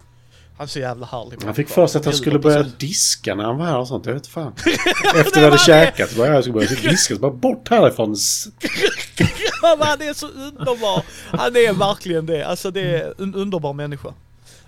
[0.56, 1.38] Han är så jävla härlig.
[1.44, 4.06] Han fick för sig att han skulle börja diska när han var här och sånt.
[4.06, 4.52] Jag vet fan.
[5.16, 7.14] Efter vi hade käkat så bara jag skulle börja diska.
[7.14, 8.08] Så bara bort härifrån.
[9.62, 11.02] Han är så underbar.
[11.30, 12.42] Han är verkligen det.
[12.46, 14.14] Alltså det är en underbar människa.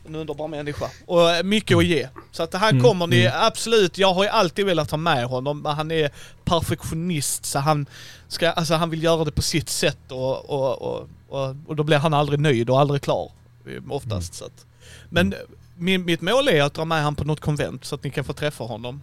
[0.07, 0.87] En underbar människa.
[1.07, 2.09] Och eh, mycket att ge.
[2.33, 5.65] Så att här Mm, kommer ni absolut, jag har ju alltid velat ha med honom.
[5.65, 6.11] Han är
[6.45, 7.87] perfektionist så han
[8.29, 11.83] ska, alltså han vill göra det på sitt sätt och, och, och, och, och då
[11.83, 13.31] blir han aldrig nöjd och aldrig klar.
[13.67, 14.67] eh, Oftast så att.
[15.09, 15.35] Men
[15.77, 18.25] min, mitt mål är att dra med han på något konvent så att ni kan
[18.25, 19.03] få träffa honom.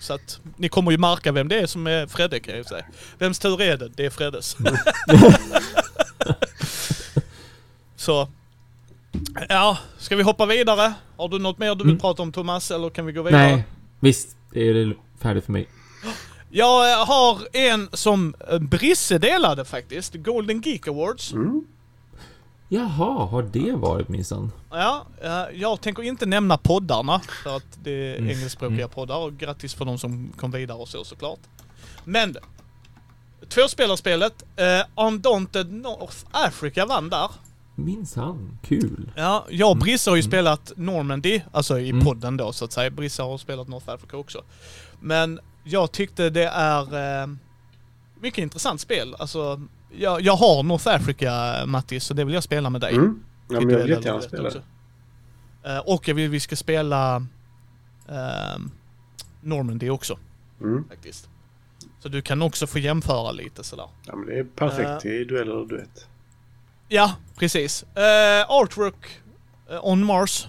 [0.00, 2.64] Så att ni kommer ju märka vem det är som är Fredde kan jag ju
[2.64, 2.84] säga.
[3.18, 3.88] Vems tur är det?
[3.88, 4.56] Det är Freddes.
[7.96, 8.28] Så.
[9.48, 10.94] Ja, ska vi hoppa vidare?
[11.16, 12.00] Har du något mer du vill Mm.
[12.00, 13.42] prata om Thomas eller kan vi gå vidare?
[13.46, 13.64] Nej,
[14.00, 15.68] visst är det färdigt för mig.
[16.50, 20.14] Jag eh, har en som eh, Brisse delade faktiskt.
[20.14, 21.32] Golden Geek Awards.
[21.32, 21.64] Mm.
[22.68, 24.52] Jaha, har det varit minsann?
[24.70, 28.30] Ja, eh, jag tänker inte nämna poddarna för att det är Mm.
[28.30, 28.90] engelskspråkiga Mm.
[28.90, 31.40] poddar och grattis för de som kom vidare och så såklart.
[32.04, 32.36] Men
[33.48, 37.30] Tvåspelarspelet, eh, Undaunted North Africa vann där.
[37.78, 39.12] Minsann, kul.
[39.16, 40.30] Ja, jag och Brisse har ju Mm.
[40.30, 42.04] spelat Normandy, alltså i Mm.
[42.04, 42.90] podden då så att säga.
[42.90, 44.42] Brisse har spelat North Africa också.
[45.00, 47.26] Men jag tyckte det är eh,
[48.20, 49.14] mycket intressant spel.
[49.18, 49.60] Alltså,
[49.98, 52.94] jag, jag har North Africa Mattis, så det vill jag spela med dig.
[52.94, 53.20] Mm.
[53.48, 54.62] Ja, men jag vill jättegärna spela också.
[55.62, 55.72] det.
[55.74, 57.26] Eh, och jag vill vi ska spela
[58.08, 58.70] ehm,
[59.40, 60.18] Normandy också
[60.60, 60.84] Mm.
[60.88, 61.28] faktiskt.
[61.98, 63.88] Så du kan också få jämföra lite sådär.
[64.06, 64.98] Ja, men det är perfekt Eh.
[64.98, 66.08] till dueller och duett.
[66.88, 67.84] Ja, precis.
[67.96, 69.20] Uh, artwork
[69.70, 70.46] eh, On Mars.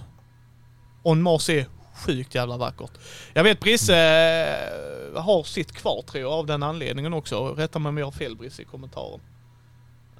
[1.02, 1.66] On Mars är
[2.06, 2.90] sjukt jävla vackert.
[3.34, 3.96] Jag vet Brisse
[5.14, 7.48] eh, har sitt kvar tror jag av den anledningen också.
[7.48, 9.20] Rätta mig om jag har fel Brisse i kommentaren.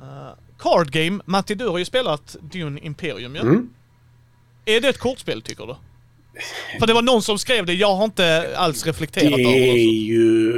[0.01, 1.23] Uh, card Game.
[1.25, 3.41] Matti du har ju spelat Dune Imperium ju.
[3.41, 3.71] Mm.
[4.65, 5.75] Är det ett kortspel tycker du?
[6.81, 9.73] För det var någon som skrev det, jag har inte alls Det reflekterat över är
[9.73, 9.79] det.
[9.79, 10.51] ju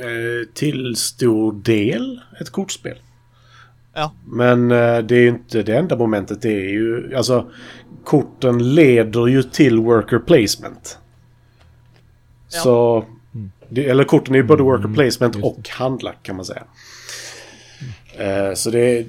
[0.00, 2.98] eh, till stor del ett kortspel.
[3.94, 4.12] Ja.
[4.24, 6.42] Men eh, det är ju inte det enda momentet.
[6.42, 7.50] Det är ju, alltså,
[8.04, 10.98] korten leder ju till worker placement.
[12.52, 12.60] Ja.
[12.60, 13.04] Så,
[13.68, 15.42] det, eller korten är ju både worker Mm, placement det.
[15.42, 16.62] och handla kan man säga.
[18.18, 19.06] Eh, så det,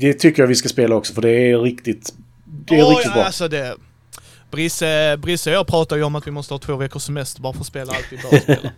[0.00, 3.12] det, tycker jag vi ska spela också för det är riktigt, det är Oj, riktigt
[3.12, 3.24] bra.
[3.24, 3.76] Alltså det...
[4.50, 7.52] Brisse, Brisse och jag pratar ju om att vi måste ha två veckors semester bara
[7.52, 8.58] för att spela allt vi bör spela.
[8.58, 8.70] Uh,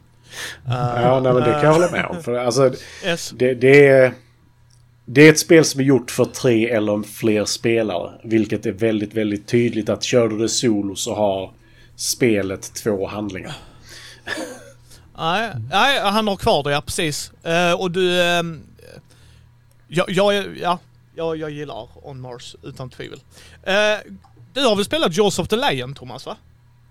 [1.03, 2.23] Ja, nej, men det kan jag hålla med om.
[2.23, 2.73] För alltså,
[3.05, 3.31] Yes.
[3.37, 4.13] Det, det, är,
[5.13, 8.13] det är ett spel som är gjort för tre eller fler spelare.
[8.25, 11.51] Vilket är väldigt, väldigt tydligt att kör du det solo så har
[11.97, 13.55] spelet två handlingar.
[15.19, 17.33] Nej, nej, han har kvar det, ja precis.
[17.45, 18.23] Eh, och du...
[18.23, 18.61] ehm,
[19.89, 20.79] jag, jag, är- ja,
[21.15, 23.21] jag, gillar On Mars utan tvivel.
[23.63, 23.75] Eh,
[24.55, 26.27] du har väl spelat Jaws of the Lion, Thomas?
[26.27, 26.37] va?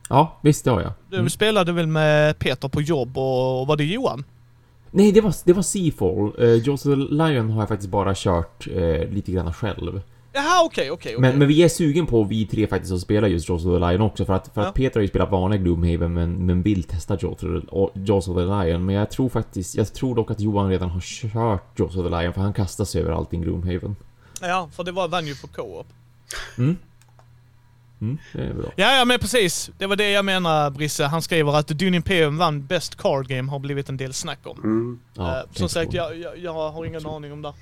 [0.10, 0.92] Ja, visst det har jag.
[1.10, 1.30] Du Mm.
[1.30, 4.24] spelade väl med Peter på jobb och var det Johan?
[4.92, 6.32] Nej, det var, det var Seafall.
[6.40, 10.02] Uh, Jaws of the Lion har jag faktiskt bara kört eh, lite grann själv.
[10.34, 11.22] Jaha, okej, okej, okej.
[11.22, 13.88] Men, men vi är sugen på, vi tre faktiskt, att spela just Jaws of the
[13.88, 14.26] Lion också.
[14.26, 14.68] För att, för Ja.
[14.68, 18.28] att Peter har ju spelat vanliga Gloomhaven men, men vill testa Jaws of, the, Jaws
[18.28, 18.86] of the Lion.
[18.86, 22.10] Men jag tror faktiskt, jag tror dock att Johan redan har kört Jaws of the
[22.22, 23.96] Lion för han kastar sig över allting Gloomhaven.
[24.42, 25.88] Ja, för det var, vann ju på co-op.
[26.58, 26.78] Mm.
[28.02, 28.18] Mm.
[28.76, 29.72] Ja, ja men precis.
[29.78, 31.04] Det var det jag menar Brisse.
[31.06, 34.58] Han skriver att Dune Imperium vann Best Card Game har blivit en del snack om.
[34.64, 35.00] Mm.
[35.14, 37.54] Ja, tänkte som sagt, jag, jag, jag har ingen aning om det.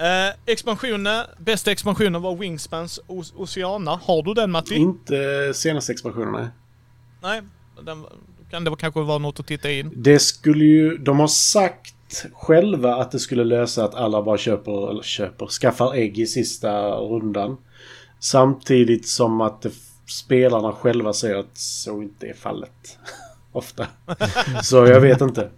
[0.00, 4.00] Uh, expansionen, bästa expansionen var Wingspans O- Oceana.
[4.02, 4.74] Har du den Matti?
[4.74, 6.46] Inte senaste expansionen, nej.
[7.22, 7.42] Nej,
[7.82, 8.04] den
[8.50, 9.92] kan det kanske vara något att titta in.
[9.96, 10.96] Det skulle ju...
[10.98, 15.94] De har sagt själva att det skulle lösa att alla bara köper, eller köper, skaffar
[15.94, 17.56] ägg i sista rundan.
[18.24, 19.72] Samtidigt som att det,
[20.06, 22.98] spelarna själva säger att så inte är fallet.
[23.52, 23.86] Ofta.
[24.62, 25.50] Så jag vet inte.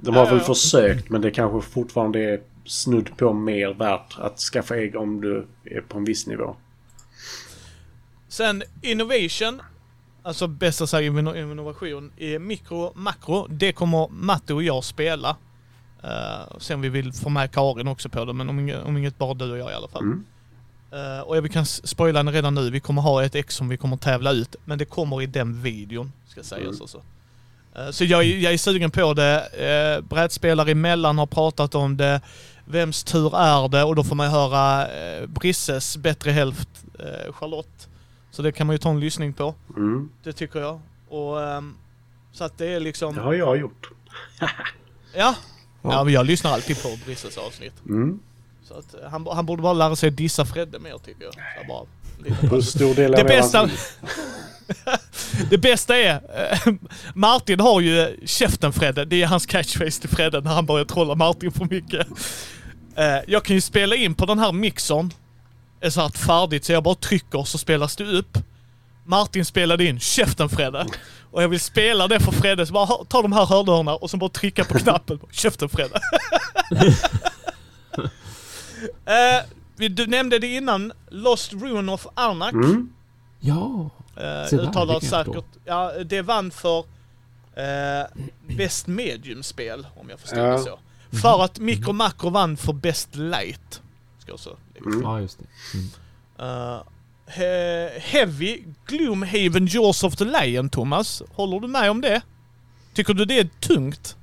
[0.00, 4.76] De har väl försökt men det kanske fortfarande är snudd på mer värt att skaffa
[4.76, 6.56] ägg om du är på en viss nivå.
[8.28, 9.62] Sen Innovation,
[10.22, 13.46] alltså bästa så innovation i mikro makro.
[13.50, 15.36] Det kommer Matte och jag spela.
[16.04, 19.18] Uh, sen vi vill få med Karin också på det, men om inget, om inget
[19.18, 20.02] bara du och jag i alla fall.
[20.02, 20.24] Mm.
[20.92, 22.70] Eh, och jag vi kan spoila den redan nu.
[22.70, 24.56] Vi kommer ha ett ex som vi kommer tävla ut.
[24.64, 26.78] Men det kommer i den videon, ska sägas Mm.
[26.82, 27.02] alltså.
[27.74, 29.48] Eh, så jag, är- jag är sugen på det.
[30.00, 32.20] Uh, brädspelare emellan har pratat om det.
[32.64, 33.84] Vems tur är det?
[33.84, 34.86] Och då får man höra
[35.20, 37.88] uh, Brisses bättre hälft, eh, Charlotte.
[38.30, 39.54] Så det kan man ju ta en lyssning på.
[39.76, 40.08] Mm.
[40.22, 40.80] Det tycker jag.
[41.08, 41.74] Och, ehm,
[42.32, 43.14] så att det är liksom...
[43.14, 43.90] Det har jag gjort.
[44.40, 44.48] Ja.
[45.14, 45.34] Ja.
[45.82, 47.72] Ja, men jag lyssnar alltid på Brisses avsnitt.
[47.88, 48.18] Mm.
[48.68, 51.34] Så att eh, han, han borde bara lära sig att dissa Fredde mer tycker jag.
[51.34, 51.84] Så bara,
[52.50, 53.78] Hur stor del Det av bästa- hans liv?
[55.50, 56.72] Det bästa är, eh,
[57.14, 61.14] Martin har ju käften Fredde, det är hans catchphrase till Fredde när han börjar trolla
[61.14, 62.06] Martin för mycket.
[62.96, 65.10] Eh, Jag kan ju spela in på den här mixern,
[65.80, 68.38] är så här färdigt så jag bara trycker så spelas det upp.
[69.06, 70.86] Martin spelade in käften Fredde.
[71.30, 74.16] Och jag vill spela det för Fredde, så bara ta de här hörlurarna och så
[74.16, 75.18] bara trycka på knappen.
[75.30, 76.00] Käften Fredde.
[79.04, 79.46] eh,
[79.76, 82.52] vi- du nämnde det innan, Lost Ruin of Arnak.
[82.52, 82.92] Mm.
[83.40, 83.90] Ja!
[84.52, 85.44] Uh, uttalar säkert.
[85.64, 88.06] Ja, det vann för uh,
[88.56, 90.44] Best Medium-spel, om jag förstod Ja.
[90.52, 90.78] det så.
[91.22, 93.82] För att Mikro Macro vann för Best Light.
[94.18, 94.56] Ska jag så.
[94.86, 95.02] Mm.
[95.02, 95.44] Ja, just det.
[95.78, 95.88] Mm.
[96.50, 96.80] Uh,
[97.26, 101.22] he- heavy Gloomhaven Jaws of the Lion, Thomas.
[101.32, 102.20] Håller du med om det?
[102.94, 104.16] Tycker du det är tungt?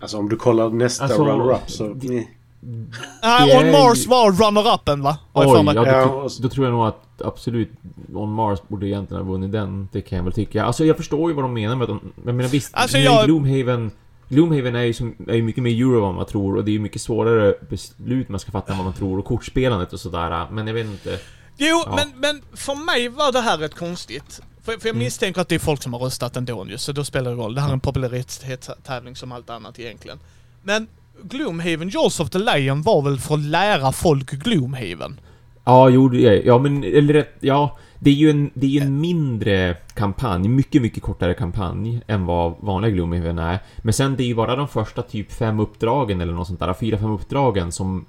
[0.00, 1.94] Alltså om du kollar nästa Alltså, runner-up så...
[1.94, 2.26] det-
[2.64, 5.18] Det On är Mars var runner-upen va?
[5.32, 7.70] Oj, ja, då, Ja, då tror jag nog att absolut
[8.14, 9.88] On Mars borde egentligen ha vunnit den.
[9.92, 10.64] Det kan jag väl tycka.
[10.64, 12.12] Alltså jag förstår ju vad de menar med att de...
[12.26, 13.90] Jag menar visst, Alltså, jag- Gloomhaven...
[14.28, 16.70] Gloomhaven är ju, som, är ju mycket mer euro än vad man tror och det
[16.70, 20.00] är ju mycket svårare beslut man ska fatta än vad man tror och kortspelandet och
[20.00, 20.46] sådär.
[20.50, 21.18] Men jag vet inte.
[21.56, 21.94] Jo, Ja.
[21.96, 24.40] men, men för mig var det här rätt konstigt.
[24.62, 24.98] För, för jag Mm.
[24.98, 27.54] misstänker att det är folk som har röstat ändå ju, så då spelar det roll.
[27.54, 30.18] Det här är en popularitetstävling som allt annat egentligen.
[30.62, 30.86] Men
[31.22, 35.20] Gloomhaven Jaws of the Lion var väl för att lära folk Gloomhaven?
[35.64, 37.76] Ja, jo, det ja men eller ja.
[37.98, 42.26] Det är ju en, det är ju en mindre kampanj, mycket, mycket kortare kampanj än
[42.26, 43.58] vad vanliga Gloomhaven är.
[43.82, 46.74] Men sen det är ju bara de första typ fem uppdragen eller något sånt där,
[46.74, 48.04] fyra, fem uppdragen som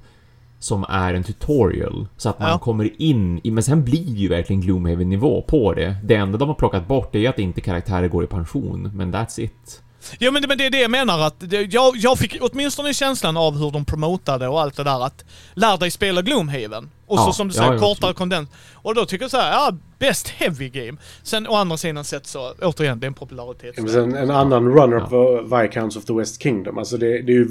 [0.60, 2.08] som är en tutorial.
[2.18, 2.58] Så att man Ja.
[2.58, 5.96] kommer in i, men sen blir det ju verkligen Gloomhaven-nivå på det.
[6.04, 9.40] Det enda de har plockat bort är att inte karaktärer går i pension, men that's
[9.42, 9.82] it.
[10.20, 12.94] Jo men det, men det är det jag menar att, det, jag, jag fick åtminstone
[12.94, 16.90] känslan av hur de promotade och allt det där att lär dig spela Gloomhaven.
[17.06, 18.50] Och så Ja, som du ja, säger, ja, kortare kondens.
[18.74, 20.98] Och då tycker jag så här, ja, best heavy game.
[21.24, 23.92] Sen å andra sidan sett så, återigen, det är en popularitet.
[23.92, 26.78] Sen en annan runner-up var Viscounts of the West Kingdom.
[26.78, 27.50] Alltså det, det är ju...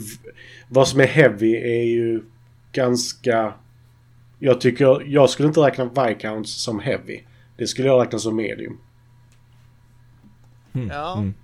[0.68, 2.22] Vad som är heavy är ju
[2.72, 3.52] ganska...
[4.38, 5.02] Jag tycker...
[5.06, 7.20] Jag skulle inte räkna Viscounts som heavy.
[7.56, 8.78] Det skulle jag räkna som medium.
[10.74, 10.88] Mm.
[10.88, 11.16] Ja.
[11.16, 11.34] Mm.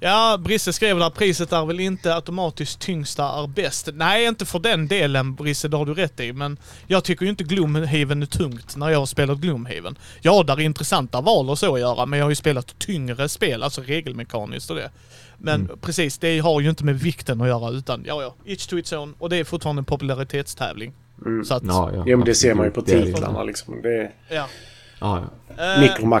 [0.00, 3.88] Ja, Brisse skrev där priset är väl inte automatiskt tyngsta är bäst.
[3.94, 6.32] Nej, inte för den delen Brisse, det har du rätt i.
[6.32, 9.98] Men jag tycker ju inte Gloomhaven är tungt när jag har spelat Gloomhaven.
[10.20, 13.28] Ja, där är intressanta val och så att göra, men jag har ju spelat tyngre
[13.28, 14.90] spel, alltså regelmekaniskt och det.
[15.38, 15.78] Men Mm.
[15.78, 18.92] precis, det har ju inte med vikten att göra utan, ja ja, each to its
[18.92, 19.14] own.
[19.18, 20.92] Och det är fortfarande en popularitetstävling.
[21.26, 21.44] Mm.
[21.44, 23.82] Så att, Ja, ja, Ja men det ser man ju på titlarna liksom.
[23.82, 24.46] Det, ja.
[25.00, 25.54] Ja, ja.
[25.64, 25.64] Eh,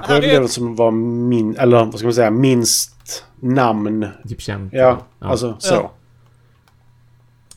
[0.08, 1.56] här är väl det som var min...
[1.56, 2.30] Eller vad ska man säga?
[2.30, 2.94] Minst
[3.40, 4.06] namn.
[4.28, 4.72] Typ känt.
[4.72, 5.74] Ja, alltså så.
[5.74, 5.92] Ja.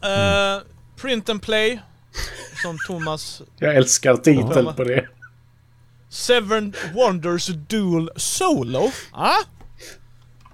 [0.10, 0.62] Eh,
[1.02, 1.80] print and play.
[2.62, 4.74] Som Thomas Jag älskar titeln Ja.
[4.74, 5.08] på det.
[6.10, 8.92] Seven Wonders Dual Solo.
[9.12, 9.36] Ah?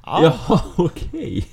[0.06, 0.40] Ja,
[0.76, 1.48] okej.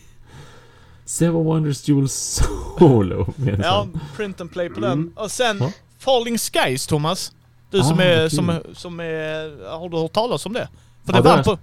[1.05, 4.91] Seven Wonders Jewel Solo menar Ja, print and play på Mm.
[4.91, 5.13] den.
[5.17, 5.73] Och sen Ja.
[5.99, 7.33] Falling Skies, Thomas.
[7.71, 8.31] Du som Ah, är, okej.
[8.31, 9.69] som, är- som är...
[9.79, 10.69] Har du hört talas om det?
[11.07, 11.59] För Ja, det vann har på...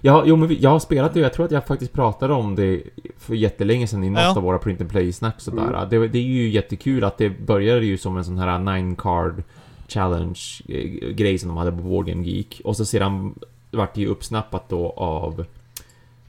[0.00, 2.54] Ja, jo men vi, jag har spelat det jag tror att jag faktiskt pratade om
[2.54, 2.82] det
[3.16, 4.36] för jättelänge sedan i något Ja.
[4.36, 5.68] av våra print and play-snack sådär.
[5.68, 5.88] Mm.
[5.88, 9.42] Det, det är ju jättekul att det började ju som en sån här nine card
[9.88, 12.60] challenge eh, som de hade på Board Game Geek.
[12.64, 13.34] Och så sedan
[13.70, 15.44] vart det ju uppsnappat då av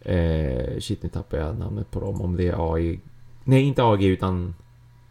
[0.01, 2.99] eh, shit nu tappade jag namnet på dem om det är AI
[3.43, 4.55] Nej inte AG utan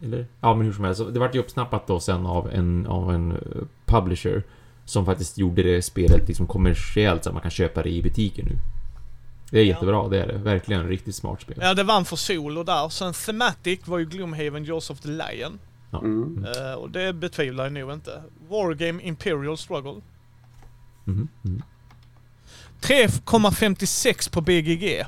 [0.02, 0.26] eller?
[0.40, 1.00] Ja men hur som helst.
[1.00, 3.38] Så Det vart ju uppsnappat då sen av en, av en eh,
[3.86, 4.42] publisher
[4.88, 8.42] som faktiskt gjorde det spelet liksom kommersiellt så att man kan köpa det i butiker
[8.44, 8.58] nu.
[9.50, 9.68] Det är Ja.
[9.68, 10.38] jättebra, det är det.
[10.38, 11.58] Verkligen ett riktigt smart spel.
[11.60, 12.88] Ja, det vann för Solo där.
[12.88, 15.58] Sen Thematic var ju Gloomhaven Jaws of the Lion.
[15.92, 16.44] Mm.
[16.44, 18.22] Eh, och det betvivlar jag nog inte.
[18.50, 20.00] Wargame Imperial Struggle.
[21.04, 21.62] Mhm, mhm.
[22.80, 24.84] 3,56 på BGG.
[24.98, 25.06] Ja,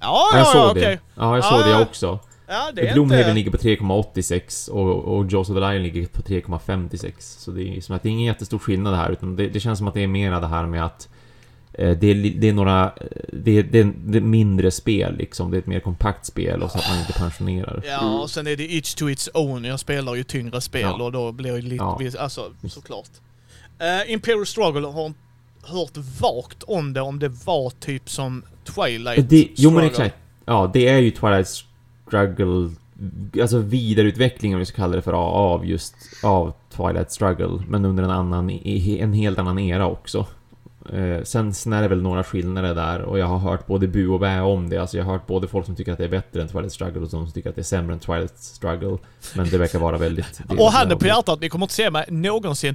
[0.00, 0.80] Ja, ja, jag såg ja, det.
[0.80, 1.00] okej.
[1.14, 1.82] Ja, jag Ja, såg det ja.
[1.82, 2.18] också.
[2.52, 3.34] Ja, det är Gloomhaven inte...
[3.34, 7.12] ligger på 3,86 och, och Jaws of the Lion ligger på 3,56.
[7.18, 9.78] Så det är som att det är ingen jättestor skillnad här utan det, det känns
[9.78, 11.08] som att det är mera det här med att
[11.72, 12.84] eh, det är, det är några...
[12.84, 13.78] eh, Det är, det,
[14.18, 15.50] är, mindre spel liksom.
[15.50, 17.82] Det är ett mer kompakt spel och så att man inte pensionerar.
[17.86, 19.64] Ja, och sen är det each to its own.
[19.64, 21.04] Jag spelar ju tyngre spel Ja.
[21.04, 21.74] och då blir det lite...
[21.84, 22.00] Ja.
[22.18, 23.10] Alltså, såklart.
[23.82, 25.12] Uh, Imperial Struggle har
[25.62, 29.86] hört vagt om det, om det var typ som Twilight Det, jo men Struggle.
[29.86, 30.16] exakt.
[30.44, 31.48] Ja, det är ju Twilight
[32.12, 32.70] Struggle
[33.42, 38.02] Alltså vidareutveckling om vi ska kalla det för av just av Twilight Struggle men under
[38.02, 40.26] en annan, en helt annan era också.
[40.92, 44.08] Eh, sen, sen är det väl några skillnader där och jag har hört både bu
[44.08, 44.78] och bä om det.
[44.78, 47.00] Alltså jag har hört både folk som tycker att det är bättre än Twilight Struggle
[47.00, 48.98] och de som tycker att det är sämre än Twilight Struggle.
[49.34, 50.40] Men det verkar vara väldigt...
[50.58, 52.74] Och handen på hjärtat, ni kommer inte se mig någonsin.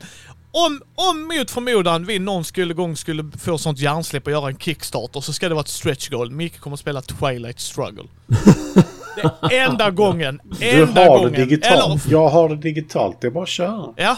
[0.52, 4.58] Om, om mot förmodan vi någon skulle gång skulle få sånt hjärnsläpp och göra en
[4.58, 6.32] Kickstarter så ska det vara ett stretch goal.
[6.32, 8.04] Micke kommer att spela Twilight Struggle.
[9.50, 10.40] Det enda gången.
[10.62, 11.32] Enda du har gången.
[11.32, 12.06] det digitalt.
[12.06, 13.22] Eller, Jag har det digitalt.
[13.22, 13.94] Det är bara att köra.
[13.96, 14.18] ja.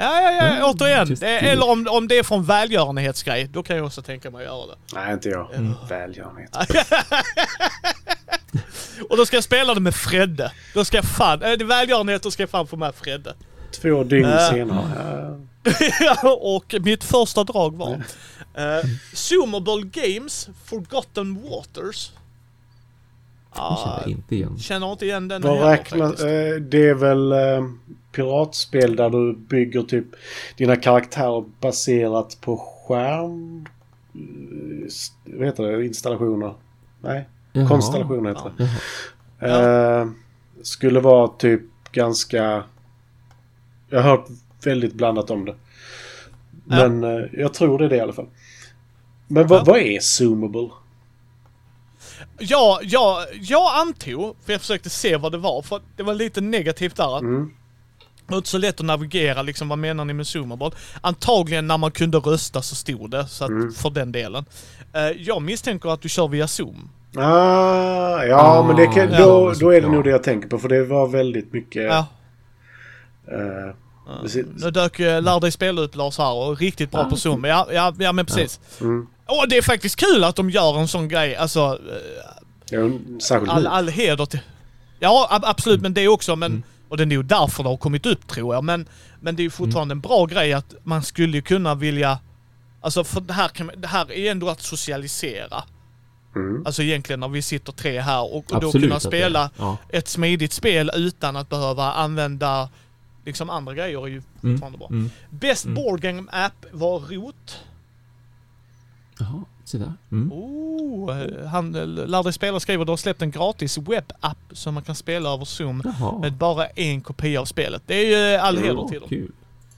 [0.00, 1.08] Ja, ja, ja, Mm, återigen.
[1.08, 1.38] Det, det.
[1.38, 4.66] eller om, om det är från välgörenhetsgrej, då kan jag också tänka mig att göra
[4.66, 4.74] det.
[4.94, 5.54] Nej, inte jag.
[5.54, 5.74] Mm.
[5.88, 6.56] Välgörenhet.
[9.10, 10.52] Och då ska jag spela det med Fredde.
[10.74, 13.34] Då ska jag fan, det är välgörenhet, då ska jag fan få med Fredde.
[13.82, 14.50] Två dygn Äh.
[14.50, 15.40] senare.
[16.40, 18.00] och mitt första drag var uh,
[19.14, 22.10] Zoomable Games Forgotten Waters.
[23.58, 24.58] Jag Ah, känner inte igen.
[24.58, 26.20] känner inte igen den Vad räknas...
[26.20, 27.64] Eh, det är väl eh,
[28.12, 30.04] piratspel där du bygger typ
[30.56, 33.66] dina karaktärer baserat på skärm...
[34.14, 35.86] eh, Vad heter det?
[35.86, 36.54] Installationer?
[37.00, 37.68] Nej, Jaha.
[37.68, 38.68] konstellationer heter det.
[39.46, 40.00] Jaha.
[40.02, 40.08] Eh,
[40.62, 41.62] skulle vara typ
[41.92, 42.62] ganska...
[43.90, 44.26] Jag har hört
[44.64, 45.54] väldigt blandat om det.
[46.64, 48.26] Men eh, jag tror det är det i alla fall.
[49.26, 49.64] Men vad, Ja.
[49.66, 50.68] vad är zoomable?
[52.38, 56.40] Ja, ja, jag antog, för jag försökte se vad det var, för det var lite
[56.40, 57.50] negativt där att Mm.
[58.26, 60.70] det var inte så lätt att navigera liksom, vad menar ni med zoomable?
[61.00, 63.72] Antagligen när man kunde rösta så stod det, så att, Mm.
[63.72, 64.44] för den delen.
[64.92, 66.90] Eh, jag misstänker att du kör via zoom.
[67.16, 70.58] Ah, ja, Ah, men det kan, då, då är det nog det jag tänker på.
[70.58, 71.82] För det var väldigt mycket...
[71.82, 72.06] Ja.
[73.32, 73.74] eh,
[74.22, 74.46] precis.
[74.56, 77.44] Nu dök uh, Lär dig spela upp Lars här och riktigt bra på zoom.
[77.44, 78.60] Ja, ja, ja men precis.
[78.80, 79.06] Mm.
[79.26, 81.36] Och det är faktiskt kul att de gör en sån grej.
[81.36, 81.60] Alltså,
[81.90, 82.34] eh,
[82.70, 82.90] Ja,
[83.22, 84.40] särskilt all, all heder till...
[85.00, 86.36] Ja, ab- absolut, men det också.
[86.36, 86.62] Men, Mm.
[86.90, 88.64] Och det är nog därför det har kommit upp tror jag.
[88.64, 88.88] Men,
[89.20, 92.18] men det är ju fortfarande en bra grej att man skulle kunna vilja...
[92.80, 95.62] Alltså för det här, kan, det här är ändå att socialisera.
[96.36, 96.66] Mm.
[96.66, 99.50] Alltså egentligen när vi sitter tre här och, och då Absolut kunna att det- spela
[99.58, 99.76] Ja.
[99.92, 102.68] ett smidigt spel utan att behöva använda
[103.28, 104.54] liksom andra grejer är ju Mm.
[104.54, 104.88] fortfarande bra.
[104.90, 105.10] Mm.
[105.30, 105.74] Best Mm.
[105.74, 107.58] board game app var Rot.
[109.18, 109.92] Jaha, se där.
[110.12, 110.32] Mm.
[110.32, 114.74] Oh, eh, han eh, lär dig spela skriver du har släppt en gratis webbapp som
[114.74, 116.18] man kan spela över Zoom Jaha.
[116.18, 117.82] med bara en kopia av spelet.
[117.86, 119.08] Det är ju eh, all heder Ja, till dem.
[119.08, 119.32] Kul.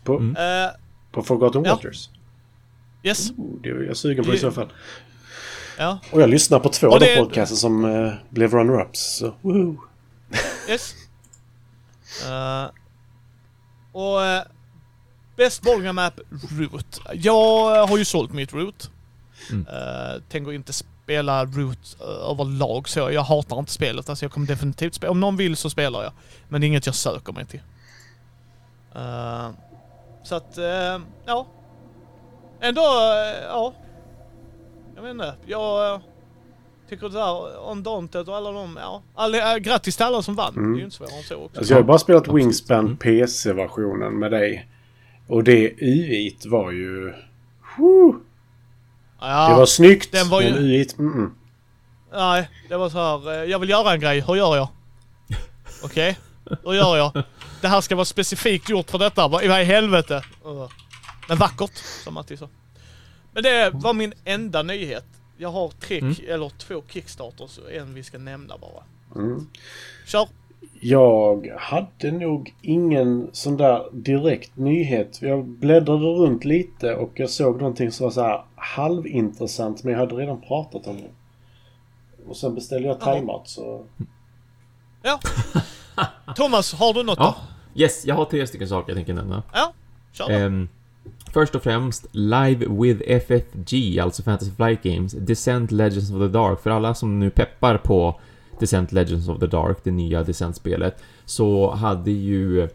[0.04, 0.36] På, Mm.
[0.36, 0.70] Eh,
[1.12, 1.74] på Forgotten Ja.
[1.74, 2.08] Waters.
[3.02, 4.68] yes, Oh, det är jag sugen på i så fall.
[5.78, 9.32] ja, Och jag lyssnar på två av de podcaster som eh, blev runner-ups.
[10.68, 10.94] Yes.
[13.92, 14.42] och uh,
[15.36, 16.20] Best board game app
[16.58, 17.00] Root.
[17.12, 18.90] Jag har ju sålt mitt Root.
[19.50, 19.66] Mm.
[19.66, 23.10] Uh, tänker inte spela Root uh, överlag så.
[23.10, 24.08] Jag hatar inte spelet.
[24.08, 25.10] Alltså jag kommer definitivt spela.
[25.10, 26.12] Om någon vill så spelar jag.
[26.48, 27.60] Men det är inget jag söker mig till.
[28.94, 29.50] Eh,
[30.22, 31.46] så att, eh, ja.
[32.60, 33.74] Ändå, eh, ja.
[34.96, 35.34] Jag vet inte.
[35.46, 36.00] Jag uh,
[36.90, 39.02] tycker det där Undaunted och alla de, ja.
[39.14, 40.56] All, äh, grattis till alla som vann.
[40.56, 40.72] Mm.
[40.72, 41.58] Det är ju inte svårare än så också.
[41.58, 42.28] Alltså jag har bara spelat.
[42.28, 42.96] Wingspan Mm.
[42.96, 44.68] PC-versionen med dig.
[45.26, 47.14] Och det UI't var ju...
[47.78, 48.20] Woo!
[49.20, 50.98] ja, det var snyggt, den var ju- men UI't...
[50.98, 51.30] Mm -mm.
[52.12, 53.42] Nej, det var så här.
[53.42, 54.20] eh, jag vill göra en grej.
[54.20, 54.68] Hur gör jag?
[55.84, 56.18] Okej,
[56.64, 57.22] hur gör jag?
[57.60, 59.28] Det här ska vara specifikt gjort för detta.
[59.28, 60.22] Vad vad i helvete?
[61.28, 62.48] Men vackert, som Matti sa.
[63.32, 65.04] Men det var min enda nyhet.
[65.40, 66.14] Jag har tre, Mm.
[66.28, 68.82] eller två kickstarters och en vi ska nämna bara.
[69.22, 69.46] Mm.
[70.06, 70.28] Kör!
[70.80, 75.22] Jag hade nog ingen sån där direkt nyhet.
[75.22, 80.00] Jag bläddrade runt lite och jag såg någonting som var så här halvintressant men jag
[80.00, 81.10] hade redan pratat om det.
[82.28, 83.84] Och sen beställde jag thaimat så...
[85.02, 85.20] Ja.
[86.36, 87.36] Thomas, har du något Ja.
[87.74, 87.80] då?
[87.80, 89.42] Yes, jag har tre stycken saker jag tänker nämna.
[89.52, 89.72] Ja,
[90.12, 90.34] kör då.
[90.34, 90.68] Ehm,
[91.32, 96.60] först och främst, Live with FFG, alltså Fantasy Flight Games, Descent Legends of the Dark.
[96.60, 98.20] För alla som nu peppar på
[98.60, 102.68] Descent Legends of the Dark, det nya Descent-spelet, så hade ju eh,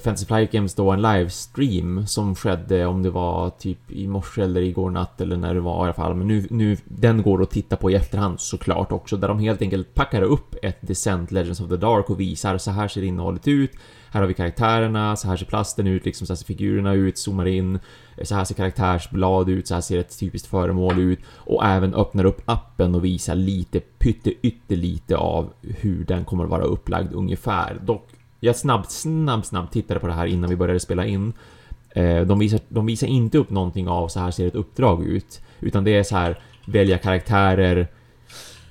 [0.00, 4.60] Fantasy Flight Games då en livestream som skedde om det var typ i morse eller
[4.60, 6.14] igår natt eller när det var i alla fall.
[6.14, 9.62] Men nu, nu den går att titta på i efterhand såklart också, där de helt
[9.62, 13.48] enkelt packar upp ett Descent Legends of the Dark och visar så här ser innehållet
[13.48, 13.70] ut.
[14.10, 17.18] Här har vi karaktärerna, så här ser plasten ut, liksom så här ser figurerna ut,
[17.18, 17.78] zoomar in.
[18.16, 21.18] Eh, så här ser karaktärsblad ut, så här ser ett typiskt föremål ut.
[21.34, 26.50] Och även öppnar upp appen och visar lite, pytte ytterlite av hur den kommer att
[26.50, 27.76] vara upplagd ungefär.
[27.84, 28.08] Dock,
[28.40, 31.32] jag snabbt, snabbt, snabbt tittade på det här innan vi började spela in.
[31.90, 35.40] Eh, de visar, de visar inte upp någonting av så här ser ett uppdrag ut.
[35.60, 37.88] Utan det är så här, välja karaktärer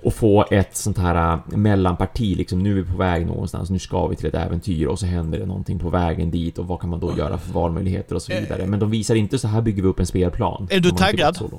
[0.07, 3.79] och få ett sånt här äh, mellanparti, liksom nu är vi på väg någonstans, nu
[3.79, 6.79] ska vi till ett äventyr och så händer det någonting på vägen dit och vad
[6.79, 8.65] kan man då göra för valmöjligheter och så vidare.
[8.65, 10.67] Men de visar inte så här bygger vi upp en spelplan.
[10.71, 11.51] Är du taggad?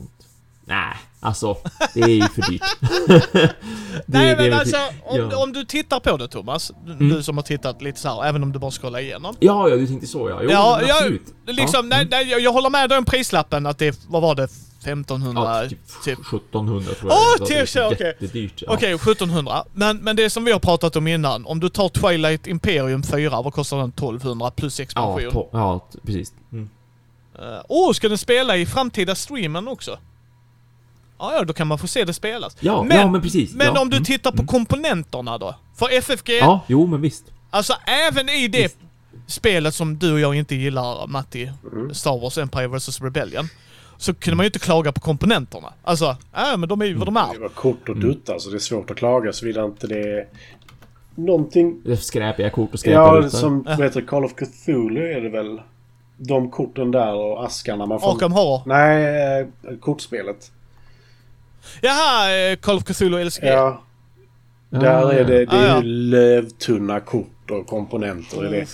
[0.64, 1.56] Nej, alltså
[1.94, 2.62] det är ju för dyrt.
[3.32, 3.52] Det-
[4.06, 5.42] Nej men alltså, om, ja.
[5.42, 7.22] om du tittar på det Thomas, du, Mm.
[7.22, 9.34] som har tittat lite så här, även om du bara scrollar igenom.
[9.40, 10.38] Ja, ja, du tänkte så ja.
[10.42, 11.22] Jo, Ja, men ja, absolut.
[11.46, 11.96] Liksom, ja.
[11.96, 14.48] nej, nej, jag, jag håller med dig om prislappen att det, vad var det,
[14.92, 15.62] 1500?
[15.62, 16.18] Ja, typ typ.
[16.18, 17.48] 1700 tror Åh, jag.
[17.48, 17.58] det är.
[17.58, 18.16] till sig, okej.
[18.20, 18.62] Jättedyrt.
[18.66, 18.72] Ja.
[18.74, 19.64] Okej, 1700.
[19.72, 23.42] Men, men det som vi har pratat om innan, om du tar Twilight Imperium 4,
[23.42, 23.88] vad kostar den?
[23.88, 25.46] 1200 plus Ja, expansion.
[25.52, 26.32] ja, t- precis.
[26.52, 26.68] Mm.
[27.38, 29.98] Eh, Åh, ska den spela i framtida streamen också?
[31.18, 32.56] Ja, ja, då kan man få se det spelas.
[32.60, 33.54] Ja, Men- ja, men precis.
[33.54, 33.80] Men ja.
[33.80, 34.04] om du mm.
[34.04, 35.54] tittar på komponenterna då?
[35.76, 37.24] För FFG, Ja, jo men visst.
[37.50, 38.76] alltså även i det Visst.
[39.26, 41.94] spelet som du och jag inte gillar, Matti, Mm.
[41.94, 43.48] Star Wars Empire vs Rebellion,
[43.98, 45.72] så kunde man ju inte klaga på komponenterna.
[45.84, 47.38] Alltså, ja men de är ju vad de Det är.
[47.40, 50.26] var kort och duttar så det är svårt att klaga såvida inte det är
[51.14, 51.80] någonting...
[51.84, 53.28] Det är Skräpiga kort och skräpiga Ja, rutor.
[53.28, 55.60] som vad heter det, Call of Cthulhu är det väl?
[56.16, 58.12] De korten där och askarna man får...
[58.14, 58.62] Arkham Horror.
[58.66, 60.50] Nej, eh, kortspelet.
[61.80, 63.46] Jaha, eh, Call of Cthulhu LCG.
[63.46, 63.82] Ja,
[64.70, 65.76] Ja, där är det, det Ah, är ja.
[65.82, 68.66] ju lövtunna kort och komponenter i det.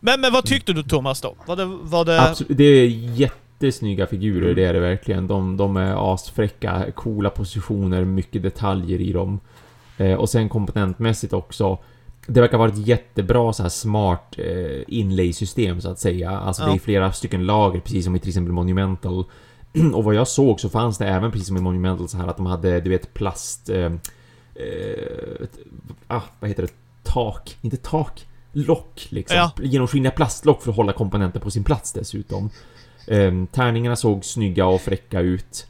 [0.00, 1.34] Men, men vad tyckte du Thomas då?
[1.46, 1.64] Var det...
[1.64, 2.86] Var det Absolut, det är
[3.60, 5.26] jättesnygga figurer, det är det verkligen.
[5.26, 9.40] De, de är asfräcka, coola positioner, mycket detaljer i dem.
[9.98, 11.78] Eh, och sen komponentmässigt också.
[12.26, 16.30] Det verkar vara ett jättebra så här smart eh, inlay-system så att säga.
[16.30, 16.74] Alltså det Ja.
[16.74, 19.24] är flera stycken lager, precis som i till exempel Monumental.
[19.94, 22.36] och vad jag såg så fanns det även precis som i Monumental så här att
[22.36, 23.68] de hade, du vet, plast...
[23.68, 23.92] Eh,
[24.54, 25.46] eh,
[26.06, 26.72] ah, vad heter det?
[27.02, 27.56] Tak?
[27.60, 28.26] Inte tak?
[28.52, 29.36] Lock liksom.
[29.36, 29.52] Ja.
[29.62, 32.50] Genomskinliga plastlock för att hålla komponenter på sin plats dessutom.
[33.10, 35.66] Eh, tärningarna såg snygga och fräcka ut.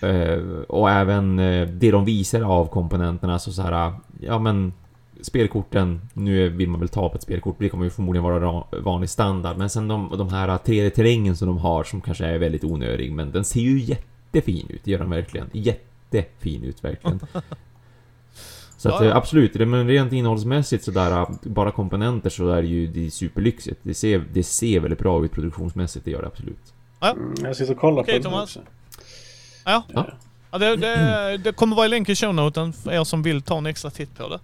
[0.00, 0.38] Eh,
[0.68, 4.72] och även eh, det de visar av komponenterna så, så här, ja men
[5.20, 9.10] spelkorten, nu vill man väl ta på ett spelkort, det kommer ju förmodligen vara vanlig
[9.10, 9.56] standard.
[9.56, 13.32] Men sen de, de här 3D-terrängen som de har som kanske är väldigt onödig, men
[13.32, 15.50] den ser ju jättefin ut, det gör den verkligen.
[15.52, 17.20] Jättefin ut verkligen.
[18.82, 19.10] Så att Ja, ja.
[19.10, 23.10] eh, absolut, det- men rent innehållsmässigt sådär, bara komponenter så är det ju det är
[23.10, 23.80] superlyxigt.
[23.82, 26.72] Det ser, det ser väldigt bra ut produktionsmässigt, det gör det absolut.
[27.02, 28.56] Mm, jag sitter och kollar Okej, på det Thomas.
[28.56, 28.60] också.
[29.64, 29.82] Ja.
[29.94, 30.06] Ja.
[30.50, 33.58] ja det, det, det kommer vara i länk i shownoten för er som vill ta
[33.58, 34.38] en extra titt på det.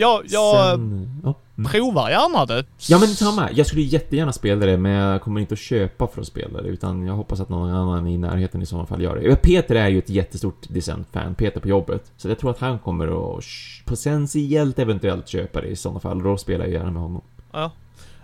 [0.00, 1.34] Ja, jag Sen, ja.
[1.58, 1.70] Mm.
[1.70, 2.64] provar gärna det.
[2.88, 6.20] Ja men samma, jag skulle jättegärna spela det men jag kommer inte att köpa för
[6.20, 9.16] att spela det utan jag hoppas att någon annan i närheten i sådana fall gör
[9.16, 9.36] det.
[9.36, 12.12] Peter är ju ett jättestort Descent-fan, Peter på jobbet.
[12.16, 13.44] Så jag tror att han kommer att
[13.84, 17.22] potentiellt eventuellt köpa det i sådana fall och då spelar jag gärna med honom.
[17.52, 17.70] Ja.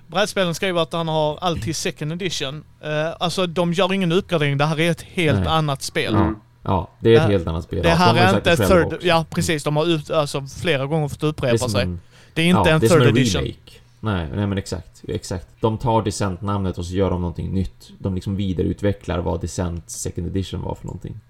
[0.07, 2.65] Brädspelen skriver att han har alltid second edition.
[2.81, 5.49] Eh, alltså de gör ingen uppgradering, det här är ett helt Nej.
[5.49, 6.15] annat spel.
[6.15, 6.35] Mm.
[6.65, 7.83] Ja, det är ett Det- helt annat spel.
[7.83, 8.95] Det Ja, de här ju är inte det själva third...
[8.95, 9.07] också.
[9.07, 11.83] Ja precis, de har ut, alltså, flera gånger fått Det upprepa som sig.
[11.83, 12.01] en,
[12.35, 13.43] Det är inte ja, en det är som third en edition.
[13.43, 13.61] remake.
[14.01, 15.47] Nej, nej men exakt, exakt.
[15.61, 17.91] De tar Descent-namnet och så gör de någonting nytt.
[17.99, 21.21] De liksom vidareutvecklar vad Descent Second Edition var för någonting.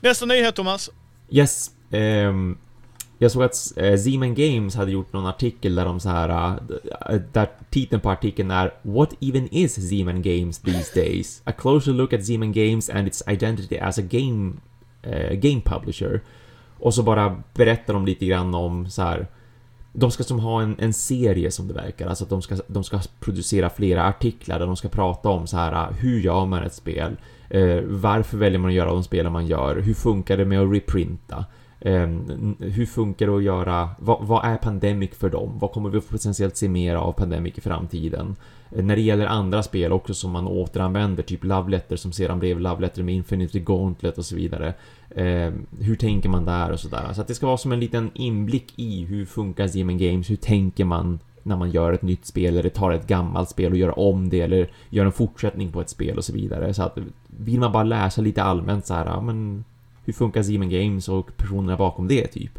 [0.00, 0.90] Nästa nyhet Thomas.
[1.30, 1.70] Yes.
[1.90, 2.58] ehm,
[3.18, 6.58] jag såg att eh, Zeman Games hade gjort någon artikel där de så här...
[7.10, 11.42] Eh, där titeln på artikeln är What even is Zeman Games these days?
[11.44, 14.52] A closer look at Zeman Games and its identity as a game,
[15.02, 16.20] eh, game publisher.
[16.78, 19.26] Och så bara berättar de lite grann om så här.
[19.92, 22.84] De ska som ha en, en serie som det verkar, alltså att de ska, de
[22.84, 26.74] ska producera flera artiklar där de ska prata om så här hur gör man ett
[26.74, 27.16] spel?
[27.50, 29.76] Eh, varför väljer man att göra de spelen man gör?
[29.76, 31.44] Hur funkar det med att reprinta?
[31.80, 32.08] Eh,
[32.58, 35.58] hur funkar det att göra, vad, vad är Pandemic för dem?
[35.58, 38.36] Vad kommer vi potentiellt se mer av Pandemic i framtiden?
[38.70, 42.38] Eh, när det gäller andra spel också som man återanvänder, typ Love Letter som sedan
[42.38, 44.74] blev Love Letter med Infinity Gauntlet och så vidare.
[45.10, 47.12] Eh, hur tänker man där och sådär.
[47.12, 50.36] Så att det ska vara som en liten inblick i hur funkar Zeman Games, hur
[50.36, 53.98] tänker man när man gör ett nytt spel eller tar ett gammalt spel och gör
[53.98, 56.74] om det eller gör en fortsättning på ett spel och så vidare.
[56.74, 59.64] Så att vill man bara läsa lite allmänt så här, ja men
[60.08, 62.58] hur funkar Zeman Games och personerna bakom det typ?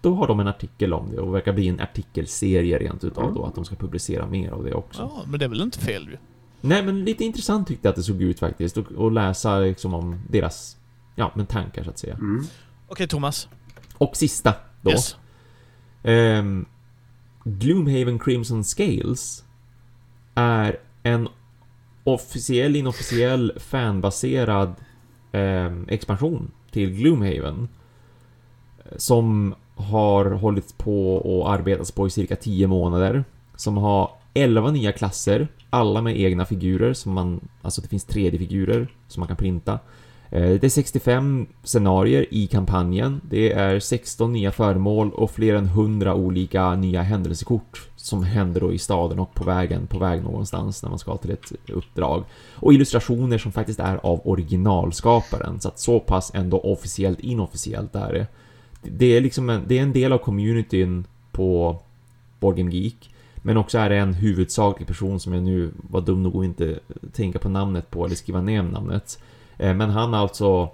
[0.00, 3.44] Då har de en artikel om det och verkar bli en artikelserie rent utav då
[3.44, 5.02] att de ska publicera mer av det också.
[5.02, 6.16] Ja, men det är väl inte fel ju.
[6.60, 9.94] Nej men lite intressant tyckte jag att det såg ut faktiskt och, och läsa liksom
[9.94, 10.76] om deras,
[11.14, 12.14] ja men tankar så att säga.
[12.14, 12.44] Mm.
[12.88, 13.48] Okej Thomas.
[13.98, 14.90] Och sista då.
[14.90, 15.16] Yes.
[16.02, 16.66] Ehm,
[17.44, 19.44] Gloomhaven Crimson Scales
[20.34, 21.28] är en
[22.04, 24.74] officiell, inofficiell, fanbaserad
[25.32, 27.68] ehm, expansion till Gloomhaven.
[28.84, 33.24] Eh, som har hållits på och arbetats på i cirka 10 månader.
[33.54, 38.88] Som har 11 nya klasser, alla med egna figurer som man, alltså det finns 3D-figurer
[39.08, 39.78] som man kan printa.
[40.30, 43.20] Eh, det är 65 scenarier i kampanjen.
[43.30, 48.72] Det är 16 nya föremål och fler än 100 olika nya händelsekort som händer då
[48.72, 52.24] i staden och på vägen, på väg någonstans när man ska till ett uppdrag.
[52.54, 58.12] Och illustrationer som faktiskt är av originalskaparen, så att så pass ändå officiellt inofficiellt är
[58.12, 58.26] det.
[58.82, 61.78] Det är liksom en, det är en del av communityn på
[62.40, 63.10] Borgen Geek.
[63.36, 66.78] Men också är det en huvudsaklig person som jag nu var dum nog att inte
[67.12, 69.18] tänka på namnet på eller skriva ner namnet.
[69.58, 70.70] Eh, men han alltså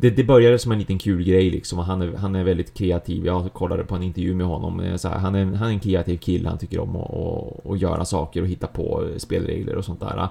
[0.00, 2.74] det, det började som en liten kul grej liksom och han är, han är väldigt
[2.74, 3.26] kreativ.
[3.26, 4.80] Jag kollade på en intervju med honom.
[4.80, 7.70] Eh, så här, han, är, han är en kreativ kille, han tycker om att, att,
[7.70, 10.28] att göra saker och hitta på eh, spelregler och sånt där.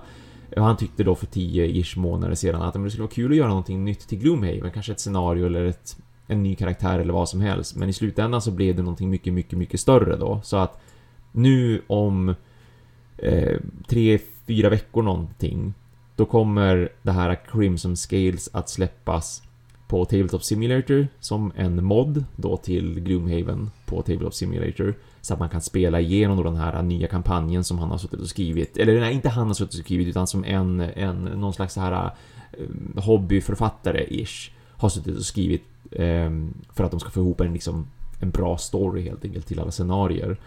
[0.57, 3.37] Och han tyckte då för 10-ish månader sedan att men det skulle vara kul att
[3.37, 4.71] göra någonting nytt till Gloomhaven.
[4.71, 5.97] Kanske ett scenario eller ett,
[6.27, 7.75] en ny karaktär eller vad som helst.
[7.75, 10.41] Men i slutändan så blev det någonting mycket, mycket, mycket större då.
[10.43, 10.81] Så att
[11.31, 12.35] nu om
[13.17, 13.57] eh,
[13.87, 15.73] tre, fyra veckor någonting
[16.19, 19.43] då kommer det här Crimson Scales att släppas
[19.87, 24.95] på Tabletop Simulator som en mod då till Gloomhaven på Tabletop Simulator.
[25.21, 28.19] Så att man kan spela igenom då den här nya kampanjen som han har suttit
[28.19, 28.77] och skrivit.
[28.77, 31.81] Eller nej, inte han har suttit och skrivit utan som en, en någon slags så
[31.81, 32.11] här
[32.51, 36.29] eh, hobbyförfattare-ish har suttit och skrivit eh,
[36.73, 37.87] för att de ska få ihop en, liksom,
[38.19, 40.37] en bra story helt enkelt till alla scenarier.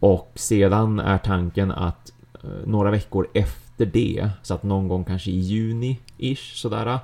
[0.00, 2.12] Och sedan är tanken att
[2.44, 6.98] eh, några veckor efter det, så att någon gång kanske i juni-ish sådär,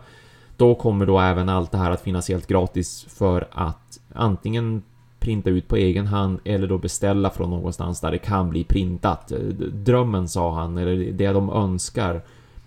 [0.56, 4.82] då kommer då även allt det här att finnas helt gratis för att antingen
[5.20, 9.32] printa ut på egen hand eller då beställa från någonstans där det kan bli printat.
[9.72, 12.22] Drömmen sa han, eller det de önskar,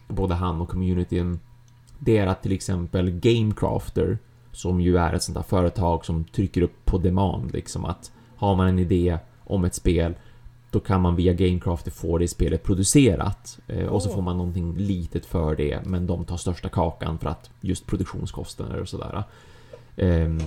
[0.07, 1.39] både han och communityn,
[1.99, 4.17] det är att till exempel Gamecrafter,
[4.51, 8.55] som ju är ett sånt där företag som trycker upp på demand, liksom att har
[8.55, 10.13] man en idé om ett spel
[10.71, 14.77] då kan man via Gamecrafter få det spelet producerat eh, och så får man någonting
[14.77, 19.23] litet för det men de tar största kakan för att just produktionskostnader och sådär.
[19.97, 20.39] Ehm,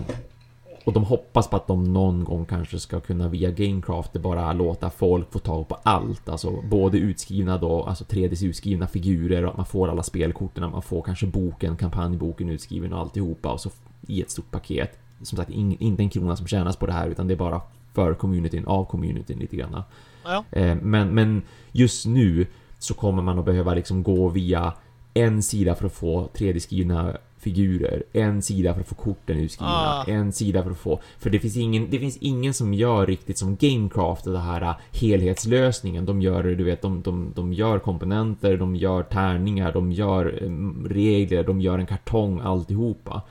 [0.84, 4.90] och de hoppas på att de någon gång kanske ska kunna via Gamecrafter bara låta
[4.90, 6.28] folk få tag på allt.
[6.28, 10.82] Alltså både utskrivna då, alltså 3Ds utskrivna figurer och att man får alla spelkorten, man
[10.82, 13.70] får kanske boken, kampanjboken utskriven och alltihopa och så
[14.06, 14.98] i ett stort paket.
[15.22, 17.60] Som sagt, ing, inte en krona som tjänas på det här utan det är bara
[17.92, 19.82] för communityn, av communityn lite grann.
[20.24, 20.44] Ja.
[20.50, 21.42] Eh, Men, men
[21.72, 22.46] just nu
[22.78, 24.72] så kommer man att behöva liksom gå via
[25.14, 30.04] en sida för att få 3D-skrivna figurer, en sida för att få korten utskrivna, Ah.
[30.08, 31.00] en sida för att få...
[31.18, 34.74] För det finns ingen, det finns ingen som gör riktigt som Gamecraft, den här äh,
[34.92, 36.06] helhetslösningen.
[36.06, 40.50] De gör, du vet, de, de, de gör komponenter, de gör tärningar, de gör eh,
[40.88, 43.22] regler, de gör en kartong, alltihopa.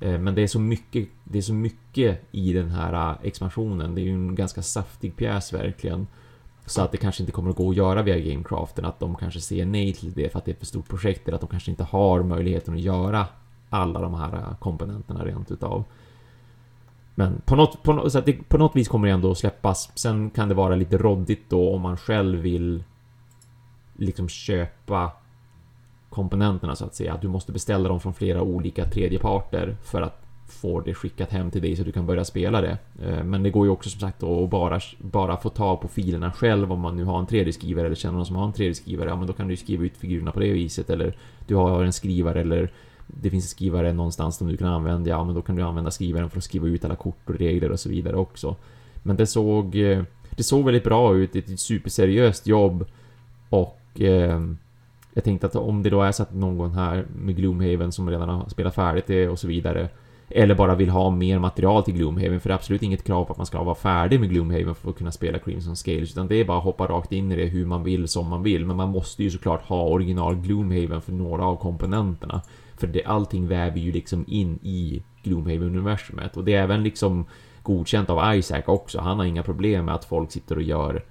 [0.00, 3.94] Eh, Men det är så mycket, det är så mycket i den här äh, expansionen.
[3.94, 6.06] Det är ju en ganska saftig pjäs verkligen.
[6.68, 9.40] Så att det kanske inte kommer att gå att göra via Gamecraften, att de kanske
[9.40, 11.50] säger nej till det för att det är ett för stort projekt eller att de
[11.50, 13.26] kanske inte har möjligheten att göra
[13.70, 15.84] alla de här äh, komponenterna rent utav.
[17.14, 19.38] Men på något, på, något, så att det, på något vis kommer det ändå att
[19.38, 19.90] släppas.
[19.94, 22.84] Sen kan det vara lite råddigt då om man själv vill
[23.96, 25.12] liksom köpa
[26.10, 27.14] komponenterna så att säga.
[27.14, 31.50] Att du måste beställa dem från flera olika tredjeparter för att får det skickat hem
[31.50, 32.78] till dig så du kan börja spela det.
[33.02, 36.32] Eh, men det går ju också som sagt att bara, bara få tag på filerna
[36.32, 39.08] själv om man nu har en 3D-skrivare eller känner någon som har en 3D-skrivare.
[39.08, 41.16] Ja, men då kan du skriva ut figurerna på det viset eller
[41.46, 42.70] du har en skrivare eller
[43.06, 45.10] det finns en skrivare någonstans som du kan använda.
[45.10, 47.70] Ja, men då kan du använda skrivaren för att skriva ut alla kort och regler
[47.70, 48.56] och så vidare också.
[49.02, 51.32] Men det såg, eh, det såg väldigt bra ut.
[51.32, 52.86] Det är ett superseriöst jobb
[53.48, 54.40] och eh,
[55.14, 58.28] jag tänkte att om det då är så att någon här med Gloomhaven som redan
[58.28, 59.88] har spelat färdigt det och så vidare
[60.30, 63.32] eller bara vill ha mer material till Gloomhaven, för det är absolut inget krav på
[63.32, 66.36] att man ska vara färdig med Gloomhaven för att kunna spela Crimson Scales, utan det
[66.36, 68.66] är bara att hoppa rakt in i det hur man vill, som man vill.
[68.66, 72.42] Men man måste ju såklart ha original Gloomhaven för några av komponenterna.
[72.76, 76.36] För det, allting väver ju liksom in i Gloomhaven-universumet.
[76.36, 77.24] Och det är även liksom
[77.62, 79.00] godkänt av Isaac också.
[79.00, 81.04] Han har inga problem med att folk sitter och gör...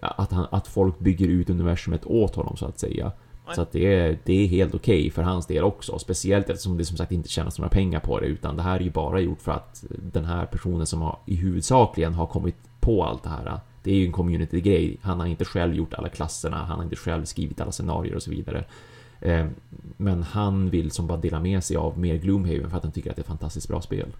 [0.00, 3.12] Att, han, att folk bygger ut universumet åt honom så att säga.
[3.50, 3.56] Nej.
[3.56, 5.98] Så att det är, det är helt okej för hans del också.
[5.98, 8.26] Speciellt eftersom det som sagt inte tjänas några pengar på det.
[8.26, 11.34] Utan det här är ju bara gjort för att den här personen som har, i
[11.34, 13.60] huvudsakligen har kommit på allt det här.
[13.82, 14.96] Det är ju en community-grej.
[15.02, 18.22] Han har inte själv gjort alla klasserna, han har inte själv skrivit alla scenarier och
[18.22, 18.64] så vidare.
[19.20, 19.46] Eh,
[19.96, 23.10] Men han vill som bara dela med sig av mer Gloomhaven för att han tycker
[23.10, 24.12] att det är ett fantastiskt bra spel.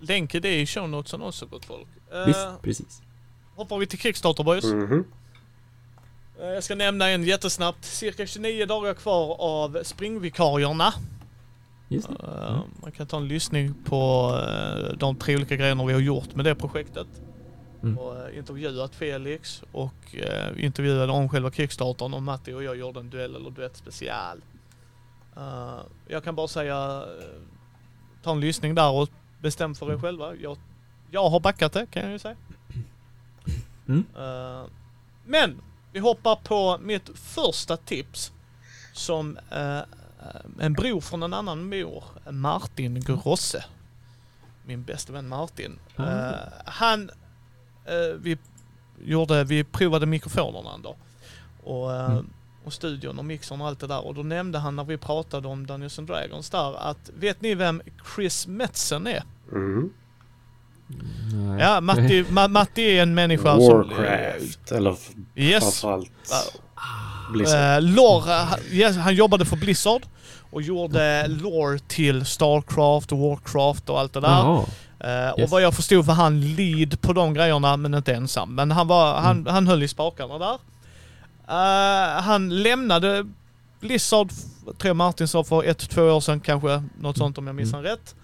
[0.00, 1.86] Länk är det i show notesen också gott folk.
[2.26, 3.02] Visst, precis.
[3.54, 4.64] hoppar vi till Kickstarter boys.
[4.64, 4.92] Mhm.
[4.92, 5.00] Eh,
[6.38, 7.84] Jag ska nämna en jättesnabbt.
[7.84, 10.92] Cirka 29 dagar kvar av springvikarierna.
[11.88, 12.14] Just det.
[12.26, 16.34] Eh, Man kan ta en lyssning på eh, de tre olika grejerna vi har gjort
[16.34, 17.06] med det projektet.
[17.82, 17.98] Mm.
[17.98, 23.00] Och eh, intervjuat Felix och eh, intervjuade om själva Kickstartern och Matti och jag gjorde
[23.00, 24.42] en duell eller duett special.
[25.36, 25.78] Eh,
[26.08, 27.40] jag kan bara säga, eh,
[28.22, 29.08] ta en lyssning där och
[29.40, 30.34] bestäm för er själva.
[30.34, 30.56] Jag,
[31.10, 32.36] jag har backat det kan jag ju säga.
[33.88, 34.04] Mm.
[34.16, 34.64] Eh,
[35.24, 35.60] men
[35.94, 38.32] vi hoppar på mitt första tips
[38.92, 39.80] som eh,
[40.60, 43.64] en bror från en annan mor, Martin Grosse.
[44.66, 45.78] Min bästa vän Martin.
[45.96, 46.02] Ah.
[46.04, 46.34] Eh,
[46.64, 47.10] han,
[47.84, 48.38] eh, vi
[49.04, 50.96] gjorde, vi provade mikrofonerna ändå.
[51.62, 52.30] Och, eh, Mm.
[52.64, 54.06] och studion och mixern och allt det där.
[54.06, 57.54] Och då nämnde han när vi pratade om Dungeons and Dragons där att, vet ni
[57.54, 57.82] vem
[58.16, 59.22] Chris Metzen är?
[59.52, 59.92] Mm.
[61.32, 61.60] Nej.
[61.60, 63.60] Ja, Matti, Ma, Matti är en människa som...
[63.78, 64.72] Warcraft.
[64.72, 64.96] Eller
[65.36, 65.62] Yes.
[65.80, 67.82] framförallt Uh, Blizzard.
[67.82, 70.02] Uh, lore, uh, yes, han jobbade för Blizzard
[70.50, 74.28] och gjorde lore till Starcraft och Warcraft och allt det där.
[74.28, 74.64] Jaha.
[75.00, 75.50] Eh, Och Yes.
[75.50, 78.54] vad jag förstod var han lead på de grejerna men inte ensam.
[78.54, 79.52] Men han, var, han, Mm.
[79.54, 80.58] han höll i spakarna där.
[81.48, 83.26] Eh, han lämnade
[83.80, 84.28] Blizzard,
[84.64, 86.82] tror jag Martin sa för ett, två år sedan kanske.
[87.00, 87.84] Något sånt om jag minns Mm.
[87.84, 88.14] han rätt.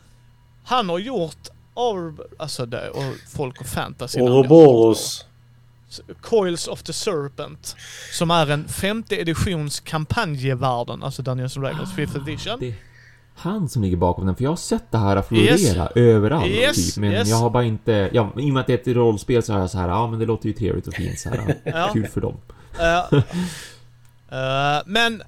[0.65, 1.49] Han har gjort
[1.81, 4.21] Or, alltså det, och folk och fantasy.
[4.21, 5.25] Ouroboros.
[6.21, 7.77] Coils of the Serpent.
[8.13, 12.53] Som är en femte editions kampanjevärlden, alltså Dungeons and Dragons 5th edition.
[12.53, 12.75] Ah, Det är
[13.35, 16.97] han som ligger bakom den, för jag har sett det här florera överallt Yes, typ,
[16.97, 17.29] men yes.
[17.29, 18.11] jag har bara inte...
[18.13, 20.07] Ja, i och med att det är ett rollspel så har jag så här, ja
[20.07, 21.55] men det låter ju trevligt och fint så här.
[21.65, 21.91] Ja.
[21.93, 22.37] Kul för dem.
[22.79, 22.99] Eh,
[24.39, 25.23] eh, men...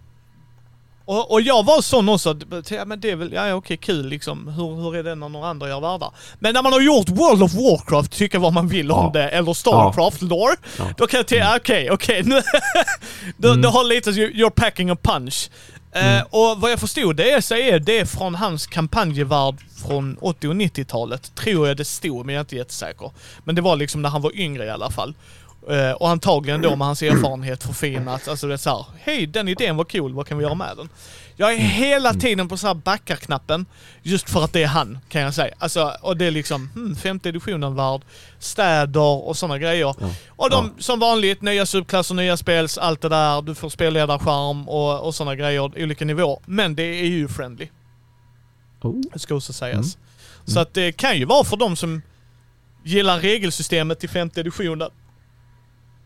[1.04, 2.36] Och, och jag var sån också,
[2.70, 4.48] ja, men det är väl, ja ja, okej kul liksom.
[4.48, 6.10] Hur, hur är det när några andra gör världar?
[6.38, 9.10] Men när man har gjort World of Warcraft, tycka vad man vill om Ja.
[9.20, 10.84] det, eller Starcraft lore, Ja.
[10.96, 12.42] då kan jag tänka, okej, okej, nu...
[13.36, 13.62] du, Mm.
[13.62, 15.50] du har lite, you're packing a punch.
[15.94, 16.26] Eh, Mm.
[16.30, 19.54] och vad jag förstod det är, så är det från hans kampanjevärld
[19.86, 21.34] från 80 och 90-talet.
[21.34, 23.10] Tror jag det stod, men jag är inte jättesäker.
[23.44, 25.14] Men det var liksom när han var yngre i alla fall.
[25.70, 28.28] Eh, och antagligen då med hans erfarenhet förfinat.
[28.28, 30.88] Alltså det är såhär, hej den idén var cool, vad kan vi göra med den?
[31.36, 33.66] Jag är hela tiden på så här backa-knappen,
[34.02, 35.54] just för att det är han, kan jag säga.
[35.58, 38.00] Alltså, och det är liksom, hmm, femte editionen värld,
[38.38, 39.94] städer och sådana grejer.
[40.00, 40.10] Ja.
[40.28, 43.42] Och de, som vanligt, nya subklasser, nya spels, allt det där.
[43.42, 46.38] Du får spelledarskärm och, och sådana grejer, olika nivåer.
[46.46, 47.68] Men det är ju friendly,
[48.82, 49.00] Oh.
[49.12, 49.96] det ska också sägas.
[49.96, 50.06] Mm.
[50.44, 52.02] Så att det kan ju vara för de som
[52.84, 54.90] gillar regelsystemet till femte editionen,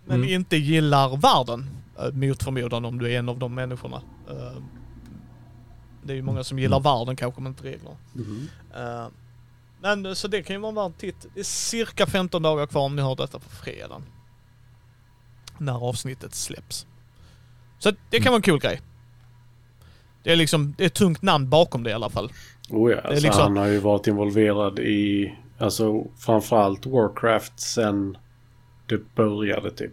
[0.06, 0.28] men Mm.
[0.34, 1.70] inte gillar världen.
[1.98, 4.02] eh, Mot förmodan om du är en av de människorna.
[4.30, 4.62] Eh,
[6.02, 7.96] Det är ju många som gillar världen kanske, men inte reglerna.
[8.76, 9.08] Eh,
[9.80, 11.26] Men så det kan ju vara en värd titt.
[11.34, 14.02] Det är cirka 15 dagar kvar om ni hör detta på fredagen.
[15.58, 16.86] När avsnittet släpps.
[17.78, 18.80] Så det kan vara en kul grej.
[20.22, 22.32] Det är liksom, det är ett tungt namn bakom det i alla fall.
[22.70, 28.16] Oh ja, alltså liksom- han har ju varit involverad i alltså framförallt Warcraft sen
[28.86, 29.92] det började typ.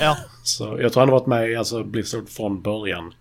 [0.00, 3.14] Ja, Så jag tror han har varit med i alltså Blizzard från början.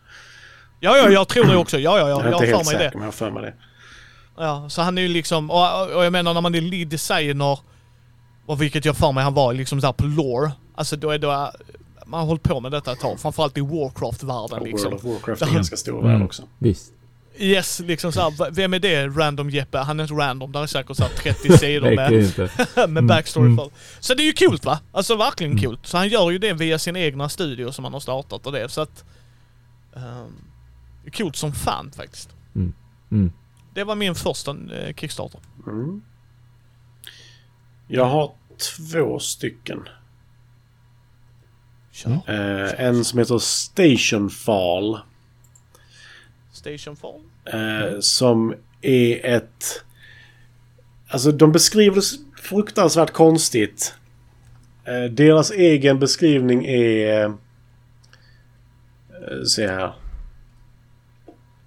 [0.80, 1.80] ja, ja jag tror det också.
[1.80, 2.10] Ja, ja, ja.
[2.10, 2.92] jag är Jag har inte för helt mig säker det.
[2.94, 3.54] men jag har för mig det.
[4.38, 7.60] Ja, så han är ju liksom, och, och jag menar när man är lead designer,
[8.46, 10.52] och vilket jag för mig han var liksom där på lore.
[10.76, 11.28] Alltså då är det,
[12.06, 13.20] man har hållit på med detta ett tag.
[13.20, 14.92] Framförallt i Warcraft-världen liksom.
[14.92, 15.54] World of Warcraft är Ja.
[15.54, 16.26] ganska stor värld Mm.
[16.26, 16.44] också.
[16.60, 16.94] Visst.
[17.38, 19.08] Yes, liksom såhär, vem är det?
[19.08, 19.78] Random Jeppe?
[19.78, 23.58] Han är inte random, där är säkert såhär 30 sidor med, med backstory mm.
[23.58, 23.70] för.
[24.00, 24.80] Så det är ju kul va?
[24.92, 25.64] Alltså verkligen Mm.
[25.64, 25.78] kul.
[25.84, 28.70] Så han gör ju det via sin egna studio som han har startat och det,
[28.70, 29.04] så att...
[31.04, 32.30] det är coolt som fan faktiskt.
[32.56, 33.32] Mm.
[33.74, 35.40] Det var min första eh, Kickstarter.
[35.68, 36.02] Mm.
[37.88, 38.32] Jag har
[38.78, 39.80] två stycken.
[41.92, 42.12] Kör.
[42.12, 45.00] Eh, en som heter Stationfall.
[46.64, 47.22] Stationfall.
[47.46, 47.94] Mm.
[47.94, 49.84] Eh, som är ett...
[51.08, 53.96] Alltså de beskriver det fruktansvärt konstigt.
[54.86, 57.26] Eh, deras egen beskrivning är...
[57.26, 57.32] Eh,
[59.48, 59.94] se här.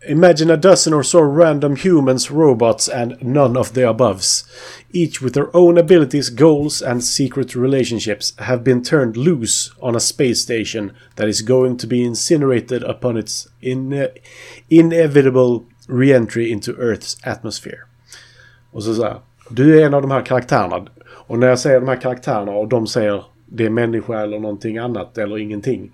[0.08, 4.44] Imagine a dozen or so random humans, robots and none of the aboves.
[4.92, 10.00] Each with their own abilities, goals and secret relationships have been turned loose on a
[10.00, 14.08] space station that is going to be incinerated upon its in
[14.70, 17.84] inevitable re-entry into Earth's atmosphere.
[18.70, 19.20] Och så säger
[19.50, 20.86] du är en av de här karaktärerna.
[21.28, 24.78] Och när jag säger de här karaktärerna och de säger det är människa eller någonting
[24.78, 25.92] annat eller ingenting.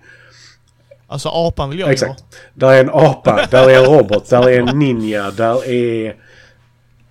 [1.07, 2.23] Alltså apan vill jag Exakt.
[2.53, 6.15] Där är en apa, där är en robot, där är en ninja, där är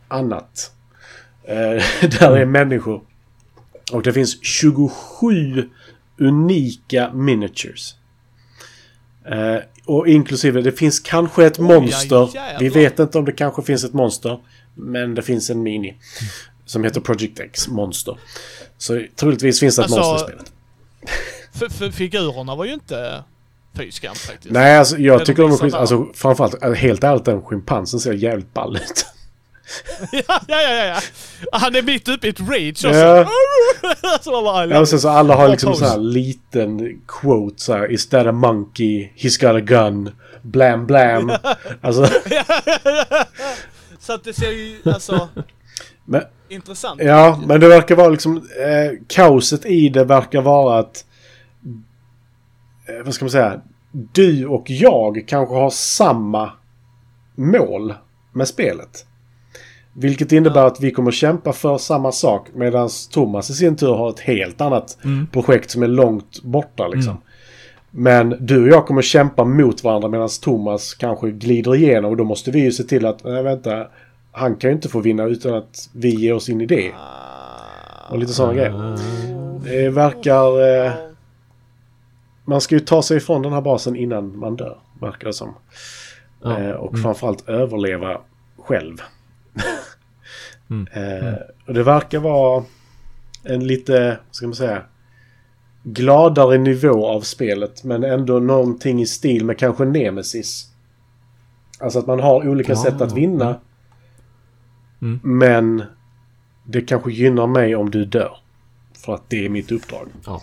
[0.09, 0.73] annat.
[1.45, 1.55] Eh,
[2.21, 3.03] där är människor.
[3.93, 5.71] Och det finns 27
[6.21, 7.95] unika miniatures.
[9.25, 9.57] Eh,
[9.87, 12.31] och inklusive, det finns kanske ett Oj, monster.
[12.35, 12.61] jävlar.
[12.61, 14.41] Vi vet inte om det kanske finns ett monster.
[14.75, 15.97] Men det finns en mini.
[16.65, 18.19] Som heter Project X Monster.
[18.79, 20.35] Så troligtvis finns det ett Alltså, monster
[21.55, 21.95] i spelet.
[21.95, 23.25] Figurerna var ju inte...
[23.77, 24.53] Fy skam faktiskt.
[24.53, 25.75] Nej, alltså jag de tycker de är skit...
[25.75, 29.07] Alltså framförallt, äh, helt ärligt, den schimpansen ser jävligt ball ut.
[30.13, 31.01] ja, ja, ja, ja.
[31.53, 32.89] Han är mitt uppe i ett rage också.
[32.89, 33.29] Ja.
[34.21, 37.93] så love Ja, och sen så alla har liksom så här liten quote så här.
[37.93, 39.09] Is that a monkey?
[39.17, 40.11] He's got a gun.
[40.43, 41.33] Blam blam.
[41.81, 42.07] Alltså,
[43.99, 45.29] Så att det ser ju alltså
[46.05, 48.37] men, intressant ja, men det verkar vara liksom...
[48.37, 51.05] Eh, kaoset i det verkar vara att...
[52.87, 53.61] Eh, vad ska man säga?
[53.93, 56.51] Du och jag kanske har samma
[57.35, 57.95] mål
[58.33, 59.07] med spelet.
[59.95, 64.11] Vilket innebär att vi kommer kämpa för samma sak medan Thomas i sin tur har
[64.11, 64.99] ett helt annat
[65.33, 67.17] projekt som är långt borta liksom.
[67.91, 72.25] Men du och jag kommer kämpa mot varandra medan Thomas kanske glider igenom och då
[72.25, 73.87] måste vi ju se till att, nej vänta,
[74.33, 76.93] han kan ju inte få vinna utan att vi ger oss in i det.
[78.11, 78.99] Och lite sådana grejer.
[79.65, 80.85] Det verkar...
[80.87, 80.93] Eh,
[82.45, 85.55] man ska ju ta sig ifrån den här basen innan man dör, verkar det som.
[86.43, 86.59] Ja.
[86.59, 88.21] Eh, och framförallt överleva
[88.59, 88.97] själv.
[90.93, 91.35] eh,
[91.67, 92.65] och det verkar vara
[93.45, 94.83] en lite, ska man säga,
[95.83, 97.85] gladare nivå av spelet.
[97.85, 100.69] Men ändå någonting i stil med kanske Nemesis.
[101.81, 102.83] Alltså att man har olika Ja.
[102.83, 103.61] sätt att vinna.
[105.03, 105.21] Mm.
[105.23, 105.83] Men
[106.65, 108.37] det kanske gynnar mig om du dör.
[109.05, 110.09] För att det är mitt uppdrag.
[110.27, 110.41] Ja.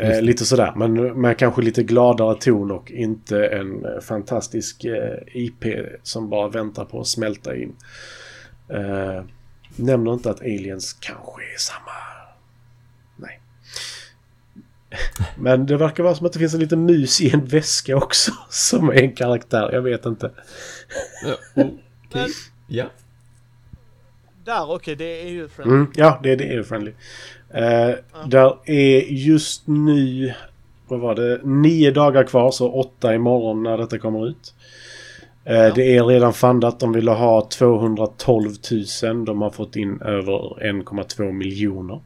[0.00, 5.18] Eh, lite sådär, men med kanske lite gladare ton och inte en eh, fantastisk eh,
[5.34, 5.64] IP
[6.02, 7.76] som bara väntar på att smälta in.
[8.68, 9.24] Eh,
[9.76, 11.90] nämner inte att aliens kanske är samma.
[13.16, 13.40] Nej.
[15.38, 18.32] Men det verkar vara som att det finns en liten mus i en väska också
[18.50, 19.70] som är en karaktär.
[19.72, 20.30] Jag vet inte.
[21.26, 21.34] Ja.
[21.54, 21.78] Men-
[22.70, 22.84] Ja.
[24.48, 25.74] Där, okej, det är ju friendly.
[25.76, 26.92] Mm, ja, det, det är friendly.
[27.54, 27.90] Eh,
[28.26, 30.34] Där är just nu,
[30.88, 34.54] vad var det, nio dagar kvar, så åtta imorgon när detta kommer ut.
[35.44, 35.72] Eh, Ja.
[35.74, 36.80] Det är redan fundat.
[36.80, 38.50] De ville ha 212
[39.02, 39.24] 000.
[39.24, 42.00] De har fått in över 1,2 miljoner.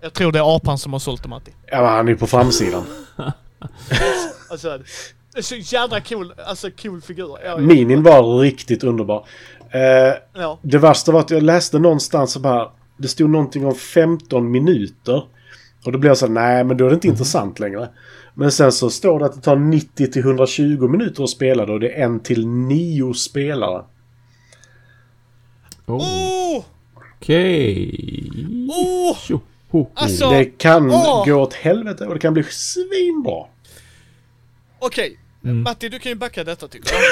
[0.00, 1.52] Jag tror det är apan som har sålt dem Matti.
[1.66, 2.84] Ja, han är på framsidan.
[4.50, 4.78] Alltså,
[5.36, 7.28] är så jädra cool, alltså cool figur.
[7.28, 7.56] Ja, ja.
[7.56, 9.26] Minin var riktigt underbar.
[9.72, 10.58] Eh, Ja.
[10.62, 12.70] Det värsta var att jag läste någonstans så bara...
[12.96, 15.22] Det stod någonting om 15 minuter.
[15.84, 17.88] Och då blev jag så här, nej men då är det inte intressant längre.
[18.34, 21.78] Men sen så står det att det tar 90 till 120 minuter att spela då.
[21.78, 23.84] Det är en till nio spelare.
[25.86, 25.96] Oh.
[25.96, 26.64] Oh!
[27.16, 28.30] Okej.
[28.68, 29.16] Oh!
[29.16, 29.40] Tjo,
[29.70, 29.86] ho, ho.
[29.94, 31.24] Alltså- Det kan Åh!
[31.26, 33.44] gå åt helvete och det kan bli svinbra.
[34.78, 35.62] Okej, Mm.
[35.62, 37.02] Matti du kan ju backa detta tycker jag.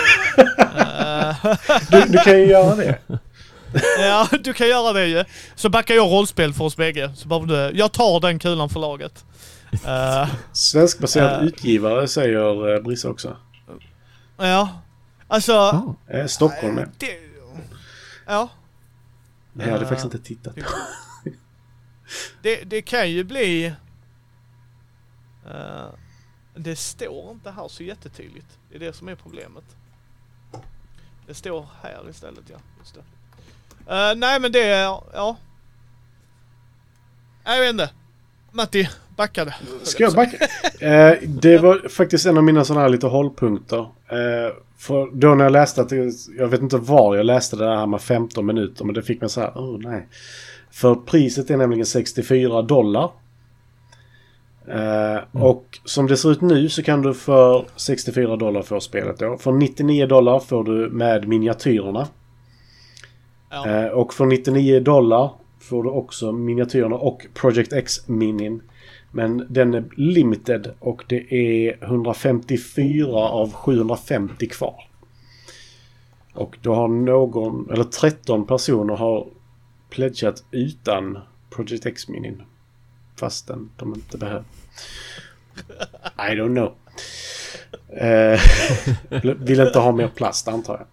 [1.91, 2.99] Du, du kan ju göra det.
[4.01, 5.25] ja, du kan göra det ju.
[5.55, 7.13] Så backar jag rollspel för oss bägge.
[7.17, 9.25] Så bara du, jag tar den kulan för laget.
[9.87, 11.47] Eh, Svenskbaserad Eh.
[11.47, 13.37] utgivare säger uh, Brisse också.
[14.37, 14.81] ja,
[15.29, 15.95] alltså...
[16.09, 16.91] Eh, Stockholm med.
[16.99, 17.19] Det,
[18.27, 18.49] ja,
[19.59, 19.89] hade jag Eh.
[19.89, 20.55] faktiskt inte tittat
[22.43, 23.73] det, det kan ju bli
[26.59, 28.59] det står inte här så jättetydligt.
[28.71, 29.65] Det är det som är problemet.
[31.27, 32.57] Det står här istället, ja.
[32.79, 33.01] Just det.
[33.01, 35.37] Uh, nej men det är, ja.
[37.45, 37.91] Jag vet inte.
[38.53, 39.55] Matti, backade.
[39.83, 40.37] Ska jag backa?
[40.81, 43.81] Eh, det var faktiskt en av mina sådana här lite hållpunkter.
[44.09, 45.93] Eh, för då när jag läste att
[46.39, 49.31] jag vet inte var jag läste det här med 15 minuter men det fick mig
[49.31, 50.09] så här, oh nej.
[50.71, 53.11] För priset är nämligen 64 dollar.
[54.71, 59.19] Eh, Och som det ser ut nu så kan du för 64 dollar få spelet
[59.19, 59.39] då.
[59.39, 62.09] För 99 dollar får du med miniatyrerna.
[63.51, 63.69] Ja.
[63.69, 65.31] Eh, och för 99 dollar
[65.61, 68.63] får du också miniatyrerna och Project X-minin.
[69.13, 74.85] Men den är limited och det är 154 av 750 kvar.
[76.35, 79.27] Och då har någon, eller 13 personer har
[79.91, 81.19] pledgat utan
[81.51, 82.43] Project X-minin.
[83.17, 84.45] Fastän de inte behöver.
[86.17, 86.75] I don't know.
[87.99, 88.41] Eh,
[89.39, 90.87] vill inte ha mer plast antar jag.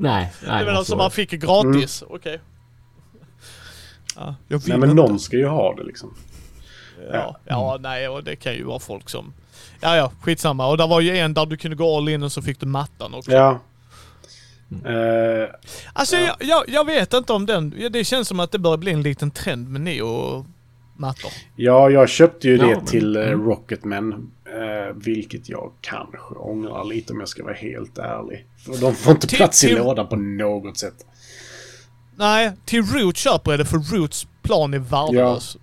[0.00, 0.58] nej, nej.
[0.58, 2.40] Det var någon så- som man fick gratis, okej.
[4.16, 5.02] Ja, jag vill Nej men inte.
[5.02, 6.14] någon ska ju ha det liksom.
[7.12, 9.32] Ja, ja nej och det kan ju vara folk som...
[9.80, 10.66] Ja ja, skitsamma.
[10.66, 12.66] Och där var ju en där du kunde gå all in och så fick du
[12.66, 13.32] mattan också.
[13.32, 13.60] Ja.
[14.84, 15.48] Eh,
[15.92, 17.74] Alltså jag, jag, jag vet inte om den...
[17.78, 19.80] ja, Det känns som att det börjar bli en liten trend med
[20.96, 21.30] Neo-mattor.
[21.56, 23.44] ja, jag köpte ju Ja, det men- till eh, mm.
[23.44, 24.30] Rocketman.
[24.46, 28.46] Eh, vilket jag kanske ångrar lite om jag ska vara helt ärlig.
[28.64, 30.94] För de får inte Till- plats i till- lådan på något sätt.
[32.16, 35.56] Nej, till Root köper jag det för Roots plan är värdelös.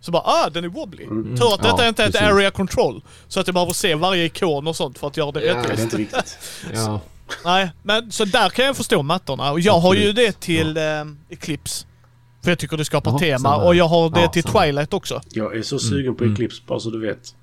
[0.00, 1.04] Så bara ah, den är wobbly.
[1.04, 1.36] Mm.
[1.36, 2.28] Tur att detta Ja, inte är ett precis.
[2.30, 3.02] area control.
[3.28, 5.62] Så att jag behöver se varje ikon och sånt för att göra det Ja, Nej,
[5.62, 5.82] det är rättvist.
[5.82, 6.38] inte viktigt.
[6.74, 7.00] Ja.
[7.44, 9.52] Nej, men så där kan jag förstå mattorna.
[9.52, 10.16] Och jag har ju Absolut.
[10.16, 10.82] det till eh,
[11.30, 11.86] Eclipse.
[12.44, 13.38] För jag tycker det skapar Jaha, tema.
[13.38, 13.56] samma.
[13.64, 14.60] Och jag har det Ja, till samma.
[14.62, 15.20] Twilight också.
[15.30, 16.34] Jag är så sugen på Mm.
[16.34, 17.34] Eclipse, bara så du vet.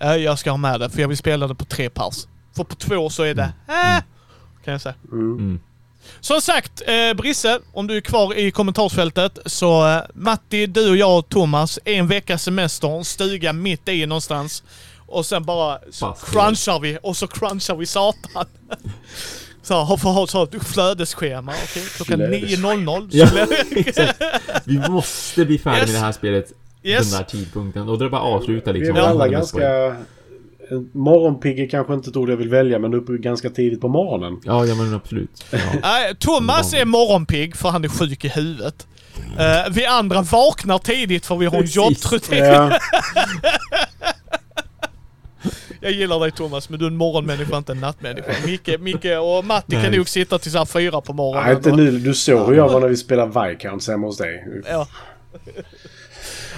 [0.00, 2.26] Jag ska ha med det, för jag vill spela det på tre pers.
[2.56, 4.02] För på två så är det eh,
[4.64, 4.94] kan jag säga.
[5.12, 5.32] Mm.
[5.38, 5.60] Mm.
[6.20, 10.96] Som sagt, eh, Brisse, om du är kvar i kommentarsfältet så eh, Matti, du och
[10.96, 14.62] jag och Thomas, en veckas semester, en stuga mitt i någonstans.
[15.06, 16.32] Och sen bara så Fast.
[16.32, 18.44] crunchar vi och så crunchar vi satan.
[19.62, 21.82] Så har får ha så ett flödesschema, okej?
[21.96, 22.68] Klockan Flödesschema.
[22.72, 23.08] 9.00.
[23.10, 23.28] Ja.
[24.64, 25.92] Vi måste bli färdiga Yes.
[25.92, 26.52] med det här spelet
[26.82, 27.10] Yes.
[27.10, 27.82] den där tidpunkten.
[27.88, 29.04] Och då är det bara att avsluta Vi är liksom.
[29.04, 29.96] alla ganska...
[30.92, 34.40] Morgonpigg är kanske inte ett ord jag vill välja, men uppe ganska tidigt på morgonen.
[34.44, 35.44] Ja, ja men absolut.
[35.50, 35.58] Ja.
[35.82, 38.86] Nej, Thomas är morgonpigg för han är sjuk i huvudet.
[39.38, 42.38] Eh, vi andra vaknar tidigt för vi har en jobbrutin.
[42.44, 42.78] Ja,
[45.80, 48.32] Jag gillar dig Thomas, men du är en morgonmänniska, inte en nattmänniska.
[48.46, 49.96] Micke, Micke och Matti kan Nej.
[49.96, 51.44] nog sitta till så här fyra på morgonen.
[51.46, 51.98] nej, inte nu.
[51.98, 54.44] Du såg hur jag var när vi spelade Viscounts hemma hos dig.
[54.70, 54.88] Ja.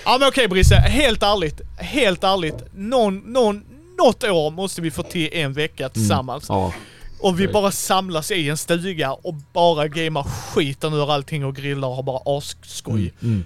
[0.04, 1.60] ja men okej Brisse, helt ärligt.
[1.78, 2.64] Helt ärligt.
[2.74, 3.64] Någon, någon,
[3.98, 6.44] något år måste vi få till en vecka tillsammans.
[6.48, 6.74] Ja.
[7.20, 11.88] Och vi bara samlas i en stuga och bara gamar skiten ur allting och grillar
[11.88, 13.12] och har bara asskoj.
[13.22, 13.34] Mm.
[13.34, 13.44] Mm.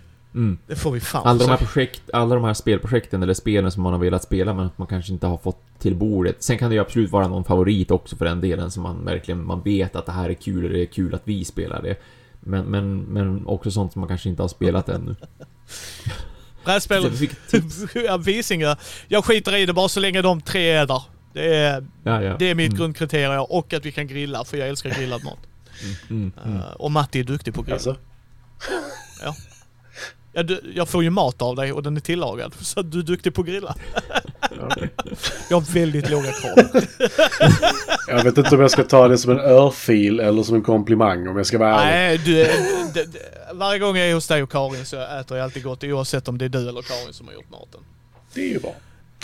[0.66, 3.82] Det får vi fan Alla de här projekt, alla de här spelprojekten eller spelen som
[3.82, 6.42] man har velat spela men att man kanske inte har fått till bordet.
[6.42, 9.46] Sen kan det ju absolut vara någon favorit också för den delen som man verkligen,
[9.46, 11.96] man vet att det här är kul och det är kul att vi spelar det.
[12.40, 15.16] Men, men, men också sånt som man kanske inte har spelat ännu.
[16.64, 17.10] Brädspel,
[18.24, 18.76] Visinger.
[19.08, 21.02] Jag skiter i det bara så länge de tre är där.
[21.32, 22.36] Det är, Ja, ja.
[22.38, 25.38] det är mitt Mm, grundkriterium och att vi kan grilla för jag älskar grillad mat.
[26.10, 26.56] Mm, mm.
[26.56, 27.74] Eh, och Matti är duktig på att grilla.
[27.74, 27.96] Alltså,
[29.22, 29.34] Ja,
[30.42, 32.54] du, jag får ju mat av dig och den är tillagad.
[32.60, 33.74] Så du är duktig på att grilla.
[34.70, 34.90] okej.
[35.50, 36.82] Jag har väldigt låga krav.
[38.08, 41.28] Jag vet inte om jag ska ta det som en örfil eller som en komplimang
[41.28, 41.92] om jag ska vara ärlig.
[41.94, 42.44] Nej, du,
[42.94, 43.18] d- d-
[43.54, 46.38] varje gång jag är hos dig och Karin så äter jag alltid gott oavsett om
[46.38, 47.80] det är du eller Karin som har gjort maten.
[48.34, 48.74] Det är ju bra.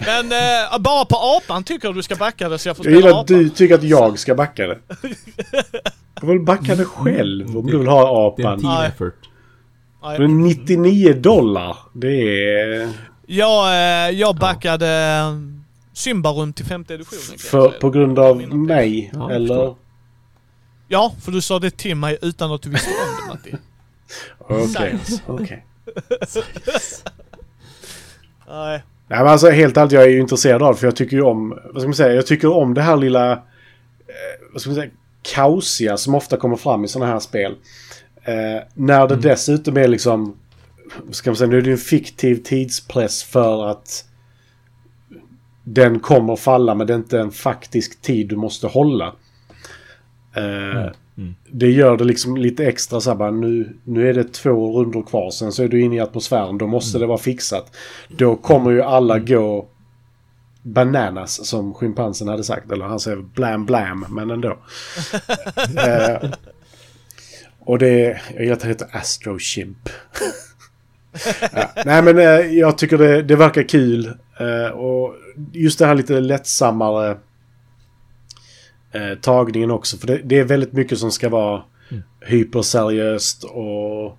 [0.06, 2.92] Men eh, bara på apan tycker jag du ska backa det så jag får Jag
[2.94, 3.38] spela gillar att apan.
[3.42, 4.78] du tycker att jag ska backa det.
[5.02, 8.60] Du får väl backa det själv om du vill ha Det är en apan.
[8.60, 9.14] team effort.
[10.02, 12.08] Men 99 dollar, det
[12.54, 12.92] är...
[13.26, 15.36] Jag, eh, jag backade eh,
[15.92, 19.46] Symbarum till femte editionen För, på grund av mig, Ja, eller?
[19.48, 19.76] förstår.
[20.88, 23.56] Ja, för du sa det till mig utan att du visste om det Matti.
[24.38, 25.66] Okej, okej.
[28.48, 28.82] Nej.
[29.08, 31.58] Nej men alltså helt ärligt, jag är ju intresserad av för jag tycker ju om,
[31.64, 33.38] vad ska man säga, jag tycker om det här lilla, eh,
[34.52, 34.90] vad ska man säga,
[35.34, 37.56] kaosiga som ofta kommer fram i sådana här spel.
[38.24, 40.36] Eh, när det dessutom är liksom,
[41.10, 44.04] ska man säga, nu är det en fiktiv tidspress för att
[45.64, 49.14] den kommer falla men det är inte en faktisk tid du måste hålla.
[50.34, 50.90] Eh,
[51.20, 51.34] Mm.
[51.50, 55.02] Det gör det liksom lite extra så här bara, nu, nu är det två rundor
[55.02, 56.58] kvar sen så är du inne i atmosfären.
[56.58, 57.76] Då måste det vara fixat.
[58.08, 59.68] Då kommer ju alla gå
[60.62, 62.72] bananas som schimpansen hade sagt.
[62.72, 64.48] Eller han säger blam blam men ändå.
[65.76, 66.30] eh,
[67.60, 69.78] och det, jag gillar att det heter Astro Chimp.
[71.52, 74.06] ja, nej men eh, jag tycker det, det verkar kul.
[74.40, 75.14] Eh, och
[75.52, 77.18] just det här lite lättsammare
[78.92, 79.96] eh, tagningen också.
[79.96, 81.62] För det, det är väldigt mycket som ska vara
[82.20, 84.18] hyperseriöst och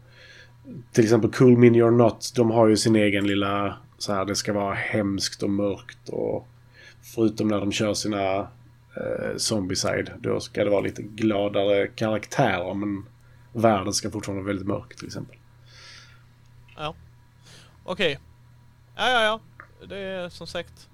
[0.92, 4.36] till exempel Cool Mini or Not, de har ju sin egen lilla så här, det
[4.36, 6.48] ska vara hemskt och mörkt och
[7.16, 8.38] förutom när de kör sina
[8.98, 13.04] eh, Zombieside, då ska det vara lite gladare karaktärer men
[13.54, 15.38] världen ska fortfarande vara väldigt mörk till exempel.
[17.84, 18.20] Okej.
[18.96, 19.40] Ja, ja, ja.
[19.88, 20.90] Det är som sagt.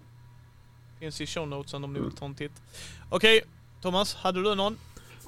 [1.00, 2.62] Finns i show notesen om ni vill ta en titt.
[3.10, 3.42] Okej,
[3.82, 4.78] Thomas, hade du någon?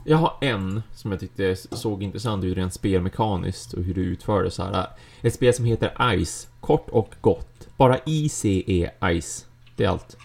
[0.06, 4.54] Jag har en som jag tyckte såg intressant ut rent spelmekaniskt och hur det utfördes
[4.54, 4.88] så här.
[5.22, 6.48] Ett spel som heter Ice.
[6.60, 7.68] Kort och gott.
[7.78, 8.92] Bara ICE
[9.22, 9.46] Ice.
[9.76, 10.18] Det är allt.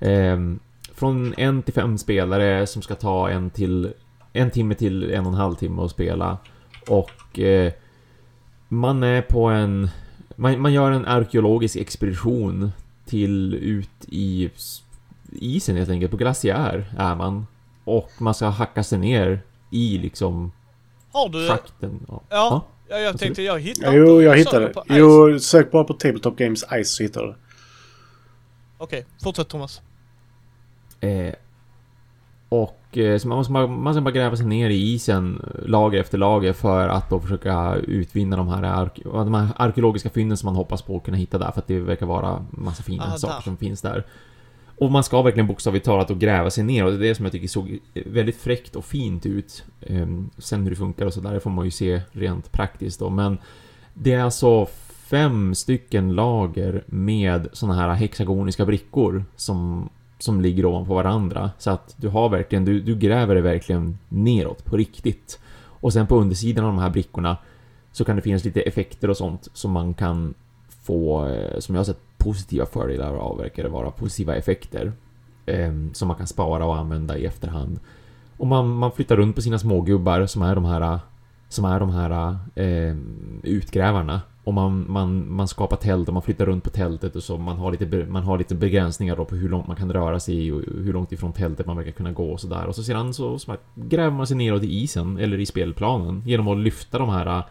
[0.00, 0.60] Ehm,
[0.94, 3.92] från en till fem spelare som ska ta en till
[4.32, 6.38] en timme till en och en halv timme att spela.
[6.88, 7.72] Och eh,
[8.68, 9.88] man är på en...
[10.36, 12.72] Man, man gör en arkeologisk expedition
[13.04, 14.50] till ut i
[15.32, 16.10] isen helt enkelt.
[16.10, 17.46] På glaciär är man.
[17.84, 19.40] Och man ska hacka sig ner
[19.70, 20.52] i liksom
[21.12, 21.48] Har du?
[21.48, 22.06] schakten.
[22.08, 22.22] Ja.
[22.28, 24.98] Ja, ja jag tänkte jag hittar jo, jag Söker hittade det.
[24.98, 27.36] Jo, sök bara på Tabletop Games Ice så hittar du det.
[28.78, 29.80] Okej, fortsätt Thomas.
[31.00, 31.34] Eh,
[32.48, 36.00] Och eh, så man, måste, bara- man ska bara gräva sig ner i isen lager
[36.00, 40.56] efter lager för att då försöka utvinna de här, de här arkeologiska fynden som man
[40.56, 43.34] hoppas på att kunna hitta där för att det verkar vara massa fina Ah, saker
[43.34, 43.40] där.
[43.42, 44.04] som finns där.
[44.80, 47.24] Och man ska verkligen bokstavligt talat och gräva sig ner och det är det som
[47.24, 49.64] jag tycker såg väldigt fräckt och fint ut.
[49.86, 53.38] Ehm, Sen hur det funkar och sådär får man ju se rent praktiskt då men
[53.94, 54.66] det är alltså
[55.10, 59.88] fem stycken lager med såna här hexagoniska brickor som,
[60.18, 61.50] som ligger ovanpå varandra.
[61.58, 65.38] Så att du har verkligen, du, du gräver det verkligen neråt på riktigt.
[65.64, 67.36] Och sen på undersidan av de här brickorna
[67.92, 70.34] så kan det finnas lite effekter och sånt som man kan
[70.82, 74.92] få, eh, som jag har sett positiva fördelar av, verkar det vara, positiva effekter.
[75.46, 77.80] Eh, som man kan spara och använda i efterhand.
[78.36, 81.00] Och man, man flyttar runt på sina smågubbar som är de här
[81.48, 82.96] som är de här eh,
[83.42, 84.20] utgrävarna.
[84.48, 87.56] Och man, man, man skapar tält och man flyttar runt på tältet och så man
[87.56, 90.60] har lite, man har lite begränsningar då på hur långt man kan röra sig och
[90.60, 92.66] hur långt ifrån tältet man verkar kunna gå och sådär.
[92.66, 96.48] Och så sedan så, så gräver man sig neråt i isen eller i spelplanen genom
[96.48, 97.42] att lyfta de här,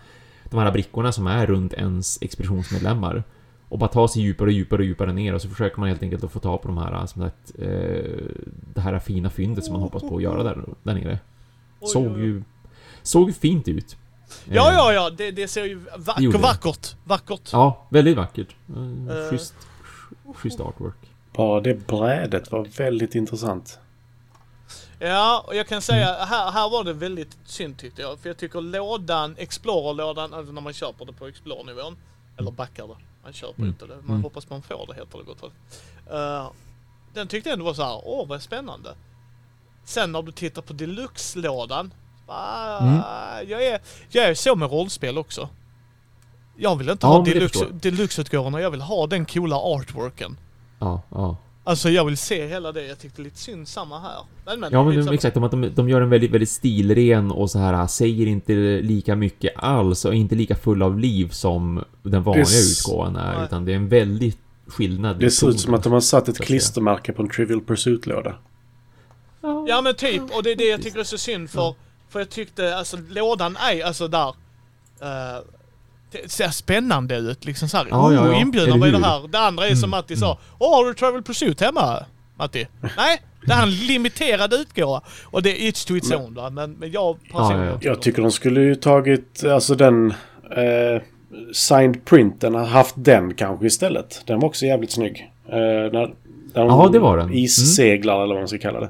[0.43, 3.23] de här brickorna som är runt ens expeditionsmedlemmar.
[3.69, 6.03] Och bara ta sig djupare och djupare och djupare ner och så försöker man helt
[6.03, 8.25] enkelt att få ta på de här, som sagt, eh,
[8.73, 11.19] det här fina fyndet som man hoppas på att göra där, där nere.
[11.81, 12.43] Såg ju...
[13.01, 13.97] Såg fint ut.
[14.45, 15.81] Ja, Eh, ja, ja, det, det ser ju
[16.17, 16.41] gjorde det.
[16.43, 17.49] vackert, vackert.
[17.51, 18.55] Ja, väldigt vackert.
[18.69, 19.29] Eh.
[19.29, 19.53] Schysst,
[20.35, 20.95] schysst artwork.
[21.33, 23.79] Bara det brädet var väldigt intressant.
[24.99, 26.27] Ja, och jag kan säga, Mm.
[26.27, 28.19] här, här var det väldigt synd tyckte jag.
[28.19, 31.97] För jag tycker lådan, Explorer-lådan, alltså när man köper det på Explorer-nivån,
[32.37, 33.69] eller backar det, man köper Mm.
[33.69, 34.23] inte det, man Mm.
[34.23, 35.43] hoppas man får det heter det gott.
[36.11, 36.51] Eh,
[37.13, 38.95] Den tyckte jag ändå var så här, åh vad spännande.
[39.85, 41.93] Sen när du tittar på Deluxe-lådan,
[42.29, 42.99] Mm.
[43.47, 43.79] jag, är,
[44.09, 45.49] jag är så med rollspel också.
[46.57, 47.73] Jag vill inte Ja, ha det deluxe, jag.
[47.73, 50.37] deluxe-utgåvorna, jag vill ha den coola artworken.
[50.79, 51.37] Ja, ja.
[51.63, 54.15] Alltså jag vill se hela det, jag tyckte lite synd samma här.
[54.45, 57.31] Men, men, Ja men liksom- exakt, de, att de, de gör en väldigt, väldigt stilren
[57.31, 61.29] och så här säger inte lika mycket alls och är inte lika full av liv
[61.29, 63.35] som den vanliga Det utgåvan är.
[63.35, 63.45] Nej.
[63.45, 64.37] Utan det är en väldigt
[64.67, 65.19] skillnad.
[65.19, 68.35] Det ser ut som att de har satt ett klistermärke på en Trivial Pursuit-låda.
[69.67, 71.75] Ja men typ, och det är det jag tycker är så synd för.
[72.09, 74.27] För jag tyckte, alltså lådan är alltså där.
[75.01, 75.41] eh,
[76.11, 77.87] det ser spännande ut liksom såhär.
[77.89, 78.39] Ja, ja, oh, ja.
[78.41, 79.27] inbjudna Eller vad är det här?
[79.27, 80.37] Det andra är som Mm, Matti sa.
[80.59, 82.05] Åh, har du Travel Pursuit hemma?
[82.35, 82.67] Matti?
[82.97, 85.01] Nej, det här är en limiterad utgåva.
[85.25, 86.49] Och det är it's to its Men- own va.
[86.49, 87.73] Men, men jag Ja, ja, personligen...
[87.73, 87.89] ja.
[87.89, 90.11] Jag tycker de skulle ju tagit, alltså den
[90.51, 91.01] eh,
[91.53, 94.21] signed printen, haft den kanske istället.
[94.25, 95.31] Den var också jävligt snygg.
[95.49, 97.25] Eh, när, när de Ja, det var den.
[97.25, 97.37] Mm.
[97.37, 98.89] Isseglar eller vad man ska kalla det.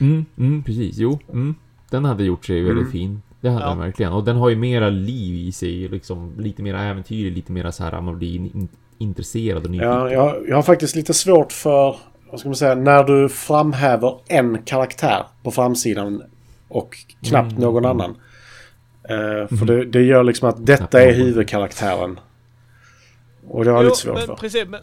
[0.00, 0.96] Mm, mm, precis.
[0.98, 1.54] Jo, mm.
[1.90, 2.92] Den hade gjort sig väldigt Mm.
[2.92, 3.22] fin.
[3.40, 3.68] Det hade Ja.
[3.68, 4.12] den verkligen.
[4.12, 7.84] Och den har ju mera liv i sig, liksom lite mera äventyr, lite mera så
[7.84, 9.90] här man blir in, intresserad och nyfiken.
[9.90, 11.96] Ja, jag, jag har faktiskt lite svårt för,
[12.30, 16.22] vad ska man säga, när du framhäver en karaktär på framsidan
[16.68, 17.62] och knappt Mm.
[17.62, 18.10] någon annan.
[19.08, 22.20] Eh, för det, det gör liksom att detta är huvudkaraktären.
[23.48, 24.34] Och det har jag lite svårt men, för.
[24.36, 24.80] precis, men,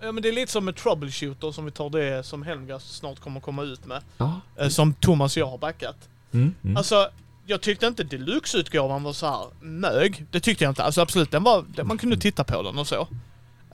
[0.00, 3.20] ja, men det är lite som med Troubleshooter som vi tar det som Helmgas snart
[3.20, 4.00] kommer komma ut med.
[4.18, 4.40] Ja.
[4.56, 6.08] eh, Som Thomas och jag har backat.
[6.32, 6.76] Mm, mm.
[6.76, 7.08] Alltså,
[7.46, 10.26] jag tyckte inte deluxe-utgåvan var så här mög.
[10.30, 10.82] Det tyckte jag inte.
[10.84, 13.08] Alltså absolut, den var, den, man kunde titta på den och så.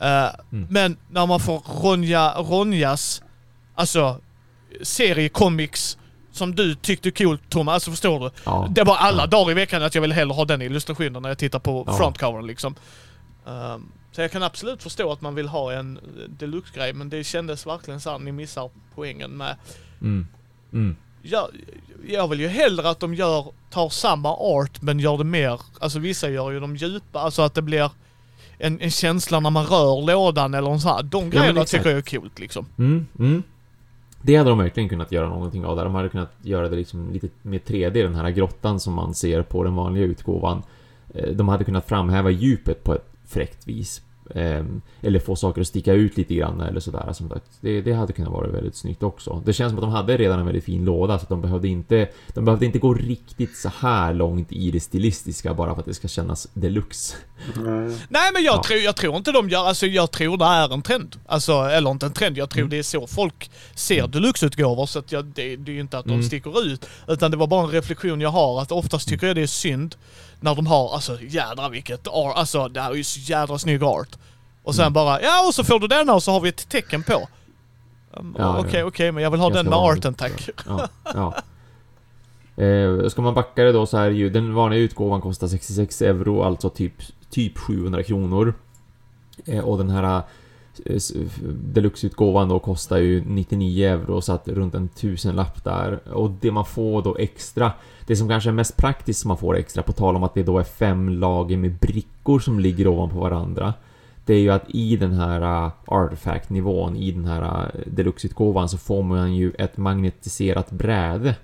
[0.01, 0.67] Eh, Mm.
[0.71, 3.23] Men när man får Ronja, Ronjas,
[3.75, 4.21] alltså
[4.83, 5.99] seriecomics
[6.33, 8.31] som du tyckte coolt Thomas, alltså förstår du?
[8.45, 8.69] ja.
[8.71, 9.27] Det var alla Ja.
[9.27, 11.97] dagar i veckan att jag ville hellre ha den illustrationen när jag tittar på Ja.
[11.97, 12.75] frontcovern liksom.
[13.47, 15.99] Ehm, så jag kan absolut förstå att man vill ha en
[16.39, 19.57] deluxe-grej, men det kändes verkligen så här, ni missar poängen med
[20.01, 20.27] Mm.
[20.73, 20.97] Mm.
[21.25, 21.49] Jag,
[22.07, 25.99] jag vill ju hellre att de gör, tar samma art men gör det mer, alltså
[25.99, 27.91] vissa gör ju de djupa, alltså att det blir
[28.59, 31.03] en, en känsla när man rör lådan eller så här.
[31.03, 31.71] De grejerna exakt.
[31.71, 32.67] tycker jag är coolt liksom.
[32.79, 33.43] Mm, mm.
[34.23, 35.85] Det hade de verkligen kunnat göra någonting av där.
[35.85, 39.43] De hade kunnat göra det liksom lite mer 3D, den här grottan som man ser
[39.43, 40.63] på den vanliga utgåvan.
[41.15, 44.03] Eh, De hade kunnat framhäva djupet på ett fräckt vis.
[44.35, 47.13] Ehm, Eller få saker att sticka ut lite grann eller sådär.
[47.13, 49.43] Som sagt, det, det hade kunnat vara väldigt snyggt också.
[49.47, 51.69] Det känns som att de hade redan en väldigt fin låda så att de behövde
[51.69, 55.87] inte De behövde inte gå riktigt så här långt i det stilistiska bara för att
[55.87, 57.17] det ska kännas deluxe.
[57.57, 57.97] Nej.
[58.09, 58.63] Nej men jag, Ja.
[58.67, 61.17] tror, jag tror inte de gör, alltså jag tror det är en trend.
[61.27, 62.71] Alltså, eller inte en trend, jag tror Mm.
[62.71, 66.05] det är så folk ser deluxe-utgåvor så att jag, det, det är ju inte att
[66.05, 66.23] de Mm.
[66.25, 66.87] sticker ut.
[67.09, 69.95] Utan det var bara en reflektion jag har att oftast tycker jag det är synd
[70.41, 73.83] när de har, alltså jädra vilket art, alltså det här är ju så jädra snygg
[73.83, 74.09] art.
[74.63, 74.93] Och sen Mm.
[74.93, 77.29] bara, ja och så får du denna och så har vi ett tecken på.
[78.13, 78.85] Um, Ja, Okej, ja.
[78.87, 80.49] okej, men jag vill ha Ganska den med arten tack.
[80.67, 81.35] Ja, ja.
[82.65, 86.43] Eh, ska man backa det då så är ju den vanliga utgåvan kostar 66 euro,
[86.43, 86.93] alltså typ,
[87.31, 88.55] typ 700 kronor.
[89.47, 90.23] Eh, och den här
[91.75, 96.09] Deluxe-utgåvan då kostar ju 99 euro så att runt en tusenlapp där.
[96.13, 97.73] Och det man får då extra,
[98.07, 100.43] det som kanske är mest praktiskt som man får extra, på tal om att det
[100.43, 103.75] då är fem lager med brickor som ligger ovanpå varandra.
[104.25, 108.79] Det är ju att i den här äh, artifact-nivån, i den här äh, deluxe-utgåvan så
[108.79, 111.35] får man ju ett magnetiserat bräde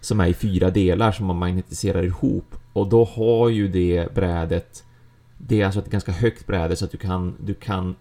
[0.00, 2.54] som är i fyra delar som man magnetiserar ihop.
[2.72, 4.84] Och då har ju det brädet,
[5.38, 7.94] det är alltså ett ganska högt bräde så att du kan, du kan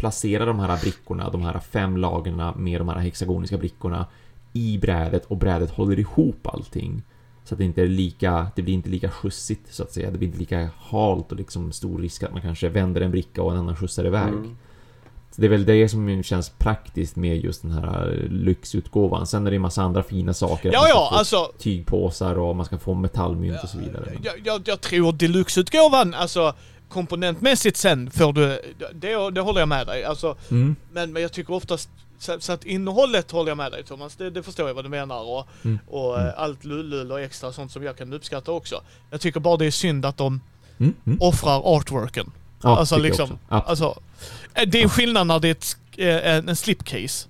[0.00, 4.06] placera de här brickorna, de här fem lagren med de här hexagoniska brickorna
[4.52, 7.02] i brädet och brädet håller ihop allting.
[7.44, 10.10] Så att det inte är lika, det blir inte lika skjutsigt så att säga.
[10.10, 13.42] Det blir inte lika halt och liksom stor risk att man kanske vänder en bricka
[13.42, 14.28] och en annan skjutsar iväg.
[14.28, 14.56] Mm.
[15.30, 19.26] Så det är väl det som känns praktiskt med just den här lyxutgåvan.
[19.26, 20.72] Sen är det en massa andra fina saker.
[20.72, 21.52] Ja, ja, alltså.
[21.58, 24.12] Tygpåsar och man ska få metallmynt och så vidare.
[24.22, 26.54] Jag, jag, jag tror deluxeutgåvan, alltså
[26.90, 28.60] komponentmässigt sen får du,
[28.94, 30.04] det, det håller jag med dig.
[30.04, 31.88] Alltså, Mm, men, men jag tycker oftast,
[32.18, 34.88] så, så att innehållet håller jag med dig Thomas, det, det förstår jag vad du
[34.88, 35.78] menar och, Mm.
[35.86, 36.28] och Mm.
[36.28, 38.80] eh, allt lullull och extra sånt som jag kan uppskatta också.
[39.10, 40.40] Jag tycker bara det är synd att de
[40.78, 41.18] mm, mm.
[41.20, 42.30] offrar artworken.
[42.62, 43.38] Ja, alltså liksom.
[43.48, 43.68] Absolut.
[43.68, 44.00] alltså,
[44.54, 47.28] eh, det är skillnad när det är ett, eh, en, en slipcase.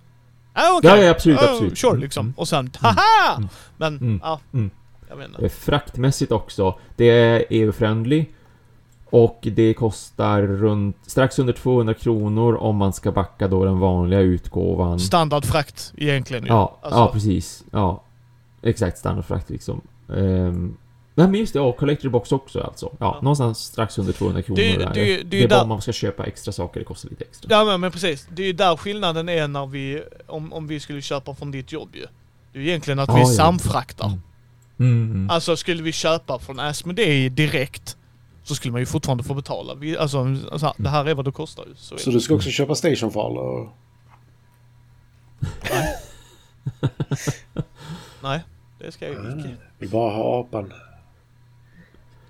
[0.53, 0.91] Ah, okej.
[0.91, 1.79] Ja, ja, absolut, Ah, absolut.
[1.79, 2.27] Sure Mm, liksom.
[2.27, 2.35] mm.
[2.37, 3.35] Och sen, haha!
[3.37, 3.49] Mm.
[3.77, 4.21] Men, Mm.
[4.23, 4.41] ja.
[4.53, 4.71] Mm.
[5.09, 5.49] Jag inte.
[5.49, 6.79] Fraktmässigt också.
[6.97, 8.27] Det är EU-friendly.
[9.11, 14.21] Och det kostar runt strax under 200 kronor om man ska backa då den vanliga
[14.21, 15.01] utgåvan.
[15.01, 16.49] Standardfrakt egentligen ju.
[16.49, 17.65] Ja, Alltså, ja precis.
[17.71, 18.03] Ja.
[18.63, 19.81] Exakt standardfrakt liksom.
[20.07, 20.77] Um,
[21.15, 22.87] nej men just det, ja, Collector Box också alltså.
[22.87, 23.19] Ja, Ja.
[23.23, 24.91] någonstans strax under 200 kronor Det- där.
[24.95, 27.11] det- det är det är bara där- om man ska köpa extra saker, det kostar
[27.11, 27.49] lite extra.
[27.51, 28.29] Ja men, men precis.
[28.35, 31.73] Det är ju där skillnaden är när vi, om, om vi skulle köpa från ditt
[31.73, 32.07] jobb ju.
[32.53, 33.27] Det är ju egentligen att Ja, vi ja.
[33.27, 34.07] samfraktar.
[34.07, 34.21] Mm.
[34.79, 35.31] Mm, mm.
[35.31, 37.97] Alltså skulle vi köpa från Asmodee direkt
[38.43, 39.75] så skulle man ju fortfarande få betala.
[39.75, 40.19] Vi, alltså,
[40.53, 41.75] alltså det här är vad det kostar ju.
[41.77, 42.17] Så Så det.
[42.17, 43.69] du ska också köpa Stationfall och...
[48.23, 48.41] Nej,
[48.79, 49.57] det ska jag ju icke.
[49.79, 50.73] Vill bara ha apan.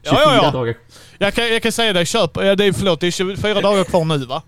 [0.02, 0.50] Ja, ja, 24 ja.
[0.50, 0.74] dagar.
[1.18, 2.30] Jag kan, jag kan säga dig, köp.
[2.36, 4.42] Ja, det är, förlåt, det är 24 dagar kvar nu va?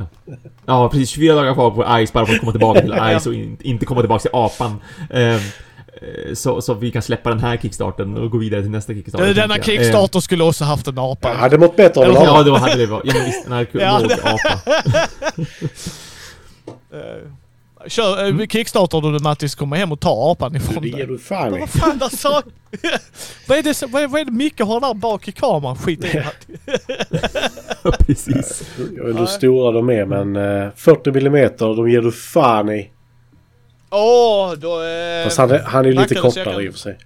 [0.66, 1.10] Ja, precis.
[1.10, 3.18] 24 dagar kvar på Ice bara för att komma tillbaka till Ja.
[3.20, 4.80] Ice och in, inte komma tillbaka till apan.
[5.10, 5.40] Eh,
[6.34, 9.26] så, så vi kan släppa den här kickstarten och gå vidare till nästa kickstarter.
[9.26, 9.64] Det, denna jag.
[9.64, 11.28] Kickstarter skulle också haft en apa.
[11.28, 13.06] Jag hade mått bättre av Ehm, ha Ja, då hade det varit...
[13.06, 14.60] Ja, men visst, en arkeolog-apa.
[16.94, 18.46] Eh, Kör, mm.
[18.46, 21.06] Kickstarter du Mattis, kommer hem och tar apan ifrån Det ger dig.
[21.06, 21.60] du fan i.
[21.60, 22.44] Vad fan där sak...
[23.48, 25.76] vad, är det, vad, är, vad är det Micke har där bak i kameran?
[25.76, 26.26] Skit i det.
[27.84, 28.62] Ja, precis.
[28.76, 32.68] Jag vet inte hur stora de är men eh, 40 millimeter, de ger du fan
[32.68, 32.90] i.
[33.94, 35.24] Åh, då är...
[35.24, 36.98] Fast han, är- han är lite så kortare kan- i och för sig.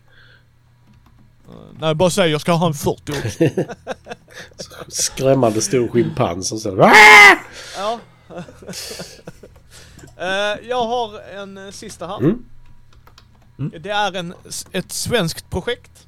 [1.81, 3.65] Nej, bara säg jag ska ha en 40 också.
[4.89, 6.79] Skrämmande stor schimpans och sen...
[7.77, 8.01] ja.
[10.19, 12.19] Eh, jag har en eh, sista här.
[12.19, 12.45] Mm.
[13.59, 13.73] Mm.
[13.83, 14.35] Det är en,
[14.73, 16.07] ett svenskt projekt.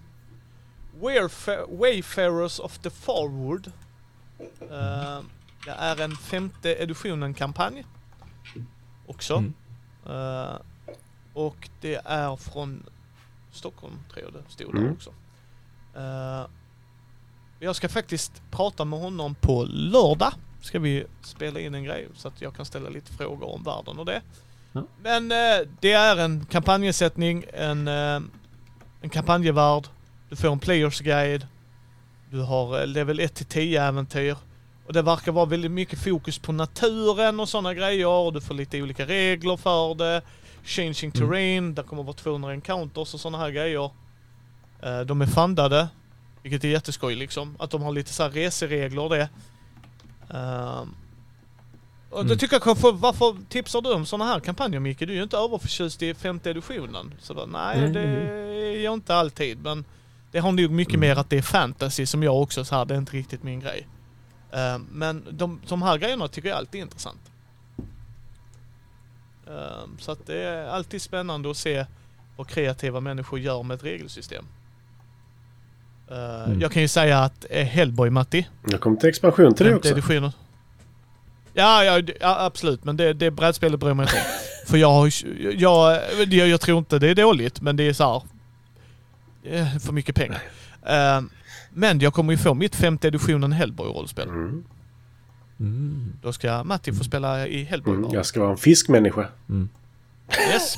[1.01, 3.73] Wayfa- Wayfarers of the Farwood.
[4.71, 5.21] Eh,
[5.65, 7.85] det är en femte editionen-kampanj.
[9.07, 9.35] Också.
[9.35, 9.53] Mm.
[10.09, 10.57] Eh,
[11.33, 12.83] och det är från
[13.53, 14.93] Stockholm, tror jag det stod där Mm.
[14.93, 15.11] också.
[15.97, 16.47] Eh,
[17.61, 20.33] jag ska faktiskt prata med honom på lördag.
[20.61, 23.99] Ska vi spela in en grej så att jag kan ställa lite frågor om världen
[23.99, 24.23] och det.
[24.73, 24.83] Ja.
[25.03, 28.21] Men eh, det är en kampanjsättning, en, eh,
[29.01, 29.85] en kampanjevärld.
[30.29, 31.47] Du får en players guide.
[32.31, 34.37] Du har level 1 till 10 äventyr.
[34.89, 38.07] Och det verkar vara väldigt mycket fokus på naturen och sådana grejer.
[38.09, 40.23] Och du får lite olika regler för det.
[40.65, 41.29] Changing Mm.
[41.29, 43.91] terrain, där kommer vara 200 encounters och sådana här grejer.
[44.83, 45.89] Eh, de är fundade,
[46.43, 47.57] vilket är jätteskoj liksom.
[47.59, 49.29] Att de har lite så här reseregler och det.
[50.31, 50.95] Ehm,
[52.11, 52.39] och det Mm.
[52.39, 54.99] tycker jag kanske, varför tipsar du om sådana här kampanjer Micke?
[54.99, 57.15] Du är ju inte överförtjust i femte editionen.
[57.21, 57.91] Så då, nej, Nej.
[57.91, 59.63] det är jag inte alltid.
[59.63, 59.85] Men
[60.33, 61.09] det har nog mycket Mm.
[61.09, 63.61] mer att det är fantasy som jag också så här, det är inte riktigt min
[63.61, 63.87] grej.
[64.53, 67.21] Ehm, men de, de här grejerna tycker jag alltid är intressant.
[69.47, 71.87] Ehm, så att det är alltid spännande att se
[72.37, 74.45] vad kreativa människor gör med ett regelsystem.
[76.11, 76.61] Ehm, Mm.
[76.61, 79.89] Jag kan ju säga att eh, Hellboy Matti, Jag kommer till expansion till det också.
[79.93, 80.33] editionen.
[81.55, 82.85] Ja, ja, ja, absolut.
[82.85, 84.23] Men det, det brädspelet bryr jag mig inte om.
[84.71, 85.11] För jag,
[85.59, 88.23] jag, jag, jag tror inte det är dåligt, men det är så här,
[89.57, 90.43] eh, för mycket pengar.
[90.87, 91.31] Ehm,
[91.71, 94.29] men jag kommer ju få mitt femte editionen Hellboy-rollspel.
[94.29, 94.65] Mm.
[95.61, 96.13] Mm.
[96.23, 97.95] Då ska Matti få spela i Hellboy.
[97.95, 98.11] Mm.
[98.13, 99.29] Jag ska vara en fiskmänniska.
[99.49, 99.69] Mm.
[100.53, 100.75] Yes.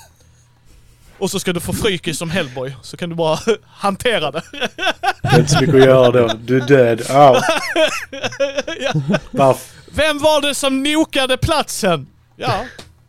[1.19, 4.43] Och så ska du få frykis som Hellboy, så kan du bara hantera det.
[5.23, 6.31] Det är inte så mycket att göra då.
[6.45, 7.03] Du är död.
[7.11, 7.37] Au.
[9.31, 9.59] ja.
[9.93, 12.07] Vem var det som nokade platsen?
[12.37, 12.65] Ja,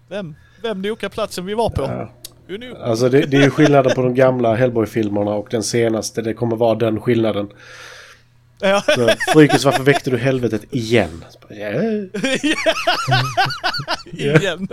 [0.10, 0.36] vem?
[0.62, 1.82] Vem nokade platsen vi var på?
[1.82, 2.12] Ja.
[2.84, 6.22] Alltså det, det är ju skillnaden på de gamla Hellboy-filmerna och den senaste.
[6.22, 7.50] Det kommer vara den skillnaden.
[8.62, 8.82] Ja.
[8.82, 11.26] Så, Frykis, varför väckte du helvetet igen?
[11.54, 11.72] Ja.
[14.36, 14.68] Igen.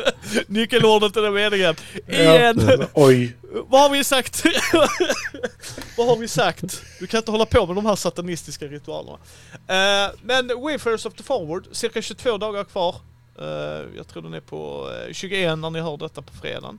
[0.46, 1.74] Nyckelordet till den meningen.
[2.06, 2.60] Igen.
[2.68, 2.86] Ja.
[2.94, 3.36] Oj.
[3.68, 4.44] Vad har vi sagt?
[5.96, 6.82] Vad har vi sagt?
[7.00, 9.18] Du kan inte hålla på med de här satanistiska ritualerna.
[9.52, 12.94] Eh, men Wayfarers of the Forward, cirka 22 dagar kvar.
[13.40, 16.78] Eh, jag tror den är på eh, 21 när ni hör detta på fredagen.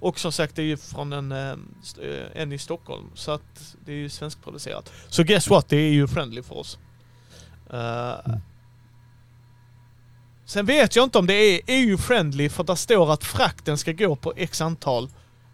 [0.00, 1.50] Och som sagt, det är ju från en, eh,
[2.02, 3.10] eh, en i Stockholm.
[3.14, 4.92] Så att det är ju svenskproducerat.
[5.08, 5.68] Så guess what?
[5.68, 6.78] Det är ju friendly för oss.
[7.70, 8.14] Eh,
[10.44, 14.16] Sen vet jag inte om det är EU-friendly för där står att frakten ska gå
[14.16, 15.08] på x antal,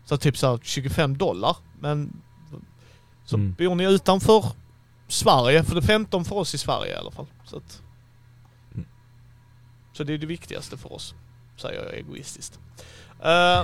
[0.04, 1.56] så typ så här 25 dollar.
[1.80, 2.20] Men
[3.24, 3.52] så Mm.
[3.58, 4.44] bor ni utanför
[5.08, 7.26] Sverige, för det är 15 för oss i Sverige i alla fall.
[7.44, 7.82] Så, att,
[8.74, 8.86] Mm.
[9.92, 11.14] så det är det viktigaste för oss,
[11.56, 12.58] säger jag egoistiskt.
[13.24, 13.60] Eh,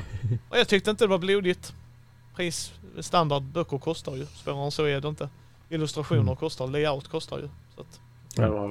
[0.48, 1.72] och jag tyckte inte det var blodigt.
[2.36, 4.26] Pris, standard, böcker kostar ju.
[4.26, 5.28] Svårare än så är det inte.
[5.68, 6.36] Illustrationer Mm.
[6.36, 7.48] kostar, layout kostar ju.
[7.74, 8.00] Så att,
[8.36, 8.70] Ja,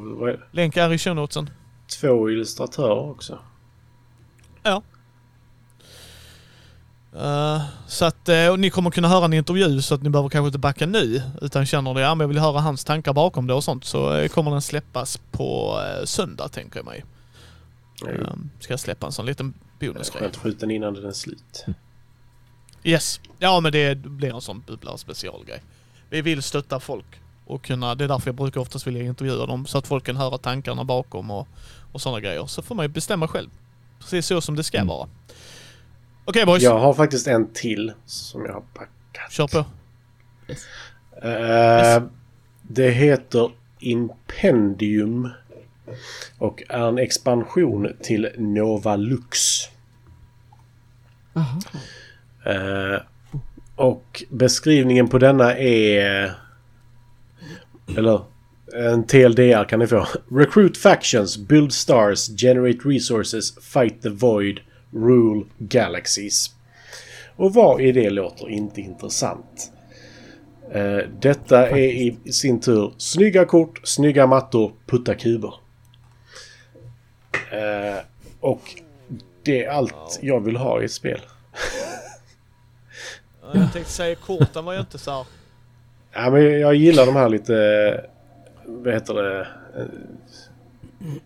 [0.52, 1.50] länk är i show notesen.
[2.00, 3.40] Två illustratörer också.
[7.16, 10.46] Eh, så att, och ni kommer kunna höra en intervju så att ni behöver kanske
[10.48, 11.22] inte backa nu.
[11.42, 13.86] Utan känner ni, ja men jag vill höra hans tankar bakom det och sånt.
[13.86, 17.06] Så eh, kommer den släppas på söndag tänker jag mig.
[18.02, 18.30] Ja, Uh,
[18.60, 20.32] ska jag släppa en sån liten bonusgrej.
[20.38, 21.66] skönt den innan den är slut.
[22.84, 23.20] Yes.
[23.40, 25.62] Ja men det blir en sån bubblare specialgrej.
[26.10, 27.06] Vi vill stötta folk.
[27.46, 29.66] Och kunna, det är därför jag brukar oftast vilja intervjua dem.
[29.66, 31.48] Så att folk kan höra tankarna bakom och,
[31.92, 32.46] och sådana grejer.
[32.46, 33.50] Så får man ju bestämma själv.
[34.00, 34.88] Precis så som det ska Mm.
[34.88, 35.10] vara.
[36.26, 39.32] Okej boys, Jag har faktiskt en till som jag har packat.
[39.32, 39.66] kör på.
[41.28, 42.04] Eh,
[42.62, 45.30] Det heter Impendium.
[46.38, 49.40] Och är en expansion till Nova Lux.
[51.34, 51.60] Aha.
[52.46, 53.02] Eh,
[53.76, 56.32] och beskrivningen på denna är...
[57.98, 58.22] Eller
[58.74, 60.08] en TLDR kan ni få.
[60.32, 64.60] Recruit factions, build stars, generate resources, fight the void,
[64.94, 66.52] rule galaxies.
[67.36, 69.72] Och vad i det låter inte intressant?
[70.72, 75.54] Eh, detta är i sin tur snygga kort, snygga mattor, putta kuber.
[77.52, 77.98] Eh,
[78.40, 78.62] och
[79.44, 81.22] det är allt jag vill ha i ett spel.
[83.42, 85.26] Ja, Jag tänkte säga korten var ju inte så här.
[86.12, 88.06] Ja, men jag gillar de här lite...
[88.66, 89.48] Vad heter det?
[89.78, 89.86] eh,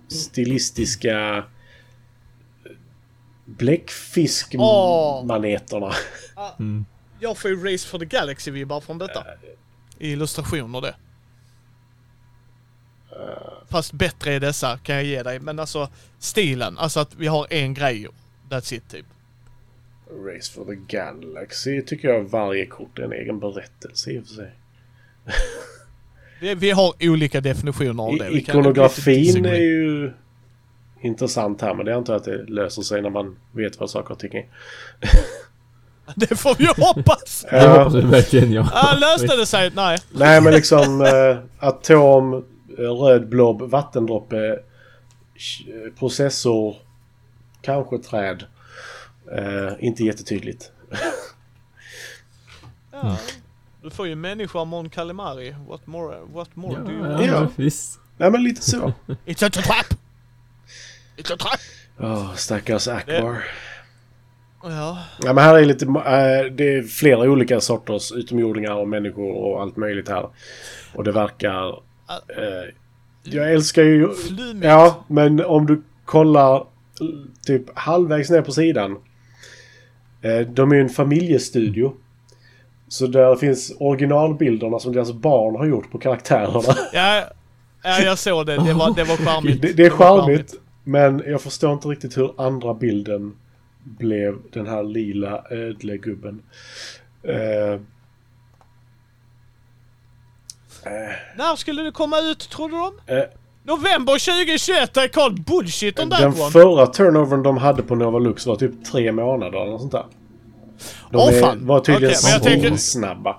[0.07, 1.43] Stilistiska...
[3.45, 5.91] Bläckfiskmaneterna.
[6.59, 6.85] Mm.
[7.19, 9.25] Jag får ju Race for the Galaxy-vibbar från detta.
[9.99, 10.95] I illustrationer det.
[13.72, 15.40] Fast bättre är dessa kan jag ge dig.
[15.40, 18.07] Men alltså stilen, alltså att vi har en grej.
[18.49, 19.06] That's it typ.
[20.35, 24.34] Race for the Galaxy tycker jag varje kort är en egen berättelse i och för
[24.34, 24.52] sig.
[26.41, 28.30] Vi, vi har olika definitioner av det.
[28.30, 30.11] Vi kan- ikonografin är ju
[31.02, 34.11] intressant här men det antar jag att det löser sig när man vet vad saker
[34.14, 34.45] och ting är.
[36.15, 37.45] Det får vi hoppas!
[37.49, 38.69] Det hoppas vi verkligen ja.
[38.73, 39.72] Ja, löste det sig?
[39.76, 39.98] Nej.
[40.11, 42.45] Nej men liksom eh, atom,
[42.77, 46.75] röd blob, vattendroppe, eh, processor,
[47.61, 48.43] kanske träd.
[49.37, 50.71] Eh, inte jättetydligt.
[52.91, 53.17] Ja.
[53.81, 55.55] Du får ju människa Mon Calamari.
[55.67, 57.25] What more, what more do you Ja, want?
[57.25, 57.33] Ja.
[57.33, 57.47] ja.
[57.55, 57.99] visst.
[58.17, 58.93] Nej men lite så.
[59.25, 59.99] It's a trap!
[61.17, 61.59] It's a trap!
[61.97, 63.43] Oh, stackars Akbar.
[64.63, 64.99] Ja.
[65.23, 69.61] Ja, men här är lite, eh, det är flera olika sorters utomjordingar och människor och
[69.61, 70.29] allt möjligt här.
[70.95, 71.81] Och det verkar...
[72.09, 72.73] Eh,
[73.23, 74.13] jag älskar ju...
[74.13, 74.65] Flummigt.
[74.65, 76.63] Ja, men om du kollar eh,
[77.45, 78.97] typ halvvägs ner på sidan.
[80.21, 81.93] Eh, de är ju en familjestudio.
[82.88, 86.77] Så där finns originalbilderna som deras barn har gjort på karaktärerna.
[86.93, 87.23] Ja,
[87.84, 88.55] ja, jag såg det.
[88.55, 89.61] Det var, det var charmigt.
[89.61, 90.53] Det, det är charmigt.
[90.84, 93.35] Men jag förstår inte riktigt hur andra bilden
[93.84, 96.41] blev den här lila ödlegubben.
[97.27, 97.81] Uh,
[101.38, 103.15] När skulle det komma ut, tror du de?
[103.18, 103.23] Eh.
[103.65, 106.51] November 2021, I call bullshit that den one.
[106.51, 110.05] förra turnovern de hade på Nova Lux var typ tre månader eller något sånt där.
[111.11, 111.65] De Åh, är- fan.
[111.68, 113.35] var tydligen jag tänker- snabba.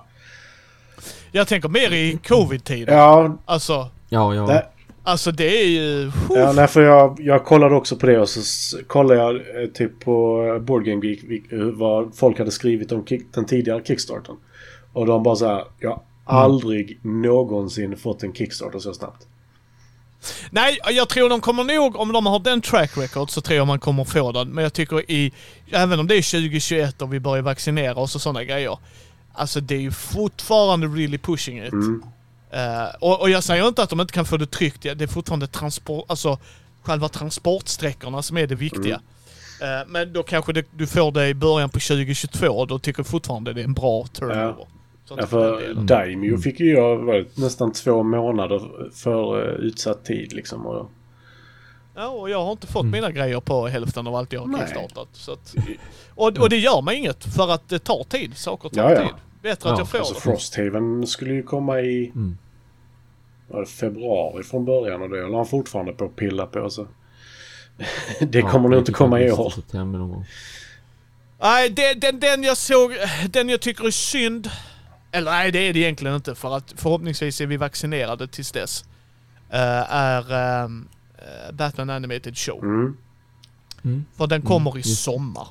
[1.31, 2.97] Jag tänker mer i covid-tiden.
[2.97, 4.41] Ja, Alltså, Ja, ja.
[4.45, 4.65] det,
[5.03, 6.11] alltså det är ju...
[6.29, 9.99] ja nej, för jag, jag kollade också på det och så kollade jag eh, typ
[9.99, 11.21] på eh, Board Game Geek
[11.73, 14.35] vad folk hade skrivit om kick, den tidigare Kickstarten.
[14.93, 19.27] Och de bara så här, jag har aldrig någonsin fått en Kickstarter så snabbt.
[20.49, 23.67] Nej, jag tror de kommer nog, om de har den track record så tror jag
[23.67, 24.49] man kommer få den.
[24.49, 25.33] Men jag tycker i,
[25.71, 28.77] även om det är 2021 och vi börjar vaccinera oss och sådana grejer.
[29.33, 31.73] Alltså det är ju fortfarande really pushing it.
[31.73, 32.03] Mm.
[32.49, 35.07] Eh, och, och jag säger inte att de inte kan få det tryckt, det är
[35.07, 36.37] fortfarande transport, alltså
[36.83, 39.01] själva transportsträckorna som är det viktiga.
[39.61, 42.99] Eh, men då kanske det, du får det i början på 2022 och då tycker
[42.99, 44.55] jag fortfarande det är en bra turnover.
[44.55, 44.67] Så
[45.09, 45.85] Ja, för delen.
[45.85, 50.65] Daimyo fick ju jag var det nästan två månader för eh, utsatt tid liksom.
[50.65, 50.91] Och,
[51.97, 54.59] Ja, och jag har inte fått mina grejer på hälften av allt jag har Nej.
[54.61, 55.07] kickstartat.
[55.13, 55.55] Så att,
[56.15, 58.37] och, och det gör mig inget för att det tar tid.
[58.37, 59.01] Saker tar Ja, ja.
[59.01, 59.09] tid.
[59.41, 60.19] Bättre att Ja, jag får alltså det.
[60.19, 62.37] Frosthaven skulle ju komma i Mm.
[63.47, 66.69] var det februari från början och det håller han fortfarande på att pilla på.
[66.69, 66.87] Så.
[68.19, 69.49] det Ja, kommer nog inte komma i år.
[69.49, 70.25] September någon gång.
[71.41, 72.91] Nej, den, den, den jag såg,
[73.29, 74.49] den jag tycker är synd.
[75.15, 78.85] Eller nej, det är det egentligen inte för att förhoppningsvis är vi vaccinerade tills dess.
[79.49, 80.87] eh, är ehm,
[81.17, 82.63] eh, Batman Animated Show.
[82.63, 82.97] Mm.
[83.83, 84.05] Mm.
[84.17, 85.03] För den kommer i just.
[85.03, 85.47] sommar.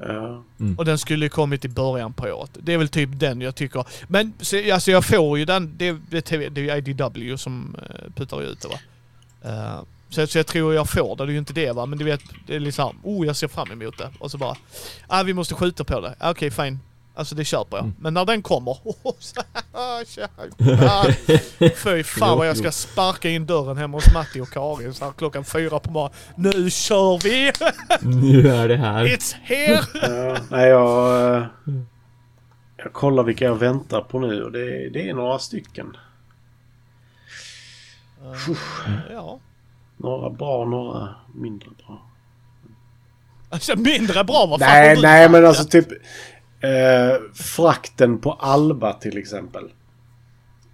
[0.00, 0.42] Ja.
[0.78, 2.50] Och den skulle ju kommit i början på året.
[2.62, 3.84] Det är väl typ den jag tycker.
[4.08, 8.42] Men så, alltså jag får ju den, det, det, det är IDW som uh, puttar
[8.42, 8.78] ut det va.
[9.42, 11.86] Eh, så, så jag tror jag får det, det är ju inte det va.
[11.86, 14.10] Men du vet, det är liksom, oh jag ser fram emot det.
[14.18, 14.56] Och så bara,
[15.06, 16.14] ah vi måste skjuta på det.
[16.18, 16.78] Ah, Okej fine.
[17.18, 17.84] Alltså det köper jag.
[17.84, 17.96] Mm.
[17.98, 19.40] Men när den kommer, oh, så,
[21.76, 25.12] Fy fan vad jag ska sparka in dörren hemma hos Matti och Karin så här
[25.12, 26.16] klockan fyra på morgonen.
[26.36, 27.52] Nu kör vi!
[28.30, 29.04] Nu är det här.
[29.04, 29.82] It's here!
[30.02, 31.46] Ja, nej, jag, eh,
[32.76, 35.96] jag kollar vilka jag väntar på nu och det, det är några stycken.
[39.10, 39.38] ja.
[39.96, 42.02] Några bra, några mindre bra.
[43.50, 45.88] Alltså mindre bra, vad fan Nej, nej men alltså typ
[46.60, 49.70] eh, frakten på Alba till exempel.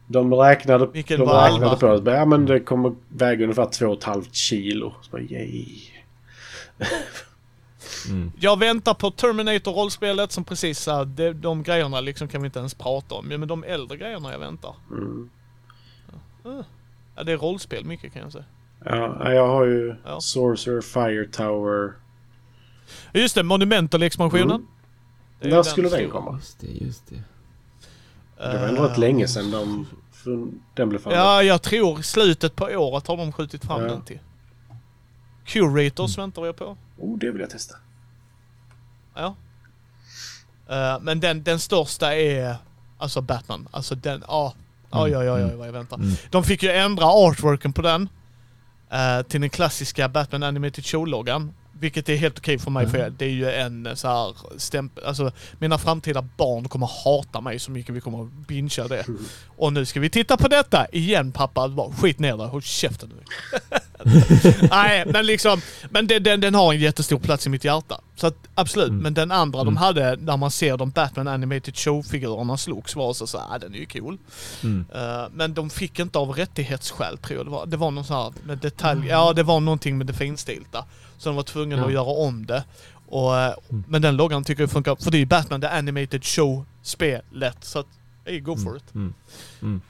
[0.06, 1.76] De räknade, Vilken de var räknade Alba?
[1.76, 2.16] på det.
[2.16, 4.94] Ja men det kommer väga ungefär 2,5 kilo.
[5.02, 5.66] Så bara, yay.
[8.08, 8.32] Mm.
[8.40, 12.74] Jag väntar på Terminator-rollspelet som precis sa, de, de grejerna liksom kan vi inte ens
[12.74, 13.26] prata om.
[13.28, 14.74] Men de äldre grejerna jag väntar.
[14.90, 15.30] Mm.
[17.16, 18.44] Ja, det är rollspel mycket kan jag säga.
[18.84, 20.20] Ja, jag har ju Ja.
[20.20, 21.92] Sorcerer, Fire Tower.
[23.12, 24.50] Just det, Monumental-expansionen.
[24.50, 24.66] Mm.
[25.40, 26.32] När den skulle den komma?
[26.36, 27.22] Just det, just det.
[28.52, 29.86] Det var ändå rätt länge sedan de,
[30.74, 31.12] den blev fram.
[31.14, 33.88] Ja, jag tror slutet på året har de skjutit fram Ja.
[33.88, 34.18] den till.
[35.44, 36.76] Curators väntar jag på.
[36.98, 37.74] Oh, det vill jag testa.
[39.14, 39.34] Ja.
[40.68, 42.56] Eh, men den, den största är
[42.98, 43.68] alltså Batman.
[43.70, 44.54] Alltså den, ja.
[44.90, 45.58] Oj, oj, oj, oj Mm.
[45.58, 45.96] vad jag väntar.
[45.96, 46.12] Mm.
[46.30, 48.08] De fick ju ändra artworken på den.
[48.90, 51.52] eh, till den klassiska Batman Animated Show-loggan.
[51.80, 53.14] Vilket är helt okej för mig för Mm.
[53.18, 55.04] det är ju en eh, så här stämpel.
[55.04, 59.06] Alltså mina framtida barn kommer hata mig så mycket vi kommer bingea det.
[59.56, 61.68] Och nu ska vi titta på detta igen pappa.
[61.68, 63.22] Bara, skit ner där, håll käften nu.
[64.70, 65.60] Nej, men liksom,
[65.90, 68.00] men den, den, den har en jättestor plats i mitt hjärta.
[68.16, 69.02] Så att absolut, Mm.
[69.02, 69.76] men den andra de Mm.
[69.76, 73.78] hade, när man ser de Batman Animated Show-figurerna slogs var så såhär, ah, den är
[73.78, 74.18] ju cool.
[74.62, 74.84] Mm.
[74.94, 77.66] Eh, men de fick inte av rättighetsskäl tror jag det var.
[77.66, 80.84] Det var någon sån här med detalj, ja det var någonting med det finstilta.
[81.18, 81.86] Så de var tvungna Ja.
[81.86, 82.64] att göra om det.
[83.06, 83.84] Och, eh, Mm.
[83.88, 87.64] Men den loggan tycker jag funkar, för det är ju Batman The Animated Show-spelet.
[87.64, 87.86] Så att,
[88.24, 88.94] hey, go for it.
[88.94, 89.14] Mm.
[89.62, 89.80] Mm.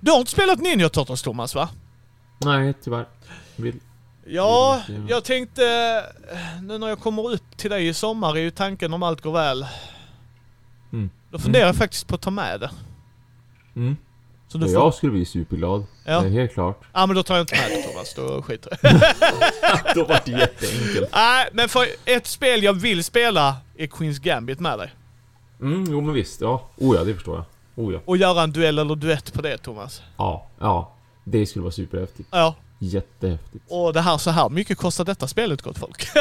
[0.00, 1.68] Du har inte spelat Ninja Turtles Thomas va?
[2.38, 3.06] Nej, tyvärr.
[3.56, 3.80] Vill.
[4.26, 5.14] Ja, Mm, ja.
[5.14, 5.64] jag tänkte,
[6.32, 9.20] eh, nu när jag kommer upp till dig i sommar är ju tanken om allt
[9.22, 9.66] går väl.
[10.92, 11.10] Mm.
[11.30, 12.70] Då funderar jag faktiskt på att ta med det.
[13.76, 13.96] Mm.
[14.48, 15.84] Så du får, jag skulle bli superglad.
[16.10, 16.20] Ja.
[16.20, 16.80] Det är helt klart.
[16.92, 18.92] ja men då tar jag inte med det Thomas, då skiter jag
[19.94, 21.08] Då var det jätteenkelt.
[21.12, 24.92] Nej, men för ett spel jag vill spela är Queens Gambit med dig.
[25.60, 26.40] Mm, jo men visst.
[26.40, 26.68] Ja.
[26.76, 27.44] Oh ja, det förstår jag.
[27.84, 28.00] Oh ja.
[28.04, 30.02] Och göra en duell eller duett på det Thomas.
[30.16, 30.94] Ja, ja.
[31.24, 32.28] Det skulle vara superhäftigt.
[32.32, 33.64] Ja, Jättehäftigt.
[33.68, 36.08] och det här så här mycket kostar detta spelet gott folk.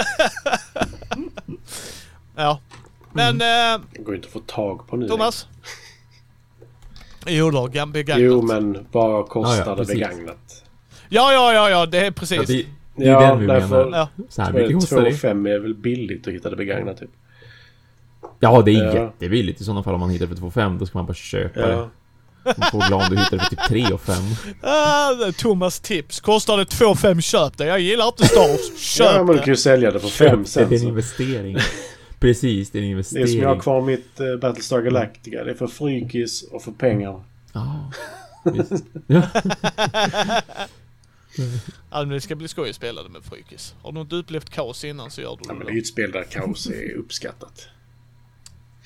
[2.36, 2.60] ja.
[3.14, 5.08] Men eh, Det går inte att få tag på nu.
[5.08, 5.48] Thomas?
[7.28, 8.26] Jo då, begagnat.
[8.26, 10.64] Jo, men vad kostar Ja, ja, det begagnat?
[11.10, 12.48] Ja, ja, ja, ja, det är Ja, precis.
[12.48, 13.98] det, det är Ja, den vi därför- menar.
[13.98, 14.24] Ja.
[14.30, 15.10] Så här mycket kostar det.
[15.12, 17.10] 2,5 är väl billigt att hitta det begagnat typ.
[18.40, 18.94] Ja, det är Ja.
[18.94, 20.80] jättebilligt i sådana fall om man hittar det för 2,5.
[20.80, 21.68] Då ska man bara köpa Ja.
[21.68, 21.90] det.
[22.58, 24.16] Man får glad om du hittar det för typ 3 och 5.
[24.62, 26.20] Ah, det Thomas tips.
[26.20, 27.66] Kostar det 2,5 köp det.
[27.66, 28.60] Jag gillar inte Star Wars.
[29.00, 29.40] ja, Köp men du det.
[29.40, 30.74] kan ju sälja det för 5 Det är sen.
[30.74, 30.86] en Så.
[30.88, 31.58] investering.
[32.20, 33.28] Precis, det är en Det är investering.
[33.28, 35.44] som jag har kvar mitt uh, Battlestar Galactica.
[35.44, 37.24] Det är för frykis och för pengar.
[37.54, 37.92] Ja,
[38.44, 38.84] visst.
[39.08, 39.22] Ja.
[41.92, 43.76] Ja, men det ska bli skoj att spela det med frykis.
[43.82, 45.66] Har du inte upplevt kaos innan så gör du Ja, men det.
[45.66, 47.68] det är ju ett spel där kaos är uppskattat.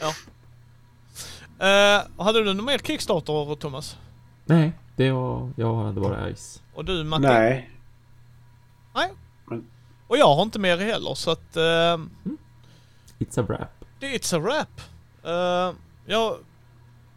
[0.02, 0.08] Uh,
[2.24, 3.98] hade du någon mer Kickstarter, Thomas?
[4.46, 5.52] Nej, Det var...
[5.56, 6.62] Jag hade bara Ice.
[6.74, 7.22] Och du Matti?
[7.24, 7.70] Nej.
[10.08, 11.58] Och jag har inte mer heller så att...
[11.58, 11.98] eh,
[13.22, 13.86] It's a wrap.
[14.00, 14.82] det It's a wrap.
[15.26, 15.76] Uh,
[16.06, 16.38] jag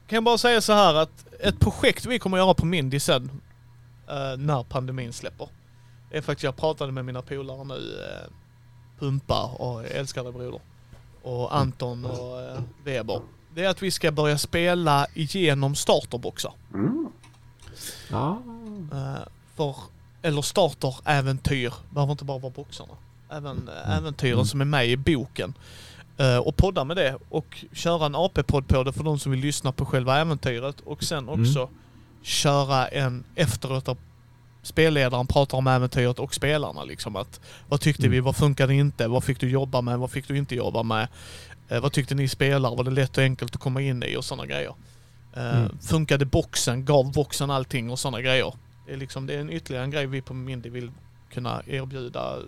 [0.06, 3.30] kan bara säga så här att ett projekt vi kommer göra på Mindy sen
[4.08, 5.48] eh, när pandemin släpper.
[6.10, 8.30] Är faktiskt, jag pratade med mina polare nu, uh,
[8.98, 10.60] Pumpa och älskade broder.
[11.22, 13.20] Och Anton och uh, Weber.
[13.54, 16.52] Det är att vi ska börja spela igenom starterboxar.
[16.74, 17.08] Mm.
[18.10, 18.42] Ja.
[18.92, 19.18] Uh,
[19.56, 19.76] för,
[20.22, 22.94] eller starteräventyr, behöver inte bara vara boxarna.
[23.30, 24.46] Även uh, äventyren Mm.
[24.46, 25.54] som är med i boken.
[26.20, 29.40] Uh, och podda med det och köra en AP-podd på det för de som vill
[29.40, 31.40] lyssna på själva äventyret och sen Mm.
[31.40, 31.68] också
[32.22, 33.96] köra en efteråt där
[34.62, 38.12] spelledaren pratar om äventyret och spelarna liksom att vad tyckte Mm.
[38.12, 41.08] vi, vad funkade inte, vad fick du jobba med, vad fick du inte jobba med,
[41.68, 44.24] Eh, vad tyckte ni spelare, var det lätt och enkelt att komma in i och
[44.24, 44.74] sådana grejer.
[45.36, 45.78] Eh, Mm.
[45.82, 48.52] Funkade boxen, gav boxen allting och sådana grejer.
[48.86, 50.90] Det är, liksom, det är en ytterligare en grej vi på Mindy vill
[51.32, 52.42] kunna erbjuda eh,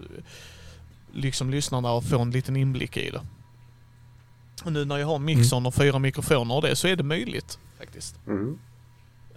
[1.15, 3.21] liksom lyssnarna och få en liten inblick i det.
[4.65, 7.59] Och nu när jag har mixern och fyra mikrofoner och det så är det möjligt
[7.79, 8.17] faktiskt.
[8.27, 8.59] Mm.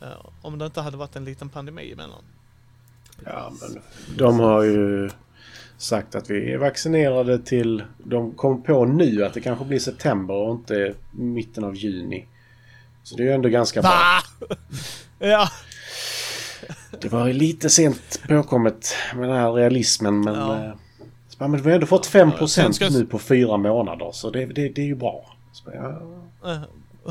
[0.02, 0.08] Eh,
[0.42, 2.24] om det inte hade varit en liten pandemi emellan.
[3.26, 3.82] Ja, men
[4.18, 5.10] de har ju
[5.78, 7.84] sagt att vi är vaccinerade till...
[7.98, 12.28] De kom på nu att det kanske blir september och inte mitten av juni.
[13.04, 13.94] Så det är ju ändå ganska bra.
[15.20, 15.50] Ja.
[17.02, 20.36] Det var ju lite sent påkommet med den här realismen men...
[20.36, 20.78] Ja.
[21.40, 24.46] Så, men vi har ändå fått 5% Sen ska- nu på fyra månader så det,
[24.46, 25.36] det, det är ju bra.
[25.54, 26.02] Så, ja,
[26.52, 26.62] Eh,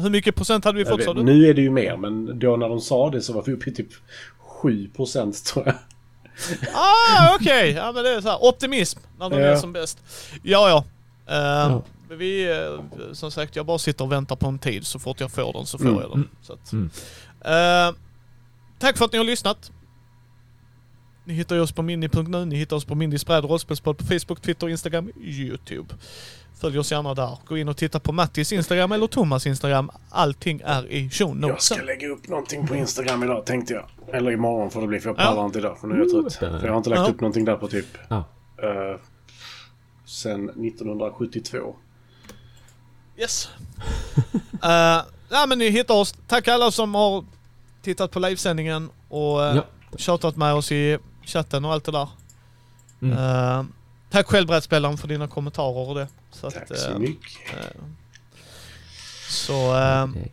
[0.03, 1.23] Hur mycket procent hade vi jag fått sa du?
[1.23, 3.71] nu är det ju mer men då när de sa det så var vi uppe
[3.71, 3.89] i typ
[4.63, 5.75] 7% tror jag.
[6.75, 7.71] Ah, okej.
[7.71, 8.45] Ja, men det är så här.
[8.45, 9.47] Optimism när den Ja.
[9.47, 9.99] är som bäst.
[10.43, 10.85] Ja, ja.
[11.35, 11.83] Eh, Ja.
[12.11, 14.87] Vi, eh, som sagt, jag bara sitter och väntar på en tid.
[14.87, 16.01] Så fort jag får den så får Mm.
[16.01, 16.29] jag den.
[16.43, 16.91] Så att, Mm.
[17.45, 17.95] Eh,
[18.79, 19.71] tack för att ni har lyssnat.
[21.29, 24.41] Ni hittar oss på mindy.nu, ni hittar oss på Mindys bräd och rollspelspodd på Facebook,
[24.41, 25.95] Twitter, Instagram, YouTube.
[26.61, 27.39] Följ oss gärna där.
[27.49, 29.91] Gå in och titta på Mattis Instagram eller Thomas Instagram.
[30.11, 33.85] Allting är i show Jag ska lägga upp någonting på Instagram idag tänkte jag.
[34.15, 35.25] Eller imorgon får det bli för jag Ja.
[35.25, 36.33] pallar inte idag för nu är jag trött.
[36.33, 36.61] spännande.
[36.61, 37.09] För jag har inte lagt Ja.
[37.09, 37.87] upp någonting där på typ...
[38.09, 38.17] Ja.
[38.17, 39.01] Uh,
[40.05, 41.77] sen 1972.
[43.19, 43.49] Yes.
[44.55, 44.61] uh,
[45.31, 46.15] ja men ni hittar oss.
[46.27, 47.25] Tack alla som har
[47.83, 49.65] tittat på livesändningen och uh, Ja.
[49.97, 50.99] tjatat med oss i
[51.29, 52.09] chatten och allt det där.
[53.03, 53.19] Mm.
[53.19, 53.65] Eh,
[54.11, 56.09] tack själv brädspelaren för dina kommentarer och det.
[56.31, 57.55] Så att, Tack eh, så mycket.
[57.55, 57.83] eh,
[59.29, 60.33] så eh, Okej.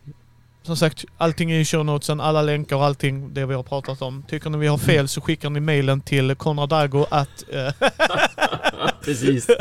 [0.66, 4.02] Som sagt, allting är i show notesen, alla länkar och allting det vi har pratat
[4.02, 4.22] om.
[4.28, 7.72] Tycker ni vi har fel så skickar ni mailen till konradago att eh,
[9.04, 9.48] Precis.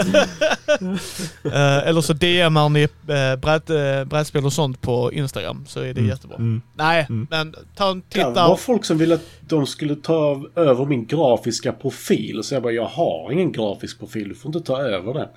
[1.44, 3.62] eh, eller så DMar ni eh, bräd,
[4.08, 6.10] brädspel och sånt på Instagram så är det Mm.
[6.10, 6.38] jättebra.
[6.38, 6.62] Mm.
[6.76, 7.28] Nej, Mm.
[7.30, 8.56] men ta en Det titt var där.
[8.56, 12.44] folk som ville att de skulle ta över min grafiska profil.
[12.44, 14.30] Så jag bara, jag har ingen grafisk profil.
[14.30, 15.28] Du får inte ta över den.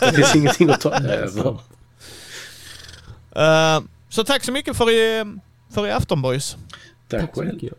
[0.00, 1.56] det finns ingenting att ta över.
[3.36, 5.24] Eh, så tack så mycket för i,
[5.74, 6.56] för i afton boys.
[7.08, 7.52] Tack Tack själv.
[7.54, 7.72] mycket.